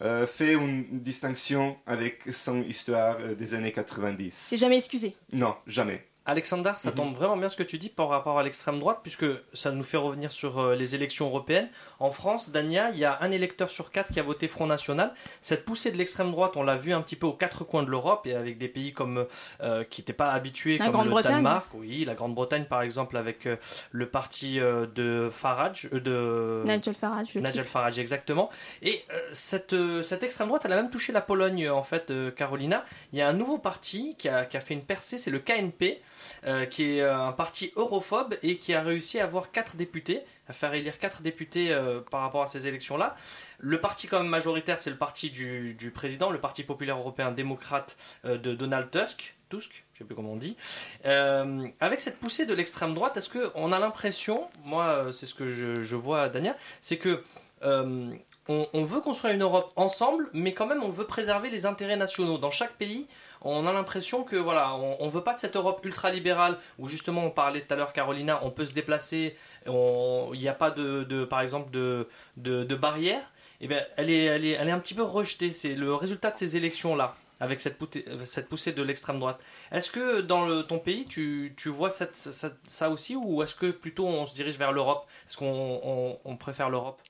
euh, 0.02 0.26
fait 0.26 0.54
une 0.54 0.86
distinction 0.92 1.76
avec 1.86 2.24
son 2.32 2.64
histoire 2.64 3.18
des 3.38 3.54
années 3.54 3.72
90. 3.74 4.32
C'est 4.34 4.58
jamais 4.58 4.78
excusé. 4.78 5.16
Non, 5.34 5.56
jamais. 5.68 6.06
Alexander, 6.26 6.74
ça 6.78 6.92
Mhm. 6.92 6.96
tombe 6.96 7.16
vraiment 7.16 7.38
bien 7.38 7.50
ce 7.50 7.56
que 7.56 7.64
tu 7.64 7.80
dis 7.80 7.90
par 7.90 8.08
rapport 8.10 8.38
à 8.38 8.44
l'extrême 8.44 8.80
droite, 8.80 9.00
puisque 9.02 9.26
ça 9.54 9.72
nous 9.72 9.84
fait 9.84 9.98
revenir 9.98 10.32
sur 10.32 10.60
euh, 10.60 10.76
les 10.76 10.94
élections 10.94 11.26
européennes. 11.28 11.70
En 12.00 12.12
France, 12.12 12.52
Dania, 12.52 12.92
il 12.92 13.00
y 13.00 13.06
a 13.06 13.18
un 13.22 13.32
électeur 13.32 13.72
sur 13.72 13.90
quatre 13.92 14.12
qui 14.12 14.20
a 14.20 14.24
voté 14.24 14.48
Front 14.48 14.68
National. 14.68 15.12
Cette 15.42 15.66
poussée 15.66 15.92
de 15.92 15.98
l'extrême 15.98 16.30
droite, 16.30 16.52
on 16.56 16.62
l'a 16.64 16.76
vu 16.76 16.94
un 16.94 17.02
petit 17.02 17.16
peu 17.16 17.26
aux 17.26 17.34
quatre 17.34 17.64
coins 17.64 17.82
de 17.82 17.90
l'Europe 17.90 18.28
et 18.28 18.36
avec 18.36 18.60
des 18.60 18.68
pays 18.68 18.94
comme 18.94 19.26
euh, 19.62 19.84
qui 19.84 20.02
n'étaient 20.02 20.14
pas 20.14 20.32
habitués, 20.32 20.78
La 20.78 20.90
comme 20.90 21.10
le. 21.10 21.22
Danemark, 21.24 21.68
oui, 21.74 22.06
la 22.06 22.14
Grande-Bretagne 22.14 22.66
par 22.66 22.82
exemple, 22.84 23.18
avec 23.18 23.48
euh, 23.48 23.56
le 23.92 24.08
parti 24.08 24.60
euh, 24.60 24.86
de 24.86 25.30
Farage, 25.32 25.90
euh, 25.94 26.00
de 26.00 26.64
Nigel 26.72 26.94
Farage. 26.94 27.34
Nigel 27.36 27.52
type. 27.54 27.64
Farage, 27.64 27.98
exactement. 27.98 28.50
Et 28.84 29.04
euh, 29.12 29.20
cette, 29.32 29.74
euh, 29.74 30.04
cette 30.04 30.22
extrême 30.24 30.48
droite, 30.50 30.62
elle 30.66 30.74
a 30.74 30.76
même 30.76 30.92
touché 30.92 31.12
la 31.12 31.22
Pologne, 31.22 31.70
en 31.70 31.84
fait, 31.84 32.12
euh, 32.12 32.30
Carolina. 32.30 32.86
Il 33.14 33.20
y 33.20 33.22
a 33.22 33.28
un 33.28 33.34
nouveau 33.34 33.58
parti 33.58 34.16
qui 34.20 34.30
a, 34.30 34.46
qui 34.46 34.58
a 34.58 34.60
fait 34.60 34.74
une 34.76 34.84
percée, 34.84 35.18
c'est 35.18 35.32
le 35.32 35.40
KNP, 35.40 36.02
euh, 36.46 36.66
qui 36.66 36.98
est 36.98 37.02
euh, 37.02 37.18
un 37.18 37.32
parti 37.32 37.72
europhobe 37.76 38.36
et 38.44 38.58
qui 38.58 38.74
a 38.74 38.82
réussi 38.82 39.20
à 39.20 39.24
avoir 39.24 39.52
quatre 39.52 39.76
députés, 39.76 40.22
à 40.48 40.54
faire 40.54 40.74
élire 40.74 41.00
quatre 41.00 41.22
députés 41.22 41.72
euh, 41.72 42.02
par 42.02 42.22
rapport 42.22 42.44
à 42.44 42.48
ces 42.48 42.68
élections-là. 42.68 43.16
Le 43.60 43.80
parti 43.80 44.08
quand 44.08 44.20
même 44.20 44.30
majoritaire, 44.30 44.80
c'est 44.80 44.90
le 44.90 44.98
parti 44.98 45.30
du, 45.30 45.92
président, 45.94 46.32
le 46.32 46.40
Parti 46.40 46.64
populaire 46.64 46.98
européen 46.98 47.32
démocrate 47.32 47.98
de 48.24 48.56
Donald 48.56 48.90
Tusk. 48.90 49.36
Tusk, 49.50 49.84
je 49.94 50.00
sais 50.00 50.06
plus 50.06 50.16
comment 50.16 50.34
on 50.34 50.38
dit. 50.38 50.56
Avec 51.04 52.00
cette 52.00 52.20
poussée 52.20 52.46
de 52.46 52.54
l'extrême 52.54 52.94
droite, 52.94 53.18
est-ce 53.18 53.30
qu'on 53.30 53.72
a 53.74 53.80
l'impression, 53.80 54.48
moi 54.64 55.02
c'est 55.12 55.26
ce 55.26 55.34
que 55.34 55.50
je, 55.50 55.96
vois 55.96 56.30
Dania, 56.30 56.56
c'est 56.82 56.98
que 56.98 57.24
euh, 57.64 58.12
on, 58.48 58.68
on 58.74 58.84
veut 58.84 59.02
construire 59.02 59.34
une 59.34 59.44
Europe 59.44 59.72
ensemble, 59.76 60.30
mais 60.34 60.54
quand 60.54 60.66
même 60.66 60.84
on 60.84 60.90
veut 60.90 61.06
préserver 61.06 61.50
les 61.50 61.66
intérêts 61.66 61.98
nationaux. 61.98 62.38
Dans 62.38 62.52
chaque 62.52 62.74
pays, 62.74 63.08
on 63.42 63.66
a 63.68 63.74
l'impression 63.74 64.24
que 64.24 64.36
voilà, 64.36 64.76
on, 64.76 64.98
on 65.00 65.10
veut 65.10 65.24
pas 65.24 65.34
de 65.34 65.40
cette 65.40 65.56
Europe 65.56 65.80
ultralibérale 65.84 66.58
où 66.78 66.88
justement 66.88 67.24
on 67.24 67.32
parlait 67.32 67.62
tout 67.62 67.74
à 67.74 67.78
l'heure 67.78 67.94
Carolina, 67.94 68.40
on 68.44 68.52
peut 68.52 68.66
se 68.66 68.74
déplacer, 68.74 69.36
il 69.66 70.40
n'y 70.40 70.48
a 70.48 70.54
pas 70.54 70.72
de, 70.72 71.26
par 71.26 71.42
exemple 71.42 71.72
de, 71.72 72.08
de, 72.38 72.64
de 72.64 72.76
barrière. 72.76 73.32
Et 73.62 73.68
bien, 73.68 73.84
elle 73.98 74.10
est, 74.10 74.24
elle 74.24 74.46
est, 74.46 74.52
elle 74.52 74.70
est 74.70 74.72
un 74.72 74.80
petit 74.80 74.94
peu 74.94 75.04
rejetée. 75.04 75.52
C'est 75.52 75.74
le 75.76 75.94
résultat 75.94 76.32
de 76.32 76.38
ces 76.38 76.56
élections 76.58 76.96
là. 76.96 77.16
Avec 77.42 77.62
cette, 77.62 77.80
poussée- 77.80 78.04
cette 78.26 78.50
poussée 78.50 78.74
de 78.74 78.84
l'extrême 78.84 79.18
droite. 79.18 79.40
Est-ce 79.72 79.92
que 79.92 80.20
dans 80.20 80.62
ton 80.64 80.78
pays, 80.78 81.06
tu, 81.06 81.54
tu 81.56 81.70
vois 81.70 81.90
ça 81.90 82.90
aussi, 82.90 83.16
ou 83.16 83.42
est-ce 83.42 83.56
que 83.56 83.72
plutôt 83.72 84.06
on 84.06 84.26
se 84.26 84.36
dirige 84.36 84.58
vers 84.58 84.74
l'Europe? 84.74 85.08
Est-ce 85.26 85.38
qu'on 85.38 86.20
on- 86.26 86.36
préfère 86.36 86.70
l'Europe? 86.70 87.02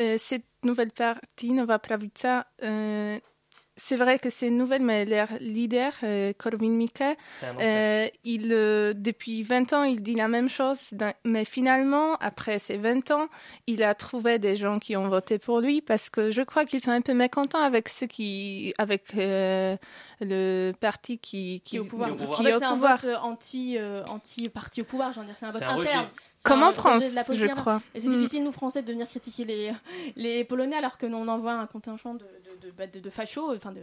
Euh, 0.00 0.14
cette 0.16 0.46
nouvelle 0.62 0.92
partie, 0.92 1.52
Nova 1.52 1.78
Pravica, 1.78 2.46
euh, 2.62 3.18
c'est 3.76 3.96
vrai 3.96 4.18
que 4.18 4.30
c'est 4.30 4.50
nouvelle, 4.50 4.82
mais 4.82 5.04
leur 5.04 5.28
leader, 5.40 5.92
euh, 6.04 6.32
Korwin 6.38 6.72
Mikke, 6.72 7.02
euh, 7.60 8.06
il, 8.24 8.52
euh, 8.52 8.92
depuis 8.94 9.42
20 9.42 9.72
ans, 9.72 9.82
il 9.82 10.00
dit 10.02 10.14
la 10.14 10.28
même 10.28 10.48
chose, 10.48 10.78
mais 11.24 11.44
finalement, 11.44 12.14
après 12.20 12.58
ces 12.58 12.76
20 12.76 13.10
ans, 13.10 13.26
il 13.66 13.82
a 13.82 13.94
trouvé 13.94 14.38
des 14.38 14.54
gens 14.56 14.78
qui 14.78 14.96
ont 14.96 15.08
voté 15.08 15.38
pour 15.38 15.60
lui 15.60 15.80
parce 15.80 16.08
que 16.08 16.30
je 16.30 16.42
crois 16.42 16.64
qu'ils 16.64 16.80
sont 16.80 16.92
un 16.92 17.00
peu 17.00 17.14
mécontents 17.14 17.62
avec 17.62 17.88
ceux 17.88 18.06
qui, 18.06 18.72
avec 18.78 19.02
euh, 19.16 19.76
le 20.20 20.72
parti 20.78 21.18
qui, 21.18 21.60
Qui 21.64 21.76
est 21.76 21.80
au 21.80 21.84
pouvoir. 21.84 22.10
qui 22.16 22.22
En 22.42 22.46
est 22.46 22.50
fait, 22.50 22.54
au 22.54 22.58
c'est 22.60 22.64
un 22.64 22.72
pouvoir. 22.74 22.96
vote 22.98 23.10
euh, 23.10 23.18
anti, 23.22 23.78
anti-parti 24.08 24.82
au 24.82 24.84
pouvoir, 24.84 25.12
j'en 25.12 25.24
dire. 25.24 25.34
C'est 25.36 25.46
un 25.46 25.50
vote 25.50 25.62
interne. 25.62 26.06
Comme 26.44 26.62
en 26.62 26.72
France, 26.72 27.14
la 27.14 27.22
je 27.22 27.46
crois. 27.48 27.80
Et 27.94 28.00
c'est 28.00 28.08
Mm. 28.08 28.12
difficile, 28.16 28.44
nous, 28.44 28.52
Français, 28.52 28.82
de 28.82 28.92
venir 28.92 29.06
critiquer 29.08 29.44
les, 29.44 29.72
les 30.16 30.44
Polonais 30.44 30.76
alors 30.76 30.98
que 30.98 31.06
l'on 31.06 31.26
envoie 31.28 31.52
un 31.52 31.66
contingent 31.66 32.14
de, 32.14 32.24
de, 32.24 32.66
de, 32.66 32.70
bah, 32.72 32.86
de- 32.86 33.10
fachos, 33.10 33.54
enfin 33.56 33.72
de, 33.72 33.80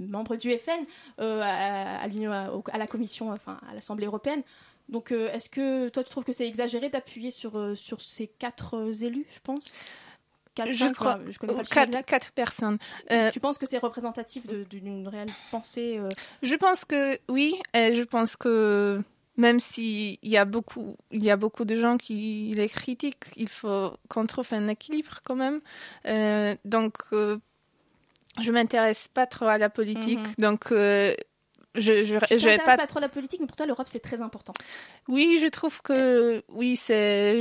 membres 0.00 0.36
du 0.36 0.56
FN 0.58 0.84
euh, 1.20 1.40
à, 1.42 2.00
à 2.02 2.06
l'Union, 2.08 2.32
à, 2.32 2.50
au- 2.50 2.62
à 2.72 2.78
la 2.78 2.86
Commission, 2.86 3.30
enfin 3.32 3.58
à 3.70 3.74
l'Assemblée 3.74 4.06
européenne. 4.06 4.42
Donc, 4.88 5.12
euh, 5.12 5.32
est-ce 5.32 5.48
que 5.48 5.88
toi, 5.88 6.04
tu 6.04 6.10
trouves 6.10 6.24
que 6.24 6.32
c'est 6.32 6.46
exagéré 6.46 6.90
d'appuyer 6.90 7.30
sur, 7.30 7.56
euh, 7.58 7.74
sur 7.74 8.00
ces 8.00 8.26
quatre 8.26 8.92
élus, 9.02 9.26
je 9.32 9.38
pense? 9.42 9.72
Quatre, 10.54 10.70
Je 10.72 10.78
cinq, 10.84 10.92
crois. 10.94 11.18
je 11.28 11.36
connais 11.38 11.52
pas 11.52 11.58
le 11.60 11.64
chiffre 11.64 11.74
Quatre, 11.74 11.88
exact. 11.88 12.08
quatre 12.08 12.30
personnes. 12.32 12.78
Euh, 13.10 13.30
Tu 13.32 13.40
penses 13.40 13.58
que 13.58 13.66
c'est 13.66 13.78
représentatif 13.78 14.46
d'une 14.46 15.08
réelle 15.08 15.30
pensée 15.50 15.98
euh, 15.98 16.08
Je 16.42 16.54
pense 16.54 16.84
que 16.84 17.18
oui, 17.28 17.54
je 17.74 18.02
pense 18.04 18.36
que 18.36 19.02
même 19.36 19.58
s'il 19.58 20.18
y 20.22 20.36
a 20.36 20.44
beaucoup, 20.44 20.96
il 21.10 21.24
y 21.24 21.30
a 21.30 21.36
beaucoup 21.36 21.64
de 21.64 21.76
gens 21.76 21.96
qui 21.96 22.52
les 22.54 22.68
critiquent, 22.68 23.26
il 23.36 23.48
faut 23.48 23.92
qu'on 24.08 24.26
trouve 24.26 24.48
un 24.52 24.68
équilibre 24.68 25.20
quand 25.24 25.36
même. 25.36 25.60
Euh, 26.06 26.54
donc, 26.64 26.94
euh, 27.12 27.38
je 28.40 28.50
m'intéresse 28.52 29.08
pas 29.08 29.26
trop 29.26 29.46
à 29.46 29.58
la 29.58 29.70
politique, 29.70 30.18
Mhm. 30.18 30.34
donc 30.38 30.72
euh, 30.72 31.14
je, 31.74 32.04
je, 32.04 32.18
Tu 32.26 32.38
je 32.38 32.44
vais 32.46 32.56
t'intéresses 32.56 32.64
pas. 32.64 32.76
pas 32.76 32.86
trop 32.86 32.98
à 32.98 33.02
la 33.02 33.08
politique, 33.08 33.40
mais 33.40 33.46
pour 33.46 33.56
toi, 33.56 33.66
l'Europe, 33.66 33.88
c'est 33.90 34.00
très 34.00 34.22
important. 34.22 34.52
Oui, 35.08 35.38
je 35.42 35.46
trouve 35.48 35.82
que 35.82 36.42
oui, 36.48 36.76
c'est. 36.76 37.40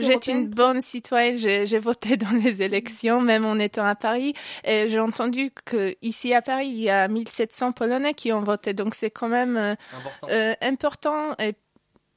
européenne, 0.00 0.38
une 0.40 0.46
bonne 0.46 0.80
citoyenne. 0.80 1.36
J'ai 1.36 1.66
j'ai 1.66 1.78
voté 1.78 2.16
dans 2.16 2.30
les 2.32 2.62
élections, 2.62 3.20
même 3.20 3.44
en 3.44 3.56
étant 3.58 3.84
à 3.84 3.94
Paris. 3.94 4.34
Et 4.64 4.88
j'ai 4.90 5.00
entendu 5.00 5.52
que 5.64 5.94
ici 6.02 6.34
à 6.34 6.42
Paris, 6.42 6.68
il 6.68 6.80
y 6.80 6.90
a 6.90 7.08
1700 7.08 7.72
Polonais 7.72 8.14
qui 8.14 8.32
ont 8.32 8.42
voté. 8.42 8.72
Donc 8.74 8.94
c'est 8.94 9.10
quand 9.10 9.28
même 9.28 9.56
euh, 9.56 9.74
Important. 9.92 10.28
euh, 10.30 10.54
important. 10.60 11.34
Et 11.38 11.54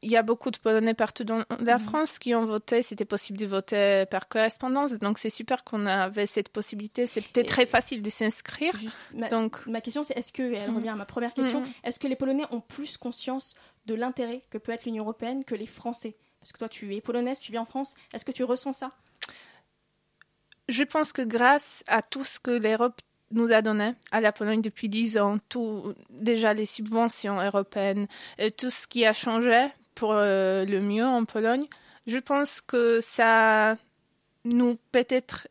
il 0.03 0.09
y 0.11 0.17
a 0.17 0.23
beaucoup 0.23 0.49
de 0.51 0.57
Polonais 0.57 0.93
partout 0.95 1.23
dans 1.23 1.43
la 1.59 1.77
Mhm. 1.77 1.79
France 1.79 2.17
qui 2.19 2.33
ont 2.33 2.45
voté. 2.45 2.81
C'était 2.81 3.05
possible 3.05 3.37
de 3.37 3.45
voter 3.45 4.05
par 4.09 4.27
correspondance. 4.27 4.93
Donc 4.93 5.17
c'est 5.19 5.29
super 5.29 5.63
qu'on 5.63 5.85
avait 5.85 6.25
cette 6.25 6.49
possibilité. 6.49 7.05
C'était 7.05 7.43
très 7.43 7.65
facile 7.67 8.01
de 8.01 8.09
s'inscrire. 8.09 8.73
Ma, 9.13 9.29
Donc 9.29 9.65
ma 9.67 9.79
question, 9.81 10.03
c'est 10.03 10.17
est-ce 10.17 10.33
que, 10.33 10.41
et 10.41 10.55
elle 10.55 10.71
Mhm. 10.71 10.77
revient 10.77 10.89
à 10.89 10.95
ma 10.95 11.05
première 11.05 11.33
question, 11.33 11.61
Mhm. 11.61 11.67
est-ce 11.83 11.99
que 11.99 12.07
les 12.07 12.15
Polonais 12.15 12.45
ont 12.51 12.61
plus 12.61 12.97
conscience 12.97 13.53
de 13.85 13.93
l'intérêt 13.93 14.41
que 14.49 14.57
peut 14.57 14.71
être 14.71 14.85
l'Union 14.85 15.03
européenne 15.03 15.43
que 15.43 15.53
les 15.55 15.67
Français? 15.67 16.15
Parce 16.39 16.51
que 16.51 16.57
toi, 16.57 16.69
tu 16.69 16.95
es 16.95 17.01
polonaise, 17.01 17.39
tu 17.39 17.51
vis 17.51 17.59
en 17.59 17.65
France. 17.65 17.93
Est-ce 18.13 18.25
que 18.25 18.31
tu 18.31 18.43
ressens 18.43 18.73
ça? 18.73 18.91
Je 20.69 20.83
pense 20.83 21.11
que 21.13 21.21
grâce 21.21 21.83
à 21.87 22.01
tout 22.01 22.23
ce 22.23 22.39
que 22.39 22.51
l'Europe 22.51 22.99
nous 23.31 23.51
a 23.51 23.61
donné 23.61 23.93
à 24.11 24.21
la 24.21 24.31
Pologne 24.31 24.61
depuis 24.61 24.89
dix 24.89 25.17
ans, 25.17 25.37
tout, 25.49 25.93
déjà 26.09 26.53
les 26.53 26.65
subventions 26.65 27.39
européennes, 27.39 28.07
et 28.37 28.51
tout 28.51 28.69
ce 28.69 28.87
qui 28.87 29.05
a 29.05 29.13
changé 29.13 29.67
pour 30.01 30.13
euh, 30.13 30.65
le 30.65 30.81
mieux 30.81 31.05
en 31.05 31.25
Pologne, 31.25 31.63
je 32.07 32.17
pense 32.17 32.59
que 32.59 33.01
ça 33.01 33.77
nous 34.45 34.79
peut-être 34.91 35.47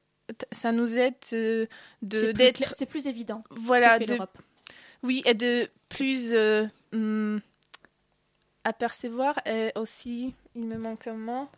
ça 0.51 0.73
nous 0.73 0.99
aide 0.99 1.15
euh, 1.33 1.67
de 2.03 2.33
d'être 2.33 2.75
c'est 2.77 2.87
plus 2.87 3.07
évident 3.07 3.43
ce 3.49 3.55
que 3.55 3.61
voilà 3.61 3.99
fait 3.99 4.07
de 4.07 4.15
l'Europe. 4.15 4.39
oui 5.05 5.23
et 5.25 5.35
de 5.35 5.69
plus 5.89 6.33
euh, 6.35 6.67
hum, 6.93 7.41
apercevoir 8.65 9.39
et 9.47 9.71
aussi 9.77 10.35
il 10.57 10.65
me 10.65 10.79
manque 10.79 11.07
un 11.07 11.15
mot 11.15 11.49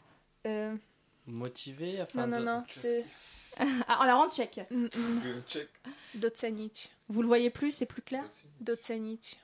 euh, 0.46 0.74
Motivé 1.26 1.98
afin 1.98 2.26
non 2.26 2.36
non 2.36 2.40
de... 2.40 2.44
non 2.44 2.64
c'est 2.76 3.06
Ah, 3.88 3.98
on 4.00 4.04
la 4.04 4.16
rend 4.16 4.30
tchèque. 4.30 4.60
Check. 5.46 5.68
Docenić. 6.14 6.88
Vous 7.08 7.20
le 7.20 7.28
voyez 7.28 7.50
plus, 7.50 7.70
c'est 7.70 7.84
plus 7.84 8.00
clair? 8.00 8.24
Docenić. 8.60 9.36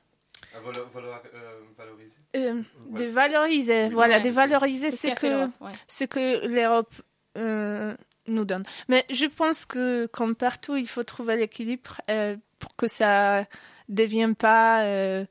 À 0.55 0.61
valo- 0.61 0.89
valoir- 0.93 1.23
euh, 1.35 1.61
valoriser. 1.77 2.13
Euh, 2.37 2.55
Ouais. 2.91 2.99
de 3.01 3.05
valoriser, 3.07 3.85
Oui. 3.85 3.91
voilà, 3.95 4.17
Ouais. 4.19 4.23
de 4.23 4.31
valoriser 4.31 4.91
ce 4.91 5.09
que, 5.15 5.27
l'Europe, 5.27 5.51
ouais. 5.61 5.71
ce 5.89 6.05
que 6.05 6.47
l'Europe 6.47 6.93
euh, 7.37 7.95
nous 8.27 8.45
donne. 8.45 8.63
Mais 8.89 9.05
je 9.11 9.27
pense 9.27 9.65
que, 9.67 10.07
comme 10.07 10.35
partout, 10.37 10.77
il 10.77 10.89
faut 10.89 11.05
trouver 11.05 11.37
l'équilibre 11.37 12.01
euh, 12.11 12.37
pour 12.59 12.75
que 12.77 12.89
ça 12.89 13.47
devienne 13.89 14.35
pas 14.35 14.83
euh, 14.83 15.25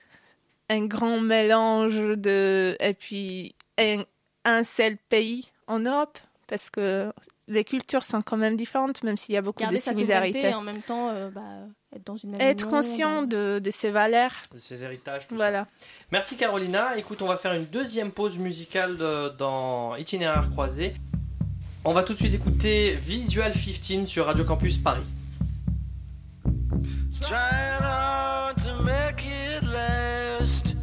un 0.70 0.86
grand 0.86 1.20
mélange 1.22 1.96
de 1.98 2.76
et 2.80 2.94
puis 2.94 3.56
un, 3.78 4.04
un 4.46 4.64
seul 4.64 4.98
pays 5.10 5.52
en 5.68 5.80
Europe, 5.80 6.18
parce 6.48 6.70
que 6.70 7.12
les 7.48 7.64
cultures 7.64 8.04
sont 8.04 8.22
quand 8.22 8.38
même 8.38 8.56
différentes, 8.58 9.04
même 9.04 9.18
s'il 9.18 9.34
y 9.36 9.38
a 9.38 9.42
beaucoup 9.42 9.62
Garder 9.62 9.78
de 9.78 9.82
sa 9.82 9.94
similarités. 9.94 10.50
et 10.50 10.54
en 10.54 10.62
même 10.62 10.82
temps 10.82 11.10
euh, 11.10 11.30
bah, 11.30 11.42
être 11.96 12.06
dans 12.06 12.18
une 12.18 12.32
même 12.32 12.42
Être 12.42 12.66
union, 12.66 12.78
conscient 12.78 13.22
dans- 13.22 13.28
de, 13.28 13.60
de 13.60 13.72
ses 13.72 13.90
valeurs. 13.92 14.32
Ces 14.56 14.84
héritages, 14.84 15.28
tout 15.28 15.36
Voilà. 15.36 15.64
ça. 15.64 15.68
Merci 16.12 16.36
Carolina. 16.38 16.98
Écoute, 16.98 17.22
on 17.22 17.28
va 17.28 17.38
faire 17.38 17.54
une 17.54 17.66
deuxième 17.66 18.12
pause 18.12 18.38
musicale 18.38 18.98
de- 18.98 19.30
dans 19.38 19.96
Itinéraire 19.96 20.50
croisé. 20.52 20.94
On 21.86 21.94
va 21.94 22.04
tout 22.04 22.14
de 22.14 22.18
suite 22.18 22.34
écouter 22.34 22.96
Visual 22.96 23.54
15 23.54 24.06
sur 24.08 24.26
Radio 24.26 24.44
Campus 24.44 24.78
Paris. 24.78 25.06
Trying 27.22 27.82
hard 27.82 28.58
to 28.64 28.84
make 28.84 29.24
it 29.26 29.64
last. 29.64 30.76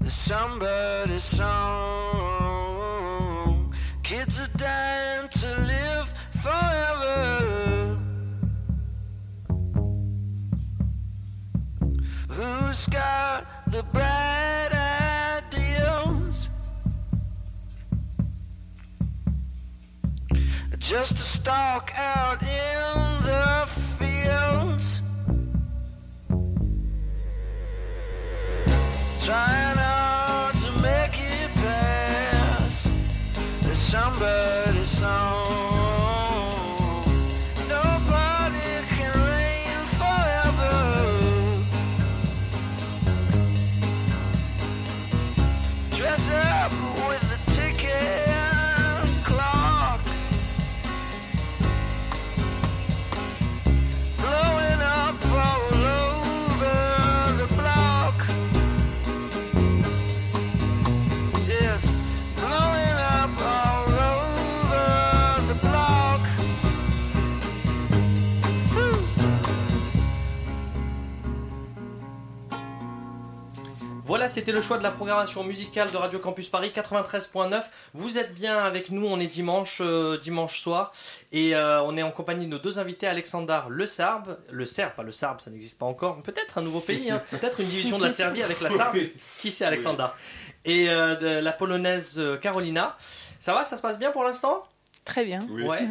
The 0.00 0.10
somebody 0.10 1.20
song. 1.20 2.23
Forever. 6.44 7.98
Who's 12.28 12.86
got 12.86 13.46
the 13.72 13.82
bright? 13.84 14.24
Just 20.90 21.16
to 21.16 21.22
stalk 21.22 21.92
out 21.96 22.42
in 22.42 23.24
the 23.24 23.66
fields. 23.98 25.00
Trying 29.24 29.83
Voilà, 74.24 74.32
c'était 74.32 74.52
le 74.52 74.62
choix 74.62 74.78
de 74.78 74.82
la 74.82 74.90
programmation 74.90 75.44
musicale 75.44 75.90
de 75.90 75.98
Radio 75.98 76.18
Campus 76.18 76.48
Paris 76.48 76.72
93.9. 76.74 77.62
Vous 77.92 78.16
êtes 78.16 78.32
bien 78.32 78.56
avec 78.56 78.88
nous, 78.88 79.06
on 79.06 79.20
est 79.20 79.26
dimanche, 79.26 79.82
euh, 79.82 80.16
dimanche 80.16 80.60
soir, 80.60 80.94
et 81.30 81.54
euh, 81.54 81.82
on 81.82 81.94
est 81.98 82.02
en 82.02 82.10
compagnie 82.10 82.46
de 82.46 82.50
nos 82.52 82.58
deux 82.58 82.78
invités, 82.78 83.06
Alexandar 83.06 83.68
Le 83.68 83.84
Sarbe, 83.84 84.38
le 84.50 84.64
Serbe, 84.64 84.94
pas 84.94 85.02
le 85.02 85.12
Sarbe, 85.12 85.42
ça 85.42 85.50
n'existe 85.50 85.78
pas 85.78 85.84
encore, 85.84 86.22
peut-être 86.22 86.56
un 86.56 86.62
nouveau 86.62 86.80
pays, 86.80 87.10
hein, 87.10 87.20
peut-être 87.30 87.60
une 87.60 87.66
division 87.66 87.98
de 87.98 88.04
la 88.04 88.10
Serbie 88.10 88.42
avec 88.42 88.62
la 88.62 88.70
Sarbe, 88.70 88.96
qui 89.42 89.50
c'est 89.50 89.66
Alexandar, 89.66 90.16
et 90.64 90.88
euh, 90.88 91.16
de 91.16 91.26
la 91.26 91.52
polonaise 91.52 92.18
Carolina. 92.40 92.96
Ça 93.40 93.52
va, 93.52 93.62
ça 93.62 93.76
se 93.76 93.82
passe 93.82 93.98
bien 93.98 94.10
pour 94.10 94.24
l'instant? 94.24 94.64
Très 95.04 95.24
bien. 95.24 95.46
Ouais. 95.50 95.86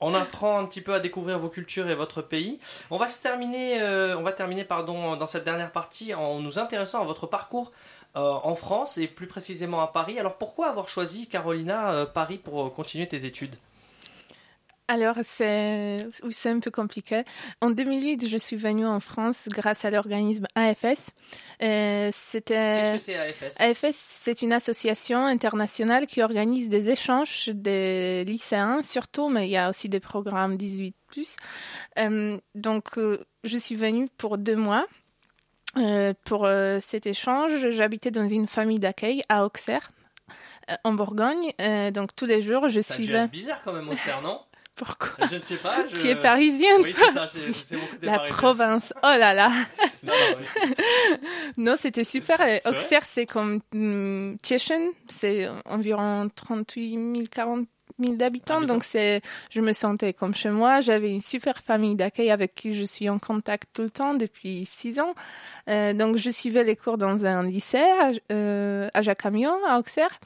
On 0.00 0.14
apprend 0.14 0.58
un 0.58 0.64
petit 0.64 0.80
peu 0.80 0.94
à 0.94 1.00
découvrir 1.00 1.38
vos 1.38 1.48
cultures 1.48 1.88
et 1.90 1.94
votre 1.94 2.22
pays. 2.22 2.58
On 2.90 2.96
va 2.96 3.08
se 3.08 3.20
terminer, 3.20 3.80
euh, 3.80 4.16
on 4.16 4.22
va 4.22 4.32
terminer 4.32 4.64
pardon, 4.64 5.16
dans 5.16 5.26
cette 5.26 5.44
dernière 5.44 5.70
partie 5.70 6.14
en 6.14 6.40
nous 6.40 6.58
intéressant 6.58 7.02
à 7.02 7.04
votre 7.04 7.26
parcours 7.26 7.72
euh, 8.16 8.20
en 8.20 8.54
France 8.54 8.96
et 8.96 9.06
plus 9.06 9.26
précisément 9.26 9.82
à 9.82 9.88
Paris. 9.88 10.18
Alors 10.18 10.36
pourquoi 10.36 10.68
avoir 10.68 10.88
choisi 10.88 11.26
Carolina 11.26 11.92
euh, 11.92 12.06
Paris 12.06 12.38
pour 12.38 12.72
continuer 12.72 13.06
tes 13.06 13.26
études? 13.26 13.56
Alors, 14.86 15.16
c'est 15.22 15.96
oui, 16.22 16.32
c'est 16.32 16.50
un 16.50 16.60
peu 16.60 16.70
compliqué. 16.70 17.22
En 17.62 17.70
2008, 17.70 18.28
je 18.28 18.36
suis 18.36 18.56
venue 18.56 18.84
en 18.86 19.00
France 19.00 19.48
grâce 19.48 19.84
à 19.86 19.90
l'organisme 19.90 20.46
AFS. 20.54 21.12
Euh, 21.62 22.10
C'était... 22.12 22.54
Qu'est-ce 22.54 22.92
que 22.92 22.98
c'est 22.98 23.16
AFS 23.16 23.60
AFS, 23.60 23.96
c'est 23.96 24.42
une 24.42 24.52
association 24.52 25.24
internationale 25.24 26.06
qui 26.06 26.20
organise 26.22 26.68
des 26.68 26.90
échanges 26.90 27.48
des 27.48 28.24
lycéens, 28.26 28.82
surtout, 28.82 29.30
mais 29.30 29.48
il 29.48 29.52
y 29.52 29.56
a 29.56 29.70
aussi 29.70 29.88
des 29.88 30.00
programmes 30.00 30.56
18+. 30.56 30.92
Euh, 31.98 32.36
donc, 32.54 32.98
euh, 32.98 33.24
je 33.44 33.56
suis 33.56 33.76
venue 33.76 34.08
pour 34.18 34.36
deux 34.36 34.56
mois. 34.56 34.86
Euh, 35.78 36.12
pour 36.24 36.44
euh, 36.44 36.78
cet 36.80 37.06
échange, 37.06 37.70
j'habitais 37.70 38.10
dans 38.10 38.28
une 38.28 38.46
famille 38.46 38.78
d'accueil 38.78 39.22
à 39.30 39.46
Auxerre, 39.46 39.90
en 40.84 40.92
Bourgogne. 40.92 41.52
Donc, 41.92 42.14
tous 42.14 42.26
les 42.26 42.42
jours, 42.42 42.68
je 42.68 42.80
Ça 42.80 42.94
suivais... 42.94 43.18
être 43.18 43.30
bizarre 43.30 43.62
quand 43.64 43.72
même 43.72 43.88
au 43.88 43.96
CERN, 43.96 44.22
non? 44.22 44.40
Pourquoi 44.74 45.26
Je 45.30 45.36
ne 45.36 45.40
sais 45.40 45.56
pas. 45.56 45.86
Je... 45.86 45.96
Tu 45.96 46.08
es 46.08 46.16
parisienne 46.16 46.80
Oui, 46.82 46.94
c'est 46.96 47.12
ça, 47.12 47.26
sais 47.26 47.76
beaucoup 47.76 47.96
La 48.02 48.18
province, 48.20 48.92
oh 48.96 49.06
là 49.06 49.32
là 49.32 49.50
Non, 50.02 50.12
non, 50.12 50.38
oui. 50.38 50.74
Non, 51.56 51.74
c'était 51.76 52.04
super. 52.04 52.38
C'est 52.38 52.66
Auxerre, 52.66 53.06
c'est 53.06 53.26
comme 53.26 53.60
hum, 53.72 54.36
Tieschen, 54.42 54.90
c'est 55.08 55.48
environ 55.64 56.28
38 56.34 57.14
000, 57.14 57.24
40 57.30 57.66
000 57.98 58.16
d'habitants. 58.16 58.60
Donc, 58.60 58.84
c'est, 58.84 59.20
je 59.50 59.60
me 59.60 59.72
sentais 59.72 60.12
comme 60.12 60.34
chez 60.34 60.50
moi. 60.50 60.80
J'avais 60.80 61.10
une 61.10 61.20
super 61.20 61.58
famille 61.58 61.94
d'accueil 61.94 62.30
avec 62.30 62.54
qui 62.54 62.74
je 62.74 62.84
suis 62.84 63.08
en 63.08 63.18
contact 63.18 63.68
tout 63.72 63.82
le 63.82 63.90
temps 63.90 64.14
depuis 64.14 64.64
six 64.64 64.98
ans. 64.98 65.14
Euh, 65.68 65.92
donc, 65.92 66.16
je 66.16 66.30
suivais 66.30 66.64
les 66.64 66.76
cours 66.76 66.98
dans 66.98 67.24
un 67.24 67.44
lycée 67.44 67.78
à, 67.78 68.10
euh, 68.32 68.88
à 68.94 69.02
Jacamion, 69.02 69.56
à 69.66 69.78
Auxerre. 69.78 70.18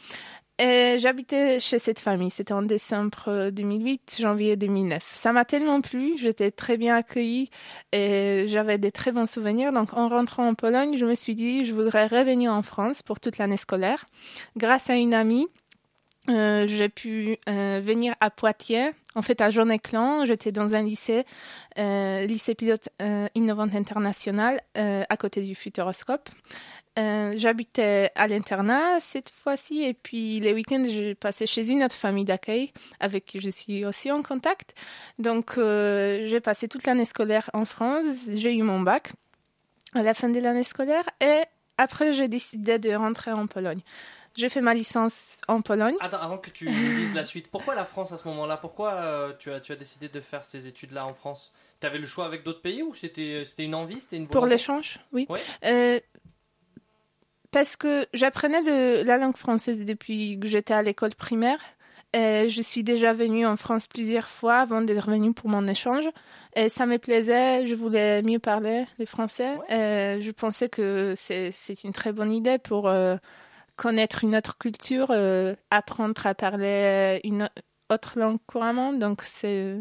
Et 0.59 0.99
j'habitais 0.99 1.61
chez 1.61 1.79
cette 1.79 2.01
famille. 2.01 2.31
C'était 2.31 2.53
en 2.53 2.63
décembre 2.63 3.51
2008, 3.51 4.17
janvier 4.21 4.57
2009. 4.57 5.03
Ça 5.15 5.33
m'a 5.33 5.45
tellement 5.45 5.81
plu. 5.81 6.19
J'étais 6.19 6.51
très 6.51 6.77
bien 6.77 6.97
accueillie 6.97 7.49
et 7.93 8.47
j'avais 8.49 8.77
des 8.77 8.91
très 8.91 9.13
bons 9.13 9.31
souvenirs. 9.31 9.73
Donc, 9.73 9.95
en 9.95 10.09
rentrant 10.09 10.49
en 10.49 10.55
Pologne, 10.55 10.97
je 10.97 11.05
me 11.05 11.15
suis 11.15 11.37
dit, 11.37 11.65
je 11.65 11.75
voudrais 11.75 12.09
revenir 12.09 12.53
en 12.53 12.63
France 12.63 13.03
pour 13.03 13.21
toute 13.21 13.39
l'année 13.39 13.57
scolaire. 13.57 14.05
Grâce 14.57 14.91
à 14.91 14.97
une 14.97 15.15
amie, 15.15 15.47
euh, 16.29 16.67
j'ai 16.67 16.89
pu 16.89 17.39
euh, 17.49 17.81
venir 17.83 18.15
à 18.21 18.31
Poitiers. 18.31 18.91
En 19.15 19.23
fait, 19.23 19.41
à 19.41 19.51
Jean-Éclan, 19.51 20.27
j'étais 20.27 20.53
dans 20.53 20.75
un 20.75 20.83
lycée, 20.83 21.25
euh, 21.79 22.27
lycée 22.27 22.55
pilote 22.55 22.89
euh, 23.01 23.27
innovante 23.35 23.75
international, 23.75 24.61
euh, 24.77 25.03
à 25.09 25.17
côté 25.17 25.41
du 25.43 25.55
Futuroscope. 25.55 26.29
Euh, 26.99 27.33
J'habitais 27.37 28.11
à 28.15 28.27
l'internat 28.27 28.99
cette 29.01 29.31
fois-ci 29.31 29.85
et 29.85 29.95
puis 29.95 30.41
les 30.41 30.53
week-ends, 30.53 30.85
j'ai 30.89 31.15
passé 31.15 31.47
chez 31.47 31.71
une 31.71 31.83
autre 31.85 31.95
famille 31.95 32.25
d'accueil 32.25 32.73
avec 32.99 33.25
qui 33.25 33.41
je 33.41 33.51
suis 33.51 33.85
aussi 33.85 34.11
en 34.11 34.23
contact. 34.23 34.75
Donc, 35.19 35.57
euh, 35.57 36.27
j'ai 36.27 36.41
passé 36.41 36.67
toute 36.69 36.85
l'année 36.87 37.05
scolaire 37.05 37.51
en 37.55 37.65
France. 37.65 38.29
J'ai 38.35 38.53
eu 38.53 38.63
mon 38.63 38.81
bac 38.81 39.13
à 39.95 40.03
la 40.03 40.15
fin 40.15 40.29
de 40.29 40.41
l'année 40.41 40.65
scolaire 40.65 41.05
et 41.21 41.43
après, 41.77 42.13
j'ai 42.13 42.27
décidé 42.27 42.79
de 42.81 42.93
rentrer 42.93 43.31
en 43.31 43.47
Pologne. 43.47 43.81
J'ai 44.35 44.49
fait 44.49 44.61
ma 44.61 44.75
licence 44.75 45.39
en 45.49 45.63
Pologne. 45.63 45.95
Attends, 46.01 46.21
avant 46.21 46.39
que 46.39 46.51
tu 46.51 46.67
nous 46.69 46.73
dises 46.73 47.15
la 47.15 47.25
suite, 47.25 47.49
pourquoi 47.49 47.75
la 47.75 47.85
France 47.85 48.13
à 48.13 48.19
ce 48.19 48.29
moment-là? 48.29 48.57
Pourquoi 48.57 48.93
euh, 48.93 49.33
tu, 49.39 49.51
as, 49.53 49.61
tu 49.61 49.73
as 49.73 49.77
décidé 49.77 50.09
de 50.09 50.21
faire 50.21 50.45
ces 50.45 50.69
études-là 50.69 51.07
en 51.07 51.15
France? 51.15 51.53
Tu 51.81 51.87
avais 51.87 51.99
le 51.99 52.07
choix 52.07 52.27
avec 52.27 52.45
d'autres 52.45 52.61
pays 52.61 52.83
ou 52.83 52.95
c'était 52.95 53.45
une 53.59 53.75
envie 53.75 54.01
c'était 54.01 54.17
une 54.17 54.29
Pour 54.29 54.47
l'échange, 54.47 54.99
oui. 55.13 55.27
Ouais. 55.29 55.41
Euh, 55.65 56.01
parce 57.51 57.77
que 57.77 58.07
j'apprenais 58.13 58.63
de 58.63 59.03
la 59.05 59.17
langue 59.19 59.37
française 59.37 59.85
depuis 59.85 60.39
que 60.41 60.47
j'étais 60.47 60.75
à 60.75 60.83
l'école 60.83 61.15
primaire. 61.15 61.59
Et 62.15 62.49
je 62.49 62.63
suis 62.63 62.83
déjà 62.83 63.13
venue 63.13 63.47
en 63.47 63.57
France 63.59 63.87
plusieurs 63.87 64.29
fois 64.29 64.57
avant 64.61 64.81
d'être 64.81 65.05
revenue 65.07 65.35
pour 65.35 65.51
mon 65.51 65.67
échange. 65.69 66.09
Et 66.57 66.71
ça 66.71 66.87
me 66.87 66.97
plaisait, 66.99 67.67
je 67.67 67.75
voulais 67.75 68.23
mieux 68.23 68.39
parler 68.39 68.87
le 68.99 69.05
français. 69.05 69.57
Et 69.69 70.23
je 70.23 70.31
pensais 70.31 70.71
que 70.71 71.13
c'est 71.17 71.53
une 71.85 71.93
très 71.93 72.13
bonne 72.13 72.33
idée 72.33 72.57
pour 72.59 72.89
euh, 72.89 73.17
connaître 73.77 74.25
une 74.25 74.35
autre 74.37 74.57
culture, 74.57 75.09
euh, 75.11 75.55
apprendre 75.71 76.27
à 76.27 76.35
parler 76.35 77.21
une 77.25 77.51
autre 77.91 78.19
langue 78.19 78.39
couramment. 78.47 78.95
Donc 78.95 79.21
c'est 79.23 79.77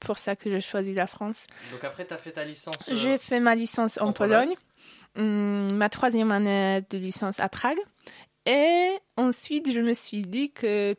pour 0.00 0.18
ça 0.18 0.36
que 0.36 0.50
j'ai 0.50 0.60
choisi 0.60 0.92
la 0.92 1.06
France. 1.06 1.46
Donc 1.72 1.82
après, 1.82 2.06
tu 2.06 2.12
as 2.14 2.18
fait 2.18 2.32
ta 2.32 2.44
licence. 2.44 2.76
euh, 2.90 2.94
J'ai 2.94 3.16
fait 3.18 3.40
ma 3.40 3.54
licence 3.54 3.98
en, 4.00 4.08
en 4.08 4.12
Pologne, 4.12 4.54
ma 5.16 5.88
troisième 5.88 6.30
année 6.30 6.82
de 6.90 6.98
licence 6.98 7.40
à 7.40 7.48
Prague. 7.48 7.78
Et 8.46 8.90
ensuite, 9.16 9.72
je 9.72 9.80
me 9.80 9.92
suis 9.92 10.22
dit 10.22 10.50
que 10.50 10.94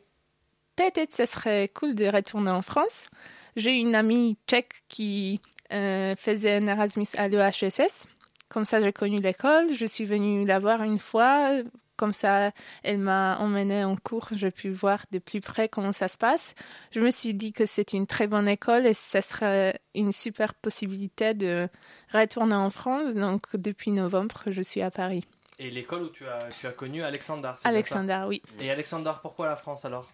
peut-être 0.76 1.14
ce 1.14 1.26
serait 1.26 1.68
cool 1.74 1.94
de 1.94 2.06
retourner 2.06 2.50
en 2.50 2.62
France. 2.62 3.08
J'ai 3.56 3.78
une 3.78 3.94
amie 3.94 4.38
tchèque 4.46 4.82
qui 4.88 5.40
euh, 5.72 6.14
faisait 6.16 6.56
un 6.56 6.66
Erasmus 6.66 7.06
à 7.16 7.28
l'EHSS. 7.28 8.06
Comme 8.48 8.64
ça, 8.64 8.80
j'ai 8.80 8.92
connu 8.92 9.20
l'école. 9.20 9.74
Je 9.74 9.86
suis 9.86 10.04
venue 10.04 10.46
la 10.46 10.58
voir 10.58 10.82
une 10.82 10.98
fois 10.98 11.52
comme 12.00 12.14
ça, 12.14 12.50
elle 12.82 12.96
m'a 12.96 13.36
emmenée 13.38 13.84
en 13.84 13.94
cours, 13.94 14.28
j'ai 14.32 14.50
pu 14.50 14.70
voir 14.70 15.04
de 15.10 15.18
plus 15.18 15.42
près 15.42 15.68
comment 15.68 15.92
ça 15.92 16.08
se 16.08 16.16
passe. 16.16 16.54
Je 16.92 17.00
me 17.00 17.10
suis 17.10 17.34
dit 17.34 17.52
que 17.52 17.66
c'est 17.66 17.92
une 17.92 18.06
très 18.06 18.26
bonne 18.26 18.48
école 18.48 18.86
et 18.86 18.94
ça 18.94 19.20
serait 19.20 19.78
une 19.94 20.12
super 20.12 20.54
possibilité 20.54 21.34
de 21.34 21.68
retourner 22.10 22.54
en 22.54 22.70
France. 22.70 23.14
Donc 23.14 23.42
depuis 23.52 23.90
novembre, 23.90 24.44
je 24.46 24.62
suis 24.62 24.80
à 24.80 24.90
Paris. 24.90 25.24
Et 25.58 25.68
l'école 25.68 26.04
où 26.04 26.08
tu 26.08 26.24
as, 26.26 26.38
tu 26.58 26.66
as 26.66 26.72
connu 26.72 27.02
ça? 27.02 27.68
Alexander, 27.68 28.24
oui. 28.26 28.40
Et 28.60 28.70
Alexander, 28.70 29.12
pourquoi 29.20 29.46
la 29.46 29.56
France 29.56 29.84
alors? 29.84 30.10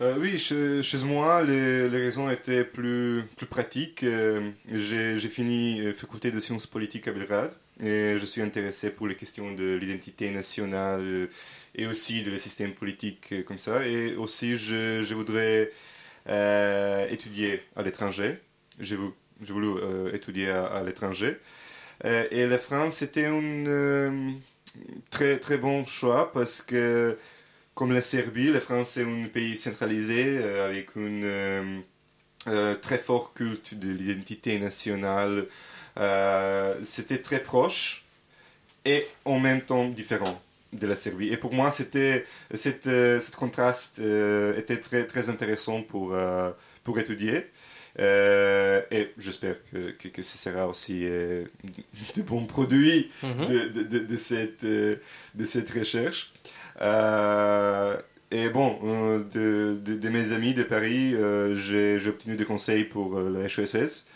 Euh, 0.00 0.16
oui, 0.18 0.38
chez, 0.38 0.82
chez 0.82 1.04
moi, 1.04 1.42
les, 1.42 1.86
les 1.90 1.98
raisons 1.98 2.30
étaient 2.30 2.64
plus, 2.64 3.22
plus 3.36 3.44
pratiques. 3.46 4.02
Euh, 4.02 4.50
J'ai 4.66 5.18
j'ai 5.18 5.28
fini 5.28 5.82
euh, 5.82 5.92
faculté 5.92 6.30
de 6.30 6.40
sciences 6.40 6.66
politiques 6.66 7.06
à 7.06 7.12
Belgrade 7.12 7.54
je 7.80 8.24
suis 8.24 8.42
intéressé 8.42 8.90
pour 8.90 9.06
les 9.08 9.16
questions 9.16 9.52
de 9.52 9.74
l'identité 9.74 10.30
nationale 10.30 11.28
et 11.74 11.86
aussi 11.86 12.22
de 12.22 12.30
le 12.30 12.38
système 12.38 12.72
politique 12.72 13.28
euh, 13.32 13.42
comme 13.42 13.58
ça. 13.58 13.86
Et 13.86 14.14
aussi, 14.16 14.56
je, 14.56 15.14
voudrais 15.14 15.70
euh, 16.28 17.08
étudier 17.08 17.62
à 17.76 17.82
l'étranger. 17.82 18.38
J'ai 18.78 18.96
vou- 18.96 19.14
j'ai 19.42 19.52
voulu 19.52 19.68
euh, 19.68 20.12
étudier 20.12 20.50
à, 20.50 20.82
l'étranger. 20.84 21.38
Et 22.04 22.46
la 22.46 22.58
France, 22.58 22.96
c'était 22.96 23.26
un 23.26 24.34
très, 25.10 25.38
très 25.38 25.58
bon 25.58 25.84
choix 25.84 26.32
parce 26.32 26.62
que 26.62 27.18
comme 27.74 27.92
la 27.92 28.00
Serbie, 28.00 28.50
la 28.50 28.60
France 28.60 28.96
est 28.96 29.04
un 29.04 29.28
pays 29.28 29.58
centralisé 29.58 30.38
avec 30.42 30.96
un 30.96 31.82
euh, 32.48 32.74
très 32.76 32.96
fort 32.96 33.34
culte 33.34 33.74
de 33.74 33.90
l'identité 33.92 34.58
nationale. 34.58 35.46
Euh, 35.98 36.74
C'était 36.84 37.18
très 37.18 37.40
proche 37.40 38.04
et 38.84 39.06
en 39.24 39.38
même 39.40 39.60
temps 39.62 39.88
différent 39.88 40.40
de 40.72 40.86
la 40.86 40.94
Serbie. 40.96 41.28
Et 41.32 41.36
pour 41.36 41.52
moi, 41.52 41.70
c'était 41.70 42.24
cette, 42.54 42.86
euh, 42.86 43.18
cet 43.20 43.34
contraste 43.36 43.98
euh, 43.98 44.56
était 44.56 44.76
très, 44.78 45.04
très 45.06 45.28
intéressant 45.28 45.82
pour, 45.82 46.14
euh, 46.14 46.50
pour 46.84 46.98
étudier. 46.98 47.46
Euh, 47.98 48.80
et 48.92 49.10
j'espère 49.18 49.56
que, 49.72 49.90
que, 49.90 50.06
que 50.08 50.22
ce 50.22 50.38
sera 50.38 50.68
aussi 50.68 51.00
euh, 51.06 51.44
de 52.16 52.22
bons 52.22 52.46
produits 52.46 53.10
Mhm. 53.22 53.46
de, 53.48 53.68
de, 53.68 53.82
de, 53.82 53.98
de 53.98 54.16
cette, 54.16 54.64
de 54.64 55.44
cette 55.44 55.70
recherche. 55.70 56.32
Euh, 56.80 57.96
et 58.30 58.48
bon, 58.48 58.78
de, 59.34 60.08
mes 60.08 60.32
amis 60.32 60.54
de 60.54 60.62
Paris, 60.62 61.16
j'ai 61.56 61.98
obtenu 62.06 62.36
des 62.36 62.44
conseils 62.44 62.84
pour 62.84 63.18
la 63.18 63.40
HESS, 63.46 64.06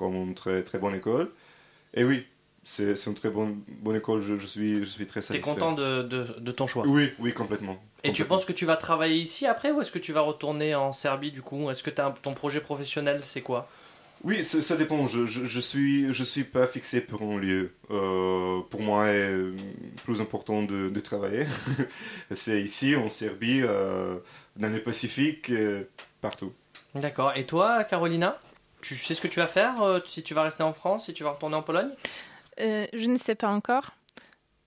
comme 0.00 0.14
une 0.16 0.34
très, 0.34 0.62
très 0.62 0.78
bonne 0.78 0.94
école. 0.94 1.30
Et 1.92 2.04
oui, 2.04 2.26
c'est 2.64 2.96
c'est 2.96 3.10
une 3.10 3.16
très 3.16 3.30
bonne, 3.30 3.62
bonne 3.68 3.96
école, 3.96 4.20
je, 4.20 4.36
je, 4.38 4.46
suis, 4.46 4.78
je 4.78 4.88
suis 4.88 5.06
très 5.06 5.20
T'es 5.20 5.26
satisfait. 5.26 5.50
content 5.50 5.72
de, 5.72 6.02
de, 6.02 6.24
de 6.38 6.52
ton 6.52 6.66
choix? 6.66 6.84
Oui, 6.86 7.10
oui, 7.18 7.34
complètement. 7.34 7.78
Et 8.02 8.12
tu 8.12 8.24
penses 8.24 8.46
que 8.46 8.52
tu 8.54 8.64
vas 8.64 8.76
travailler 8.78 9.16
ici 9.16 9.46
après 9.46 9.70
ou 9.70 9.80
est-ce 9.82 9.92
que 9.92 9.98
tu 9.98 10.12
vas 10.12 10.22
retourner 10.22 10.74
en 10.74 10.92
Serbie 10.92 11.32
du 11.32 11.42
coup? 11.42 11.70
Est-ce 11.70 11.82
que 11.82 11.90
ton 11.90 12.34
projet 12.34 12.60
professionnel 12.60 13.20
c'est 13.22 13.42
quoi? 13.42 13.68
Oui, 14.22 14.44
ça, 14.44 14.76
dépend. 14.76 15.06
Je, 15.06 15.24
je, 15.24 15.46
je 15.46 15.60
suis, 15.60 16.12
je 16.12 16.24
suis 16.24 16.44
pas 16.44 16.66
fixé 16.66 17.00
pour 17.00 17.22
un 17.22 17.38
lieu. 17.38 17.72
Euh, 17.90 18.60
pour 18.68 18.82
moi, 18.82 19.08
est 19.08 19.34
plus 20.04 20.20
important 20.20 20.62
de, 20.62 20.90
de 20.90 21.00
travailler. 21.00 21.46
c'est 22.34 22.60
ici, 22.60 22.96
en 22.96 23.08
Serbie, 23.08 23.62
euh, 23.62 24.16
dans 24.56 24.68
le 24.70 24.82
Pacifique, 24.82 25.48
euh, 25.48 25.84
partout. 26.20 26.52
D'accord. 26.94 27.32
Et 27.34 27.46
toi, 27.46 27.82
Carolina? 27.84 28.38
Tu 28.82 28.96
sais 28.96 29.14
ce 29.14 29.20
que 29.20 29.28
tu 29.28 29.40
vas 29.40 29.46
faire 29.46 29.82
euh, 29.82 30.00
Si 30.06 30.22
tu 30.22 30.34
vas 30.34 30.42
rester 30.42 30.62
en 30.62 30.72
France 30.72 31.06
Si 31.06 31.14
tu 31.14 31.24
vas 31.24 31.30
retourner 31.30 31.56
en 31.56 31.62
Pologne? 31.62 31.90
Euh, 32.60 32.86
je 32.92 33.06
ne 33.06 33.16
sais 33.16 33.34
pas 33.34 33.48
encore. 33.48 33.90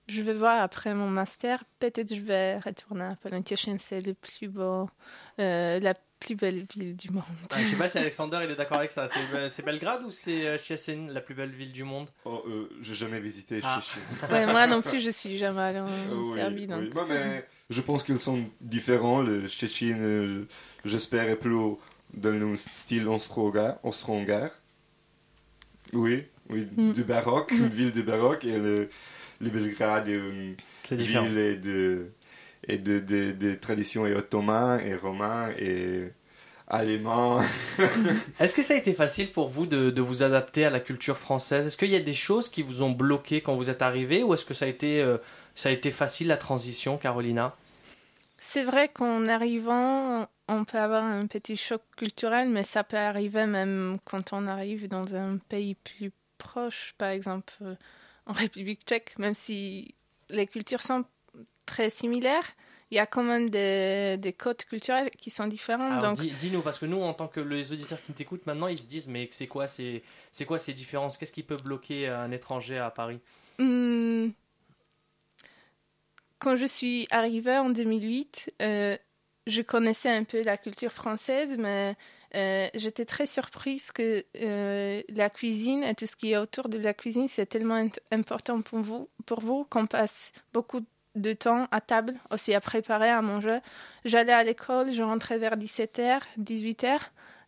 Je 0.08 0.20
vais 0.20 0.34
voir 0.34 0.60
après 0.62 0.94
mon 0.94 1.08
master. 1.08 1.64
Peut-être 1.78 2.14
je 2.14 2.20
vais 2.20 2.56
retourner 2.58 3.04
à 3.04 3.16
Pologne. 3.16 3.42
C'est 3.78 4.04
le 4.04 4.14
plus 4.14 4.48
beau, 4.48 4.88
euh, 5.38 5.80
la 5.80 5.94
plus 6.20 6.34
belle 6.34 6.66
ville 6.74 6.94
du 6.94 7.10
monde. 7.10 7.22
Ah, 7.50 7.56
Je 7.58 7.66
sais 7.68 7.76
pas 7.76 7.88
si 7.88 7.98
Alexander 7.98 8.40
il 8.44 8.50
est 8.50 8.56
d'accord 8.56 8.78
avec 8.78 8.90
ça. 8.90 9.06
C'est 9.08 9.48
c'est 9.48 9.64
Belgrade 9.64 10.02
ou 10.02 10.10
c'est 10.10 10.58
Szczecin, 10.58 11.08
la 11.10 11.20
plus 11.22 11.34
belle 11.34 11.52
ville 11.52 11.72
du 11.72 11.84
monde? 11.84 12.08
Oh, 12.26 12.42
euh, 12.46 12.68
j'ai 12.82 12.94
jamais 12.94 13.18
visité 13.18 13.60
Ah. 13.62 13.80
Ouais, 14.30 14.44
moi 14.46 14.66
non 14.66 14.82
plus, 14.82 15.00
je 15.00 15.10
suis 15.10 15.38
jamais 15.38 15.62
allée 15.62 15.80
en 15.80 15.88
oui, 15.88 16.34
Serbie. 16.34 16.66
Donc... 16.66 16.82
oui. 16.82 16.90
Non, 16.94 17.06
mais 17.06 17.46
je 17.70 17.80
pense 17.80 18.02
qu'ils 18.02 18.20
sont 18.20 18.44
différents. 18.60 19.22
Le 19.22 19.46
Szczecin, 19.48 20.44
j'espère, 20.84 21.28
est 21.30 21.36
plus 21.36 21.76
dans 22.16 22.30
le 22.30 22.56
style 22.56 23.06
austro-hongrois. 23.08 24.50
Oui, 25.92 26.24
oui, 26.50 26.66
Mm. 26.76 26.92
du 26.92 27.04
baroque, 27.04 27.52
Mm. 27.52 27.56
une 27.64 27.68
ville 27.68 27.92
de 27.92 28.02
baroque. 28.02 28.44
Et 28.44 28.58
le, 28.58 28.88
le 29.40 29.50
Belgrade 29.50 30.08
est 30.08 30.14
une 30.14 30.56
différent. 30.90 31.24
ville 31.26 31.38
et 31.38 31.56
de, 31.56 32.10
et 32.66 32.78
de, 32.78 32.98
de, 32.98 33.32
de 33.32 33.54
traditions 33.54 34.06
et 34.06 34.14
ottoman 34.14 34.80
et 34.80 34.94
romain 34.94 35.50
et 35.58 36.08
allemand. 36.66 37.40
Est-ce 38.40 38.54
que 38.54 38.62
ça 38.62 38.74
a 38.74 38.76
été 38.76 38.94
facile 38.94 39.30
pour 39.30 39.48
vous 39.48 39.66
de, 39.66 39.90
de 39.90 40.02
vous 40.02 40.22
adapter 40.22 40.64
à 40.64 40.70
la 40.70 40.80
culture 40.80 41.18
française? 41.18 41.66
Est-ce 41.66 41.76
qu'il 41.76 41.90
y 41.90 41.96
a 41.96 42.00
des 42.00 42.14
choses 42.14 42.48
qui 42.48 42.62
vous 42.62 42.82
ont 42.82 42.90
bloqué 42.90 43.40
quand 43.42 43.54
vous 43.54 43.68
êtes 43.70 43.82
arrivé 43.82 44.22
ou 44.22 44.32
est-ce 44.34 44.44
que 44.46 44.54
ça 44.54 44.64
a 44.64 44.68
été 44.68 45.00
euh, 45.02 45.18
ça 45.54 45.68
a 45.68 45.72
été 45.72 45.90
facile 45.90 46.26
la 46.28 46.36
transition, 46.38 46.96
Carolina? 46.96 47.54
C'est 48.46 48.62
vrai 48.62 48.88
qu'en 48.90 49.26
arrivant, 49.26 50.28
on 50.48 50.64
peut 50.66 50.78
avoir 50.78 51.02
un 51.02 51.26
petit 51.26 51.56
choc 51.56 51.80
culturel, 51.96 52.50
mais 52.50 52.62
ça 52.62 52.84
peut 52.84 52.98
arriver 52.98 53.46
même 53.46 53.98
quand 54.04 54.34
on 54.34 54.46
arrive 54.46 54.86
dans 54.86 55.16
un 55.16 55.38
pays 55.38 55.74
plus 55.74 56.12
proche, 56.36 56.94
par 56.98 57.08
exemple 57.08 57.54
euh, 57.62 57.74
en 58.26 58.32
République 58.34 58.82
tchèque, 58.86 59.18
même 59.18 59.32
si 59.34 59.94
les 60.28 60.46
cultures 60.46 60.82
sont 60.82 61.04
très 61.64 61.88
similaires, 61.88 62.44
il 62.90 62.96
y 62.96 63.00
a 63.00 63.06
quand 63.06 63.24
même 63.24 63.48
des, 63.48 64.18
des 64.18 64.34
codes 64.34 64.62
culturels 64.64 65.08
qui 65.10 65.30
sont 65.30 65.46
différents. 65.46 65.90
Alors, 65.90 66.10
donc, 66.14 66.18
dis- 66.18 66.30
dis-nous 66.32 66.60
parce 66.60 66.78
que 66.78 66.86
nous 66.86 67.00
en 67.00 67.14
tant 67.14 67.28
que 67.28 67.40
les 67.40 67.72
auditeurs 67.72 68.00
qui 68.02 68.12
t'écoutent 68.12 68.46
maintenant, 68.46 68.68
ils 68.68 68.78
se 68.78 68.86
disent 68.86 69.08
mais 69.08 69.26
c'est 69.32 69.48
quoi 69.48 69.66
ces 69.66 70.02
c'est 70.32 70.44
quoi 70.44 70.58
ces 70.58 70.74
différences? 70.74 71.16
Qu'est-ce 71.16 71.32
qui 71.32 71.42
peut 71.42 71.56
bloquer 71.64 72.08
un 72.08 72.30
étranger 72.30 72.78
à 72.78 72.90
Paris? 72.90 73.20
Hmm. 73.58 74.28
Quand 76.44 76.56
je 76.56 76.66
suis 76.66 77.06
arrivée 77.10 77.56
en 77.56 77.70
2008, 77.70 78.52
euh, 78.60 78.98
je 79.46 79.62
connaissais 79.62 80.10
un 80.10 80.24
peu 80.24 80.42
la 80.42 80.58
culture 80.58 80.92
française, 80.92 81.56
mais 81.58 81.96
euh, 82.34 82.68
j'étais 82.74 83.06
très 83.06 83.24
surprise 83.24 83.90
que 83.92 84.22
euh, 84.42 85.00
la 85.08 85.30
cuisine 85.30 85.82
et 85.82 85.94
tout 85.94 86.04
ce 86.04 86.16
qui 86.16 86.32
est 86.32 86.36
autour 86.36 86.68
de 86.68 86.76
la 86.76 86.92
cuisine, 86.92 87.28
c'est 87.28 87.46
tellement 87.46 87.88
important 88.12 88.60
pour 88.60 88.80
vous, 88.80 89.08
pour 89.24 89.40
vous 89.40 89.64
qu'on 89.70 89.86
passe 89.86 90.32
beaucoup 90.52 90.80
de 91.14 91.32
temps 91.32 91.66
à 91.70 91.80
table, 91.80 92.12
aussi 92.30 92.52
à 92.52 92.60
préparer, 92.60 93.08
à 93.08 93.22
manger. 93.22 93.60
J'allais 94.04 94.34
à 94.34 94.44
l'école, 94.44 94.92
je 94.92 95.02
rentrais 95.02 95.38
vers 95.38 95.56
17h, 95.56 96.20
18h. 96.38 96.98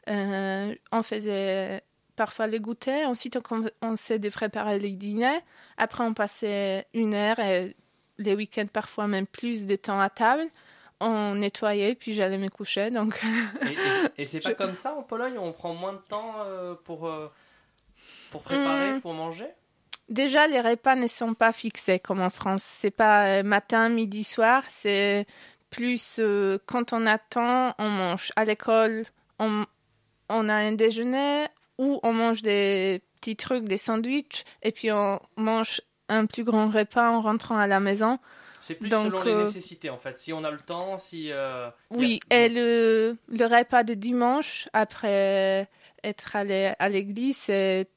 Euh, 0.08 0.74
on 0.90 1.02
faisait 1.02 1.82
parfois 2.16 2.46
le 2.46 2.58
goûter, 2.60 3.04
ensuite 3.04 3.36
on, 3.50 3.66
on 3.82 3.94
s'est 3.94 4.18
de 4.18 4.30
préparer 4.30 4.78
le 4.78 4.88
dîner. 4.88 5.38
Après, 5.76 6.02
on 6.02 6.14
passait 6.14 6.86
une 6.94 7.12
heure 7.12 7.38
et 7.40 7.76
les 8.18 8.34
week-ends 8.34 8.66
parfois 8.72 9.06
même 9.06 9.26
plus 9.26 9.66
de 9.66 9.76
temps 9.76 10.00
à 10.00 10.10
table. 10.10 10.44
On 11.00 11.34
nettoyait, 11.34 11.94
puis 11.94 12.14
j'allais 12.14 12.38
me 12.38 12.48
coucher. 12.48 12.90
Donc, 12.90 13.20
Et, 14.16 14.22
et- 14.22 14.24
c'est 14.24 14.40
pas 14.40 14.54
comme 14.54 14.74
ça 14.74 14.94
en 14.94 15.02
Pologne 15.02 15.36
On 15.38 15.52
prend 15.52 15.74
moins 15.74 15.92
de 15.92 15.98
temps 16.08 16.36
euh, 16.46 16.74
pour 16.84 17.06
euh, 17.06 17.30
pour 18.30 18.42
préparer, 18.42 18.94
Hmm. 18.94 19.00
pour 19.00 19.12
manger? 19.12 19.48
Déjà, 20.08 20.46
les 20.46 20.60
repas 20.60 20.94
ne 20.94 21.06
sont 21.08 21.34
pas 21.34 21.52
fixés 21.52 21.98
comme 21.98 22.20
en 22.22 22.30
France. 22.30 22.62
C'est 22.62 22.90
pas 22.92 23.26
euh, 23.26 23.42
matin, 23.42 23.88
midi, 23.88 24.22
soir. 24.24 24.62
C'est 24.68 25.26
plus 25.70 26.18
euh, 26.20 26.58
quand 26.66 26.92
on 26.92 27.06
attend, 27.06 27.74
on 27.78 27.88
mange. 27.90 28.30
À 28.36 28.44
l'école, 28.44 29.04
on, 29.38 29.64
on 30.28 30.48
a 30.48 30.54
un 30.54 30.72
déjeuner 30.72 31.46
ou 31.78 31.98
on 32.04 32.12
mange 32.14 32.40
des 32.42 33.02
petits 33.20 33.36
trucs, 33.36 33.64
des 33.64 33.76
sandwichs, 33.78 34.44
et 34.62 34.70
puis 34.72 34.90
on 34.92 35.20
mange 35.36 35.82
un 36.08 36.26
plus 36.26 36.44
grand 36.44 36.68
repas 36.68 37.10
en 37.10 37.20
rentrant 37.20 37.56
à 37.56 37.66
la 37.66 37.80
maison. 37.80 38.18
C'est 38.60 38.76
plus 38.76 38.88
Donc, 38.90 39.06
selon 39.06 39.22
les 39.22 39.32
euh, 39.32 39.44
nécessités 39.44 39.90
en 39.90 39.98
fait. 39.98 40.16
Si 40.18 40.32
on 40.32 40.42
a 40.44 40.50
le 40.50 40.58
temps, 40.58 40.98
si 40.98 41.30
euh, 41.30 41.68
a- 41.68 41.72
Oui, 41.90 42.20
et 42.30 42.48
le, 42.48 43.16
le 43.28 43.44
repas 43.46 43.84
de 43.84 43.94
dimanche, 43.94 44.68
après 44.72 45.68
être 46.02 46.36
allé 46.36 46.72
à 46.78 46.88
l'église, 46.88 47.36
c'est 47.36 47.88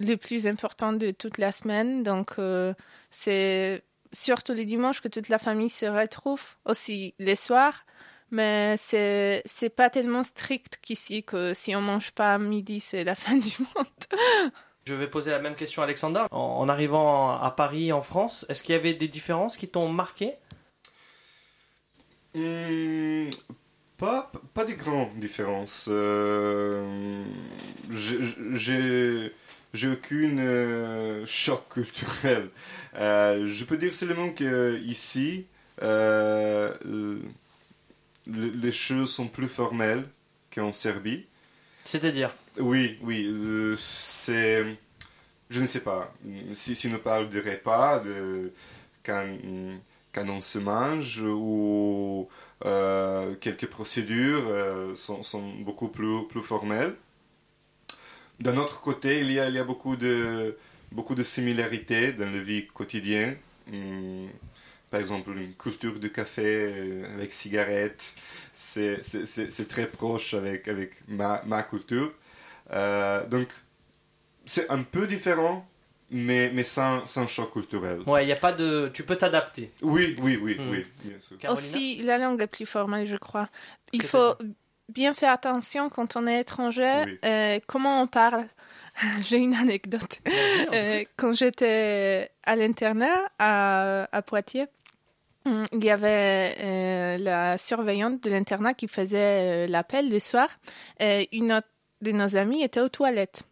le 0.00 0.16
plus 0.16 0.46
important 0.46 0.92
de 0.92 1.10
toute 1.10 1.38
la 1.38 1.52
semaine. 1.52 2.02
Donc, 2.02 2.32
euh, 2.38 2.72
c'est 3.10 3.82
surtout 4.12 4.54
le 4.54 4.64
dimanche 4.64 5.00
que 5.00 5.08
toute 5.08 5.28
la 5.28 5.38
famille 5.38 5.70
se 5.70 5.86
retrouve, 5.86 6.42
aussi 6.64 7.14
les 7.18 7.36
soirs. 7.36 7.84
Mais 8.30 8.74
c'est 8.76 9.40
c'est 9.46 9.70
pas 9.70 9.88
tellement 9.88 10.22
strict 10.22 10.78
qu'ici 10.82 11.24
que 11.24 11.54
si 11.54 11.74
on 11.74 11.80
mange 11.80 12.10
pas 12.10 12.34
à 12.34 12.38
midi, 12.38 12.78
c'est 12.78 13.02
la 13.04 13.14
fin 13.14 13.36
du 13.36 13.50
monde. 13.74 13.86
Je 14.88 14.94
vais 14.94 15.06
poser 15.06 15.30
la 15.32 15.38
même 15.38 15.54
question 15.54 15.82
à 15.82 15.84
Alexander. 15.84 16.22
En, 16.30 16.38
en 16.38 16.68
arrivant 16.70 17.38
à 17.38 17.50
Paris, 17.50 17.92
en 17.92 18.00
France, 18.00 18.46
est-ce 18.48 18.62
qu'il 18.62 18.74
y 18.74 18.78
avait 18.78 18.94
des 18.94 19.06
différences 19.06 19.58
qui 19.58 19.68
t'ont 19.68 19.90
marqué? 19.90 20.32
Hmm, 22.34 23.28
Pas, 23.98 24.32
pas 24.54 24.64
de 24.64 24.72
grandes 24.72 25.14
différences. 25.16 25.88
Euh, 25.90 27.22
j'ai- 27.90 29.32
j'ai 29.74 29.88
aucune 29.90 30.38
euh, 30.40 31.26
choc 31.26 31.68
culturel. 31.68 32.48
Euh, 32.94 33.46
je 33.46 33.64
peux 33.64 33.76
dire 33.76 33.92
seulement 33.92 34.30
que 34.30 34.78
ici, 34.80 35.44
euh, 35.82 36.72
le- 36.86 37.20
les 38.26 38.72
choses 38.72 39.12
sont 39.12 39.26
plus 39.28 39.48
formelles 39.48 40.04
qu'en 40.54 40.72
Serbie. 40.72 41.26
C'est-à-dire? 41.84 42.30
Oui, 42.58 42.98
oui, 43.02 43.26
euh, 43.28 43.76
c'est... 43.76 44.64
Je 45.50 45.60
ne 45.62 45.66
sais 45.66 45.80
pas. 45.80 46.14
Si, 46.54 46.74
si 46.76 46.88
on 46.88 46.98
parle 46.98 47.28
de 47.30 47.40
repas, 47.40 48.00
de, 48.00 48.52
quand, 49.04 49.26
quand 50.12 50.28
on 50.28 50.40
se 50.42 50.58
mange, 50.58 51.22
ou 51.24 52.28
euh, 52.64 53.34
quelques 53.40 53.66
procédures 53.68 54.44
euh, 54.48 54.94
sont, 54.96 55.22
sont 55.22 55.54
beaucoup 55.60 55.88
plus, 55.88 56.26
plus 56.28 56.42
formelles. 56.42 56.94
D'un 58.40 58.56
autre 58.56 58.80
côté, 58.80 59.20
il 59.20 59.32
y 59.32 59.40
a, 59.40 59.48
il 59.48 59.54
y 59.54 59.58
a 59.58 59.64
beaucoup, 59.64 59.96
de, 59.96 60.56
beaucoup 60.92 61.14
de 61.14 61.22
similarités 61.22 62.12
dans 62.12 62.30
la 62.30 62.40
vie 62.40 62.66
quotidienne. 62.68 63.36
Hum, 63.72 64.28
par 64.90 65.00
exemple, 65.00 65.30
une 65.36 65.54
culture 65.54 65.98
de 66.00 66.08
café 66.08 67.02
avec 67.14 67.32
cigarette, 67.32 68.14
c'est 68.54 69.68
très 69.68 69.86
proche 69.86 70.34
avec, 70.34 70.68
avec 70.68 70.92
ma, 71.08 71.42
ma 71.46 71.62
culture. 71.62 72.12
Euh, 72.72 73.26
donc, 73.26 73.48
c'est 74.46 74.68
un 74.70 74.82
peu 74.82 75.06
différent, 75.06 75.66
mais, 76.10 76.50
mais 76.54 76.62
sans, 76.62 77.04
sans 77.06 77.26
choc 77.26 77.52
culturel. 77.52 78.00
Ouais, 78.06 78.24
il 78.24 78.28
y 78.28 78.32
a 78.32 78.36
pas 78.36 78.52
de. 78.52 78.90
Tu 78.94 79.02
peux 79.02 79.16
t'adapter. 79.16 79.72
Oui, 79.82 80.16
oui, 80.22 80.38
oui, 80.40 80.56
Hmm. 80.58 80.70
oui, 80.70 80.86
bien 81.04 81.20
sûr. 81.20 81.38
Carolina 81.38 81.52
Aussi, 81.52 82.02
la 82.02 82.18
langue 82.18 82.40
est 82.42 82.46
plus 82.46 82.66
formelle, 82.66 83.06
je 83.06 83.16
crois. 83.16 83.48
Il 83.92 84.02
faut 84.02 84.34
bien 84.88 85.12
faire 85.14 85.32
attention 85.32 85.88
quand 85.90 86.16
on 86.16 86.26
est 86.26 86.40
étranger, 86.40 87.02
Oui. 87.06 87.18
euh, 87.24 87.58
comment 87.66 88.00
on 88.02 88.06
parle. 88.06 88.46
J'ai 89.22 89.36
une 89.36 89.54
anecdote. 89.54 90.18
Euh, 90.72 91.04
quand 91.16 91.32
j'étais 91.32 92.30
à 92.42 92.56
l'internat 92.56 93.30
à, 93.38 94.08
à 94.10 94.22
Poitiers, 94.22 94.66
hum, 95.44 95.64
il 95.72 95.84
y 95.84 95.90
avait 95.90 96.56
euh, 96.60 97.18
la 97.18 97.56
surveillante 97.58 98.22
de 98.24 98.30
l'internat 98.30 98.74
qui 98.74 98.88
faisait 98.88 99.18
euh, 99.18 99.66
l'appel 99.68 100.10
le 100.10 100.18
soir. 100.18 100.48
Euh, 101.00 101.22
une 101.32 101.52
autre 101.52 101.68
de 102.02 102.12
nos 102.12 102.36
amies 102.36 102.62
était 102.62 102.80
aux 102.80 102.88
toilettes. 102.88 103.42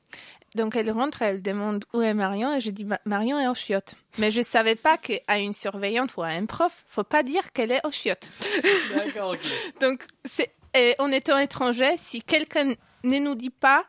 Donc 0.54 0.74
elle 0.76 0.90
rentre, 0.90 1.20
elle 1.22 1.42
demande 1.42 1.84
où 1.92 2.00
est 2.00 2.14
Marion 2.14 2.54
et 2.54 2.60
je 2.60 2.70
dis 2.70 2.84
Ma- 2.84 3.00
Marion 3.04 3.38
est 3.38 3.48
aux 3.48 3.54
chiottes. 3.54 3.94
Mais 4.18 4.30
je 4.30 4.40
savais 4.40 4.74
pas 4.76 4.96
qu'à 4.96 5.38
une 5.38 5.52
surveillante 5.52 6.16
ou 6.16 6.22
à 6.22 6.28
un 6.28 6.46
prof, 6.46 6.84
faut 6.88 7.04
pas 7.04 7.22
dire 7.22 7.52
qu'elle 7.52 7.72
est 7.72 7.84
aux 7.86 7.90
chiottes. 7.90 8.30
D'accord. 8.94 9.34
Donc 9.80 10.06
c'est 10.24 10.52
en 10.98 11.10
étant 11.10 11.38
étranger, 11.38 11.94
si 11.96 12.22
quelqu'un 12.22 12.74
ne 13.04 13.18
nous 13.18 13.34
dit 13.34 13.50
pas 13.50 13.84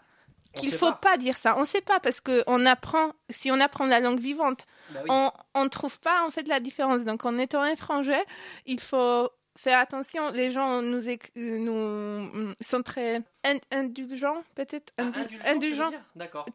qu'il 0.53 0.71
faut 0.73 0.87
pas. 0.87 1.11
pas. 1.11 1.17
dire 1.17 1.37
ça, 1.37 1.55
on 1.57 1.65
sait 1.65 1.81
pas 1.81 1.99
parce 1.99 2.19
que 2.21 2.43
on 2.47 2.65
apprend 2.65 3.11
si 3.29 3.51
on 3.51 3.59
apprend 3.59 3.85
la 3.85 3.99
langue 3.99 4.19
vivante, 4.19 4.65
Bah 4.91 4.99
oui. 5.03 5.09
on 5.09 5.31
on 5.53 5.69
trouve 5.69 5.99
pas 5.99 6.25
en 6.25 6.31
fait 6.31 6.47
la 6.47 6.59
différence. 6.59 7.03
Donc 7.05 7.25
en 7.25 7.37
étant 7.37 7.63
étranger, 7.65 8.19
il 8.65 8.79
faut 8.79 9.29
faire 9.57 9.79
attention. 9.79 10.31
Les 10.31 10.51
gens 10.51 10.81
nous 10.81 11.09
ex- 11.09 11.31
nous 11.35 12.53
sont 12.61 12.83
très 12.83 13.17
in- 13.43 13.59
indulgents 13.71 14.43
peut-être? 14.55 14.93
Ah, 14.97 15.09
indulgents. 15.47 15.91
D'accord. 16.15 16.45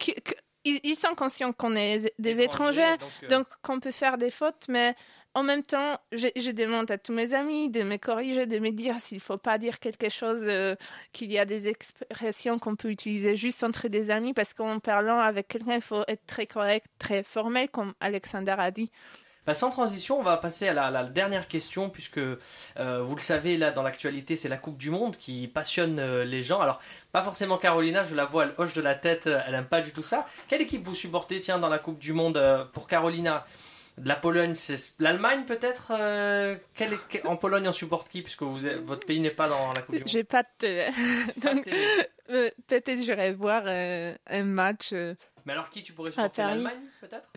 Ils, 0.65 0.79
ils 0.85 0.95
sont 0.95 1.15
conscients 1.17 1.53
qu'on 1.53 1.75
est 1.75 2.13
des 2.21 2.41
Étrangers, 2.41 2.83
étrangers, 2.83 2.99
donc, 2.99 3.11
euh, 3.25 3.27
donc 3.29 3.47
qu'on 3.63 3.81
peut 3.81 3.91
faire 3.91 4.17
des 4.17 4.31
fautes, 4.31 4.67
mais 4.69 4.95
en 5.35 5.43
même 5.43 5.65
temps, 5.65 5.97
je, 6.13 6.29
je 6.37 6.53
demande 6.53 6.89
à 6.93 6.99
tous 6.99 7.13
mes 7.13 7.35
amis 7.35 7.69
de 7.69 7.83
me 7.83 7.97
corriger, 7.97 8.47
de 8.47 8.61
me 8.61 8.71
dire 8.71 9.01
s'il 9.01 9.19
faut 9.19 9.39
pas 9.39 9.59
dire 9.59 9.81
quelque 9.81 10.09
chose, 10.09 10.39
euh, 10.43 10.77
qu'il 11.13 11.33
y 11.33 11.39
a 11.41 11.45
des 11.47 11.67
expressions 11.67 12.61
qu'on 12.61 12.77
peut 12.77 12.91
utiliser 12.91 13.37
juste 13.37 13.65
entre 13.65 13.89
des 13.89 14.13
amis, 14.13 14.35
parce 14.35 14.55
qu'en 14.55 14.79
parlant 14.79 15.19
avec 15.19 15.49
quelqu'un, 15.49 15.75
il 15.77 15.81
faut 15.81 16.05
être 16.07 16.25
très 16.27 16.47
correct, 16.47 16.87
très 16.97 17.25
formel, 17.25 17.69
comme 17.69 17.95
Alexander 17.99 18.55
a 18.57 18.71
dit. 18.71 18.89
Bah, 19.45 19.55
sans 19.55 19.71
transition, 19.71 20.21
on 20.21 20.23
va 20.23 20.37
passer 20.37 20.69
à 20.69 20.73
la, 20.73 20.91
la 20.91 21.03
dernière 21.05 21.49
question, 21.49 21.91
puisque 21.91 22.19
euh, 22.19 22.39
vous 23.03 23.15
le 23.17 23.21
savez, 23.21 23.57
là, 23.57 23.73
dans 23.73 23.83
l'actualité, 23.83 24.37
c'est 24.37 24.49
la 24.49 24.57
Coupe 24.57 24.77
du 24.79 24.91
Monde 24.91 25.17
qui 25.17 25.49
passionne 25.49 25.99
euh, 25.99 26.25
les 26.25 26.43
gens. 26.43 26.61
Alors, 26.61 26.81
pas 27.11 27.23
forcément 27.23 27.59
Carolina, 27.59 28.05
je 28.05 28.15
la 28.15 28.25
vois, 28.25 28.45
elle 28.45 28.55
hoche 28.59 28.75
de 28.75 28.81
la 28.81 28.95
tête, 28.95 29.27
euh, 29.27 29.41
elle 29.47 29.55
aime 29.55 29.65
pas 29.67 29.81
du 29.81 29.91
tout 29.91 30.03
ça. 30.03 30.29
Quelle 30.47 30.63
équipe 30.63 30.85
vous 30.85 30.95
supportez, 30.95 31.41
tiens, 31.41 31.59
dans 31.59 31.69
la 31.69 31.81
Coupe 31.81 31.99
du 31.99 32.13
Monde 32.13 32.37
euh, 32.37 32.65
pour 32.73 32.87
Carolina? 32.87 33.45
De 33.99 34.09
la 34.09 34.17
Pologne, 34.17 34.55
c'est 34.55 34.95
l'Allemagne 35.01 35.45
peut-être 35.45 35.93
euh, 35.95 36.57
quelle- 36.75 36.97
que- 37.11 37.27
En 37.27 37.37
Pologne, 37.37 37.69
on 37.69 37.73
supporte 37.73 38.09
qui 38.09 38.23
Puisque 38.23 38.41
vous 38.41 38.57
votre 38.87 39.07
pays 39.07 39.21
n'est 39.21 39.29
pas 39.29 39.49
dans 39.51 39.71
la 39.75 39.83
Coupe 39.83 39.97
du 39.97 40.01
Monde? 40.01 40.09
J'ai 40.09 40.25
pas 40.25 40.43
de 40.45 40.49
télé. 40.57 40.87
Pas 41.43 41.51
de 41.51 41.57
Donc, 41.57 41.69
euh, 42.31 42.51
peut-être 42.69 42.97
j'irai 43.03 43.35
voir 43.35 43.65
euh, 43.67 44.15
un 44.31 44.45
match. 44.45 44.93
Mais 44.93 45.53
alors, 45.53 45.69
qui 45.69 45.83
tu 45.83 45.93
pourrais 45.93 46.11
supporter? 46.11 46.41
L'Allemagne 46.43 46.81
peut-être? 47.03 47.29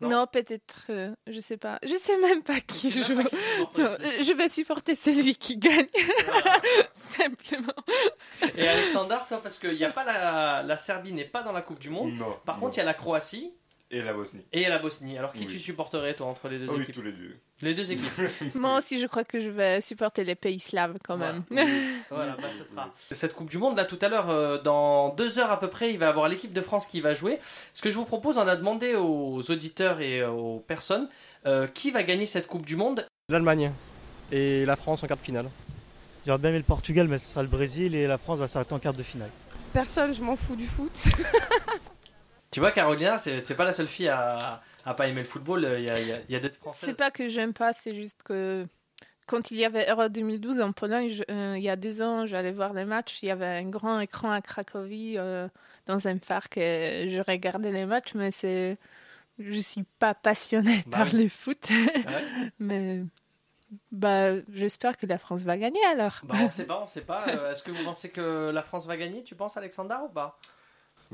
Non? 0.00 0.08
Non, 0.08 0.26
peut-être, 0.26 0.86
euh, 0.90 1.14
je 1.28 1.38
sais 1.38 1.56
pas. 1.56 1.78
Je 1.84 1.94
sais 1.94 2.16
même 2.18 2.42
pas 2.42 2.60
qui 2.60 2.90
sais 2.90 3.04
joue. 3.04 3.14
même 3.14 3.28
pas 3.28 3.36
qui 3.36 3.42
supporte 3.56 3.78
Non, 3.78 3.84
euh, 3.84 4.22
je 4.22 4.32
vais 4.32 4.48
supporter 4.48 4.94
celui 4.96 5.36
qui 5.36 5.56
gagne. 5.56 5.86
Simplement. 6.94 7.72
Et 8.56 8.66
Alexander, 8.66 9.18
toi, 9.28 9.40
parce 9.42 9.58
que 9.58 9.68
y 9.68 9.84
a 9.84 9.90
pas 9.90 10.04
la, 10.04 10.62
la 10.62 10.76
Serbie 10.76 11.12
n'est 11.12 11.24
pas 11.24 11.42
dans 11.42 11.52
la 11.52 11.62
Coupe 11.62 11.78
du 11.78 11.90
Monde. 11.90 12.12
Non, 12.14 12.36
Par 12.44 12.56
non. 12.56 12.62
contre, 12.62 12.76
il 12.76 12.78
y 12.78 12.82
a 12.82 12.86
la 12.86 12.94
Croatie 12.94 13.54
Et 13.96 14.02
la 14.02 14.12
Bosnie. 14.12 14.40
et 14.52 14.68
la 14.68 14.78
Bosnie. 14.78 15.16
Alors, 15.16 15.32
qui 15.32 15.40
Oui. 15.40 15.46
tu 15.46 15.58
supporterais, 15.58 16.14
toi, 16.14 16.26
entre 16.26 16.48
les 16.48 16.58
deux 16.58 16.66
Ah 16.68 16.72
oui, 16.74 16.82
équipes 16.82 16.94
tous 16.96 17.02
les 17.02 17.12
deux. 17.12 17.36
Les 17.62 17.74
deux 17.74 17.92
équipes. 17.92 18.10
Moi 18.54 18.78
aussi, 18.78 18.98
je 18.98 19.06
crois 19.06 19.22
que 19.24 19.38
je 19.38 19.50
vais 19.50 19.80
supporter 19.80 20.24
les 20.24 20.34
pays 20.34 20.58
slaves 20.58 20.96
quand 21.06 21.16
même. 21.16 21.44
Voilà, 22.10 22.36
bah, 22.40 22.48
ce 22.50 22.64
sera. 22.64 22.92
Cette 23.12 23.34
Coupe 23.34 23.48
du 23.50 23.58
Monde, 23.58 23.76
là, 23.76 23.84
tout 23.84 23.98
à 24.02 24.08
l'heure, 24.08 24.28
euh, 24.30 24.58
dans 24.60 25.10
deux 25.14 25.38
heures 25.38 25.50
à 25.52 25.60
peu 25.60 25.68
près, 25.68 25.90
il 25.92 25.98
va 25.98 26.06
y 26.06 26.08
avoir 26.08 26.28
l'équipe 26.28 26.52
de 26.52 26.60
France 26.60 26.86
qui 26.86 27.00
va 27.00 27.14
jouer. 27.14 27.38
Ce 27.72 27.80
que 27.82 27.90
je 27.90 27.96
vous 27.96 28.04
propose, 28.04 28.36
on 28.36 28.46
a 28.48 28.56
demandé 28.56 28.94
aux 28.96 29.40
auditeurs 29.50 30.00
et 30.00 30.24
aux 30.24 30.58
personnes 30.66 31.08
euh, 31.46 31.66
qui 31.68 31.90
va 31.92 32.02
gagner 32.02 32.26
cette 32.26 32.46
Coupe 32.46 32.66
du 32.66 32.76
Monde. 32.76 33.06
L'Allemagne 33.28 33.70
et 34.32 34.64
la 34.66 34.76
France 34.76 35.02
en 35.02 35.06
quart 35.06 35.16
de 35.18 35.22
finale. 35.22 35.48
J'aurais 36.26 36.38
bien 36.38 36.50
aimé 36.50 36.58
le 36.58 36.64
Portugal, 36.64 37.06
mais 37.06 37.18
ce 37.18 37.26
sera 37.30 37.42
le 37.42 37.48
Brésil 37.48 37.94
et 37.94 38.06
la 38.06 38.18
France 38.18 38.38
va 38.38 38.48
s'arrêter 38.48 38.72
en 38.74 38.78
quart 38.78 38.94
de 38.94 39.02
finale. 39.02 39.30
Personne, 39.72 40.14
je 40.14 40.22
m'en 40.22 40.36
fous 40.36 40.56
du 40.56 40.66
foot. 40.66 40.92
Tu 42.54 42.60
vois, 42.60 42.70
Carolina, 42.70 43.18
c'est 43.18 43.56
pas 43.56 43.64
la 43.64 43.72
seule 43.72 43.88
fille 43.88 44.06
à, 44.08 44.62
à 44.84 44.94
pas 44.94 45.08
aimer 45.08 45.22
le 45.22 45.26
football. 45.26 45.66
Il 45.80 45.84
y 45.86 45.90
a, 45.90 45.98
il 46.00 46.06
y 46.06 46.12
a- 46.12 46.18
il 46.28 46.32
y 46.32 46.36
a 46.36 46.38
d'autres 46.38 46.54
Françaises. 46.56 46.90
C'est 46.90 46.96
pas 46.96 47.10
que 47.10 47.28
j'aime 47.28 47.52
pas, 47.52 47.72
c'est 47.72 47.96
juste 47.96 48.22
que 48.22 48.64
quand 49.26 49.50
il 49.50 49.56
y 49.56 49.64
avait 49.64 49.90
Euro 49.90 50.08
2012 50.08 50.60
en 50.60 50.70
Pologne, 50.70 51.10
je- 51.10 51.24
euh, 51.32 51.58
il 51.58 51.64
y 51.64 51.68
a 51.68 51.74
deux 51.74 52.00
ans, 52.00 52.26
j'allais 52.26 52.52
voir 52.52 52.72
les 52.72 52.84
matchs. 52.84 53.18
Il 53.24 53.26
y 53.26 53.32
avait 53.32 53.44
un 53.44 53.64
grand 53.68 53.98
écran 53.98 54.30
à 54.30 54.40
Cracovie 54.40 55.16
euh, 55.18 55.48
dans 55.86 56.06
un 56.06 56.16
parc 56.18 56.56
et 56.56 57.08
je 57.10 57.20
regardais 57.20 57.72
les 57.72 57.86
matchs, 57.86 58.14
mais 58.14 58.30
c'est. 58.30 58.78
Je 59.40 59.58
suis 59.58 59.82
pas 59.98 60.14
passionnée 60.14 60.84
Bah 60.86 60.98
par 60.98 61.06
oui. 61.12 61.24
le 61.24 61.28
foot. 61.28 61.58
Ah 62.06 62.10
ouais 62.12 62.50
mais. 62.60 63.02
Bah, 63.90 64.40
j'espère 64.52 64.96
que 64.96 65.06
la 65.06 65.18
France 65.18 65.42
va 65.42 65.58
gagner 65.58 65.84
alors. 65.86 66.20
Bah, 66.22 66.36
on 66.40 66.48
sait 66.48 66.64
pas, 66.66 66.80
on 66.80 66.86
sait 66.86 67.00
pas. 67.00 67.24
Euh, 67.26 67.50
Est-ce 67.50 67.64
que 67.64 67.72
vous 67.72 67.82
pensez 67.82 68.10
que 68.10 68.50
la 68.54 68.62
France 68.62 68.86
va 68.86 68.96
gagner 68.96 69.24
Tu 69.24 69.34
penses, 69.34 69.56
Alexander, 69.56 69.96
ou 70.04 70.08
pas? 70.08 70.38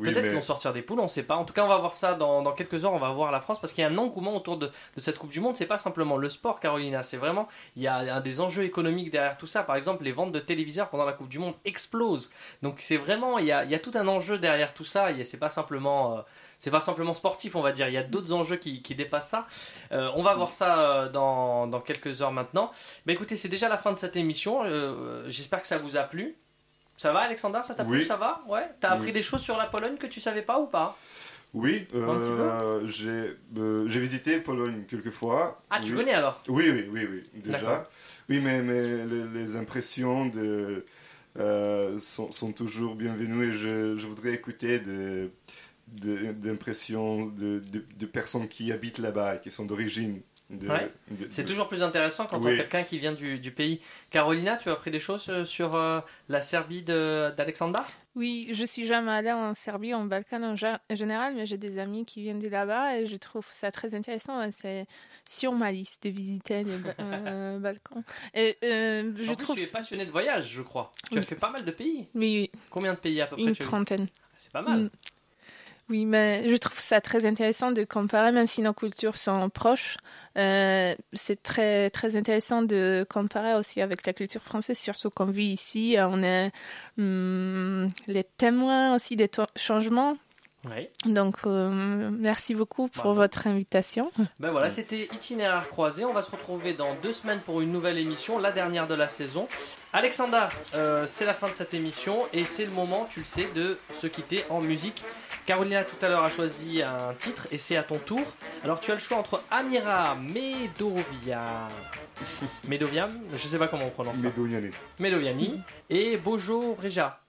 Oui, 0.01 0.07
Peut-être 0.07 0.23
mais- 0.23 0.29
qu'ils 0.31 0.37
vont 0.37 0.43
sortir 0.43 0.73
des 0.73 0.83
poules, 0.83 1.01
on 1.01 1.09
sait 1.09 1.23
pas. 1.23 1.37
En 1.37 1.45
tout 1.45 1.53
cas, 1.53 1.65
on 1.65 1.69
va 1.69 1.79
voir 1.79 1.95
ça 1.95 2.15
dans, 2.15 2.43
dans 2.43 2.53
quelques 2.53 2.85
heures. 2.85 2.93
On 2.95 2.99
va 2.99 3.11
voir 3.11 3.31
la 3.31 3.41
France 3.41 3.61
parce 3.61 3.73
qu'il 3.73 3.83
y 3.83 3.85
a 3.85 3.91
un 3.91 3.99
engouement 3.99 4.35
autour 4.35 4.57
de, 4.57 4.67
de 4.97 5.01
cette 5.01 5.19
Coupe 5.19 5.31
du 5.31 5.41
Monde. 5.41 5.57
C'est 5.57 5.67
pas 5.67 5.79
simplement 5.79 6.17
le 6.17 6.29
sport, 6.29 6.59
Carolina. 6.61 7.03
C'est 7.03 7.17
vraiment 7.17 7.49
il 7.77 7.83
y 7.83 7.87
a, 7.87 7.97
un 7.97 8.21
des 8.21 8.41
enjeux 8.41 8.65
économiques 8.65 9.11
derrière 9.11 9.37
tout 9.37 9.47
ça. 9.47 9.63
Par 9.63 9.77
exemple, 9.77 10.03
les 10.05 10.13
ventes 10.13 10.33
de 10.33 10.41
téléviseurs 10.41 10.89
pendant 10.89 11.05
la 11.05 11.13
Coupe 11.13 11.29
du 11.29 11.39
Monde 11.39 11.55
explosent. 11.65 12.31
Donc 12.63 12.77
c'est 12.79 12.97
vraiment 12.97 13.39
il 13.39 13.47
y 13.47 13.53
a, 13.53 13.65
il 13.65 13.71
y 13.71 13.75
a 13.75 13.79
tout 13.79 13.93
un 13.95 14.09
enjeu 14.09 14.39
derrière 14.39 14.75
tout 14.75 14.85
ça. 14.85 15.13
Et 15.13 15.25
c'est 15.25 15.39
pas 15.39 15.51
simplement 15.51 16.19
euh, 16.19 16.21
c'est 16.59 16.71
pas 16.71 16.81
simplement 16.81 17.15
sportif, 17.15 17.57
on 17.57 17.63
va 17.63 17.73
dire. 17.73 17.89
Il 17.89 17.95
y 17.95 17.99
a 17.99 18.03
d'autres 18.03 18.33
enjeux 18.35 18.57
qui, 18.57 18.83
qui 18.83 18.95
dépassent 18.95 19.29
ça. 19.31 19.47
Euh, 19.93 20.11
on 20.15 20.23
va 20.23 20.35
voir 20.35 20.53
ça 20.53 20.79
euh, 21.05 21.09
dans, 21.09 21.67
dans 21.67 21.81
quelques 21.81 22.21
heures 22.21 22.33
maintenant. 22.33 22.71
Mais 23.07 23.15
écoutez, 23.15 23.35
c'est 23.37 23.49
déjà 23.49 23.69
la 23.71 23.79
fin 23.79 23.93
de 23.93 23.99
cette 23.99 24.15
émission. 24.17 24.63
Euh, 24.65 25.25
J'espère 25.29 25.63
que 25.63 25.67
ça 25.69 25.79
vous 25.79 25.97
a 25.97 26.03
plu. 26.03 26.37
Ça 27.01 27.15
va, 27.15 27.21
Alexander? 27.21 27.61
Ça 27.67 27.75
t'a 27.75 27.83
plu? 27.83 28.01
Oui. 28.01 28.05
Ça 28.05 28.17
va? 28.17 28.43
Ouais. 28.47 28.69
T'as 28.79 28.91
appris 28.91 29.07
Oui. 29.07 29.13
des 29.15 29.23
choses 29.23 29.41
sur 29.41 29.57
la 29.57 29.65
Pologne 29.65 29.97
que 29.97 30.07
tu 30.07 30.21
savais 30.21 30.43
pas 30.43 30.59
ou 30.61 30.67
pas? 30.67 30.99
Oui, 31.55 31.89
euh, 31.95 32.87
j'ai 32.87 33.39
euh, 33.57 33.89
j'ai 33.89 34.01
visité 34.01 34.39
Pologne 34.39 34.85
quelques 34.87 35.09
fois. 35.11 35.63
Ah, 35.71 35.81
tu 35.81 35.93
Oui. 35.93 35.97
connais 35.97 36.13
alors? 36.13 36.43
Oui, 36.47 36.69
oui, 36.71 36.87
oui, 36.93 37.09
oui, 37.11 37.23
déjà. 37.43 37.85
Oui, 38.29 38.39
mais, 38.41 38.61
mais 38.61 39.07
les, 39.07 39.25
les 39.33 39.57
impressions 39.57 40.27
de, 40.27 40.85
euh, 41.39 41.99
sont, 41.99 42.31
sont 42.33 42.53
toujours 42.53 42.97
bienvenues 42.97 43.49
et 43.49 43.53
je, 43.55 43.97
je 43.97 44.07
voudrais 44.07 44.35
écouter 44.35 44.79
de- 44.79 45.31
de- 45.89 46.33
d'impressions 46.33 47.25
de, 47.29 47.61
de, 47.61 47.83
de 47.99 48.07
personnes 48.07 48.47
qui 48.47 48.73
habitent 48.73 48.99
là-bas 48.99 49.37
et 49.37 49.41
qui 49.41 49.51
sont 49.51 49.65
d'origine. 49.65 50.21
De- 50.51 50.69
Ouais. 50.69 50.93
de- 51.11 51.29
C'est 51.31 51.45
de- 51.45 51.49
toujours 51.49 51.69
plus 51.69 51.83
intéressant 51.83 52.27
quand 52.27 52.39
on 52.43 52.47
a 52.47 52.57
quelqu'un 52.57 52.83
qui 52.83 52.99
vient 52.99 53.13
du, 53.13 53.39
du 53.39 53.51
pays. 53.53 53.81
Carolina, 54.11 54.57
tu 54.57 54.69
as 54.69 54.73
appris 54.73 54.91
des 54.91 54.99
choses 54.99 55.29
euh, 55.29 55.45
sur 55.45 55.75
euh, 55.77 56.01
la 56.29 56.43
Serbie 56.43 56.83
de- 56.83 57.33
d'Alexander 57.37 57.79
Oui, 58.17 58.49
je 58.53 58.65
suis 58.65 58.85
jamais 58.87 59.13
allée 59.13 59.31
en 59.33 59.55
Serbie, 59.55 59.95
en 59.95 60.05
Balkan 60.05 60.43
en 60.43 60.55
gé- 60.55 60.79
en 60.91 60.95
général, 60.97 61.35
mais 61.37 61.47
j'ai 61.47 61.57
des 61.59 61.79
amis 61.79 62.05
qui 62.05 62.23
viennent 62.23 62.41
de 62.41 62.49
là-bas 62.49 62.97
et 62.99 63.07
je 63.07 63.17
trouve 63.17 63.47
ça 63.51 63.71
très 63.71 63.95
intéressant. 63.95 64.43
et 64.43 64.51
C'est 64.51 64.87
sur 65.25 65.53
ma 65.53 65.71
liste 65.71 66.03
de 66.05 66.11
visiter 66.11 66.65
les 66.65 66.77
Ba- 66.79 66.95
euh, 67.01 67.59
Balkans. 67.61 68.03
Et 68.35 68.57
euh, 68.65 69.13
je 69.17 69.31
en 69.31 69.37
plus, 69.37 69.45
trouve 69.45 69.57
tu 69.57 69.63
es 69.63 69.67
passionné 69.67 70.05
de 70.05 70.11
voyage, 70.11 70.49
je 70.51 70.63
crois. 70.63 70.91
Tu 71.13 71.19
as 71.19 71.23
fait 71.23 71.37
pas 71.37 71.51
mal 71.51 71.65
de 71.65 71.71
pays. 71.71 72.09
oui, 72.15 72.51
oui, 72.53 72.61
Combien 72.71 72.95
de 72.95 72.99
pays 72.99 73.21
à 73.23 73.27
peu 73.29 73.37
près 73.37 73.45
une 73.45 73.53
tu 73.55 73.63
as 73.63 73.67
visité? 73.67 73.69
trentaine. 73.69 74.07
C'est 74.39 74.51
pas 74.53 74.63
mal. 74.63 74.81
Mm. 74.85 74.91
Oui, 75.91 76.07
mais 76.07 76.49
je 76.49 76.55
trouve 76.57 76.79
ça 76.79 77.01
très 77.01 77.27
intéressant 77.27 77.73
de 77.73 77.83
comparer, 77.85 78.31
même 78.31 78.47
si 78.47 78.63
nos 78.63 78.73
cultures 78.73 79.17
sont 79.19 79.51
proches. 79.51 79.97
euh, 80.39 80.95
c'est 81.13 81.43
très 81.43 81.91
très 81.91 82.15
intéressant 82.15 82.63
de 82.63 83.05
comparer 83.11 83.55
aussi 83.55 83.81
avec 83.83 84.07
la 84.07 84.13
culture 84.13 84.43
française, 84.43 84.79
surtout 84.79 85.11
qu'on 85.11 85.27
vit 85.27 85.49
ici. 85.53 85.97
On 85.99 86.23
est 86.23 86.53
hum, 86.99 87.91
les 88.07 88.23
témoins 88.25 88.95
aussi 88.95 89.17
des 89.17 89.29
changements. 89.57 90.17
Oui. 90.67 90.89
Donc, 91.11 91.37
euh, 91.47 92.11
merci 92.13 92.55
beaucoup 92.55 92.89
pour 92.89 93.05
Voilà. 93.15 93.21
votre 93.21 93.47
invitation. 93.47 94.11
Ben 94.41 94.51
voilà, 94.51 94.69
c'était 94.71 95.09
Itinéraire 95.13 95.69
croisé. 95.71 96.05
On 96.05 96.13
va 96.13 96.23
se 96.23 96.31
retrouver 96.31 96.75
dans 96.75 96.95
deux 97.03 97.13
semaines 97.13 97.41
pour 97.41 97.61
une 97.61 97.73
nouvelle 97.73 97.99
émission, 97.99 98.39
la 98.39 98.53
dernière 98.53 98.87
de 98.87 98.95
la 98.95 99.09
saison. 99.09 99.49
Alexandra, 99.93 100.49
euh, 100.75 101.07
c'est 101.07 101.25
la 101.25 101.33
fin 101.35 101.49
de 101.49 101.55
cette 101.55 101.73
émission 101.75 102.19
et 102.33 102.45
c'est 102.45 102.65
le 102.67 102.73
moment, 102.73 103.07
tu 103.09 103.21
le 103.21 103.27
sais, 103.27 103.49
de 103.55 103.79
se 103.91 104.07
quitter 104.07 104.45
en 104.51 104.61
musique. 104.61 105.05
Carolina 105.47 105.85
tout 105.85 105.97
à 106.05 106.09
l'heure 106.09 106.23
a 106.25 106.29
choisi 106.29 106.83
un 106.83 107.15
titre 107.19 107.47
et 107.53 107.57
c'est 107.59 107.77
à 107.77 107.83
ton 107.83 107.99
tour. 107.99 108.23
Alors 108.63 108.81
tu 108.81 108.91
as 108.91 108.95
le 108.95 109.01
choix 109.01 109.17
entre 109.19 109.43
Amira 109.51 110.15
Medovia, 110.17 111.69
Medoviam, 112.69 113.11
je 113.33 113.39
sais 113.39 113.59
pas 113.59 113.69
comment 113.69 113.87
on 113.87 113.91
prononce 113.91 114.17
ça, 114.17 114.29
Medoviani. 114.29 114.71
Medoviani 114.99 115.61
et 115.89 116.17
Bojo 116.19 116.75
Vreja. 116.75 117.20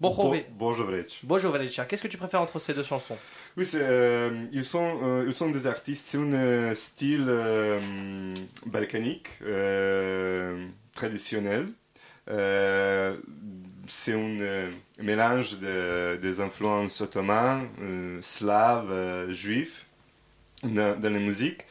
Bojo 0.00 0.16
Bo- 0.30 0.36
Bojo 0.58 0.84
Vreć. 0.86 1.20
Bojo 1.24 1.50
Vreja. 1.50 1.84
Qu'est-ce 1.84 2.02
que 2.02 2.08
tu 2.08 2.16
préfères 2.16 2.40
entre 2.40 2.58
ces 2.58 2.72
deux 2.72 2.82
chansons? 2.84 3.18
Oui, 3.56 3.68
euh, 3.74 4.46
ils, 4.52 4.64
sont, 4.64 4.98
euh, 5.02 5.24
ils 5.26 5.34
sont 5.34 5.50
des 5.50 5.66
artistes, 5.66 6.06
c'est 6.06 6.16
un 6.18 6.32
euh, 6.32 6.74
style 6.74 7.26
balkanique, 8.66 9.28
traditionnel. 10.94 11.66
C'est 13.88 14.12
un 14.14 14.70
mélange 15.02 15.58
de- 15.58 16.16
des 16.16 16.40
influences 16.40 17.00
ottomanes, 17.00 17.68
slaves, 18.20 19.30
juifs 19.30 19.86
dans, 20.62 20.98
dans 20.98 21.12
la 21.12 21.18
musique. 21.18 21.62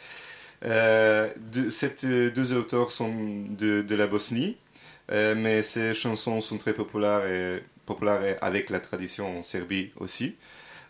De, 0.62 1.70
ces 1.70 1.96
deux 2.32 2.54
auteurs 2.54 2.92
sont 2.92 3.14
de, 3.50 3.82
de 3.82 3.96
la 3.96 4.08
Bosnie, 4.08 4.58
euh, 5.12 5.34
mais 5.36 5.64
ces 5.64 5.94
chansons 5.94 6.42
sont 6.42 6.58
très 6.58 6.74
populaires, 6.74 7.26
et, 7.26 7.64
populaires 7.90 8.24
et 8.30 8.36
avec 8.50 8.70
la 8.76 8.80
tradition 8.80 9.26
en 9.40 9.44
Serbie 9.44 9.92
aussi. 10.04 10.28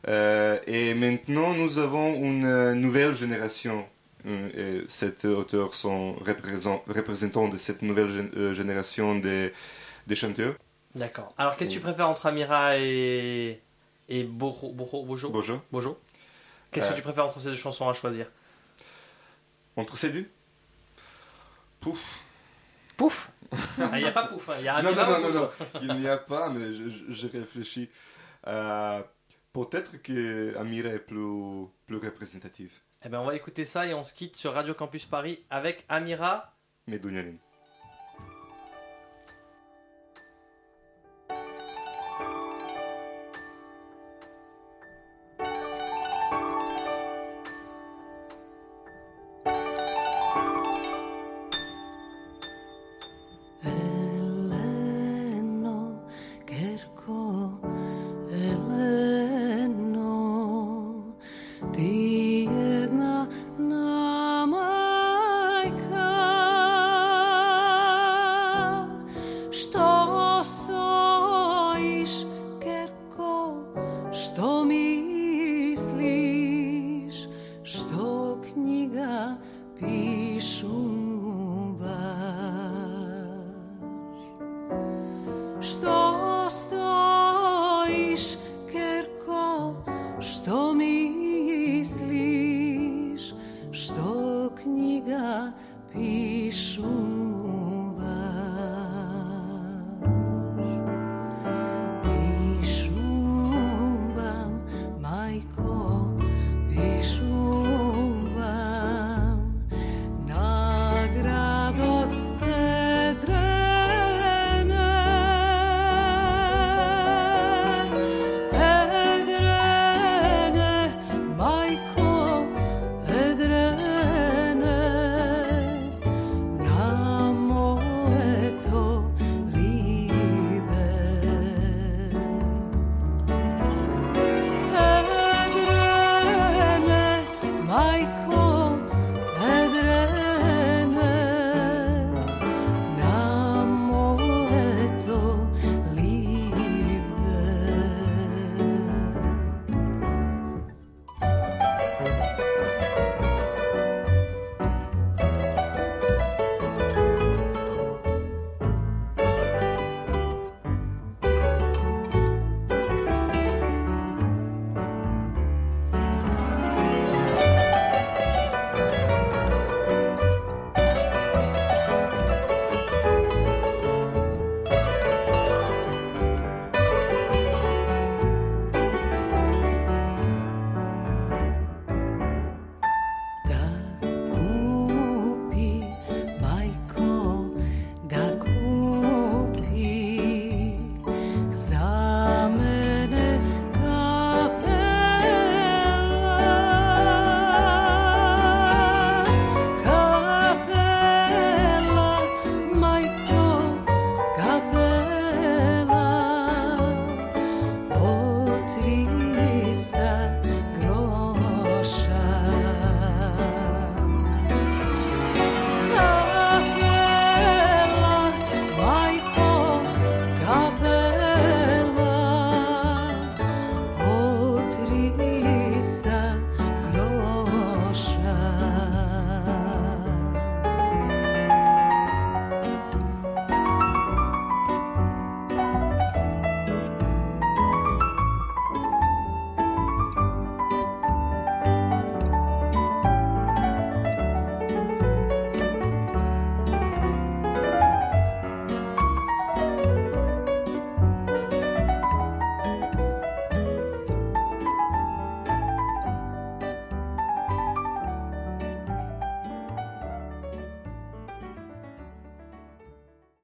Euh, 0.08 0.58
et 0.68 0.94
maintenant, 0.94 1.54
nous 1.62 1.80
avons 1.80 2.14
une 2.30 2.46
euh, 2.46 2.74
nouvelle 2.86 3.14
génération. 3.24 3.78
Euh, 4.26 4.84
et 4.84 4.86
cet 4.90 5.24
auteur 5.26 5.74
sont 5.84 6.14
représent- 6.30 6.84
représentants 6.88 7.48
de 7.48 7.58
cette 7.66 7.82
nouvelle 7.82 8.10
gén- 8.18 8.54
génération 8.54 9.08
des, 9.26 9.54
des 10.08 10.16
chanteurs. 10.22 10.56
D'accord. 10.96 11.34
Alors 11.38 11.56
qu'est-ce 11.56 11.70
que 11.72 11.76
tu 11.76 11.82
préfères 11.82 12.10
entre 12.10 12.26
Amira 12.28 12.78
et, 12.78 13.62
et 14.10 14.24
Bojo, 14.24 14.72
Bojo, 14.74 15.30
Bojo 15.30 15.62
Bojo. 15.72 16.00
Qu'est-ce 16.72 16.86
Euh. 16.88 16.90
que 16.92 16.96
tu 16.96 17.02
préfères 17.02 17.26
entre 17.30 17.40
ces 17.40 17.50
deux 17.54 17.56
chansons 17.66 17.88
à 17.90 17.94
choisir? 17.94 18.26
Entre 19.76 19.96
ces 19.98 20.10
deux? 20.16 20.28
Pouf. 21.80 22.22
Pouf 22.98 23.30
Il 23.94 24.00
n'y 24.00 24.06
a 24.06 24.12
pas 24.12 24.28
pouf, 24.28 24.50
hein. 24.50 24.56
il 24.60 24.66
y 24.66 24.68
a 24.68 24.82
non, 24.82 24.94
non, 24.94 25.06
non, 25.22 25.32
non, 25.32 25.50
il 25.82 25.96
n'y 25.96 26.08
a 26.08 26.18
pas, 26.18 26.50
mais 26.50 26.74
je, 26.74 27.28
réfléchis. 27.28 27.90
Euh, 28.48 29.02
Peut-être 29.54 30.02
que 30.02 30.56
Amira 30.58 30.90
est 30.90 31.00
plus, 31.00 31.66
plus 31.88 31.98
représentative. 31.98 32.72
Eh 33.04 33.10
ben 33.10 33.20
on 33.20 33.26
va 33.26 33.36
écouter 33.36 33.66
ça 33.66 33.88
et 33.88 33.94
on 33.94 34.04
se 34.04 34.14
quitte 34.14 34.36
sur 34.36 34.54
Radio 34.54 34.74
Campus 34.74 35.06
Paris 35.06 35.44
avec 35.50 35.86
Amira 35.90 36.54
Mais 36.86 37.00
Dunyanin. 37.00 37.38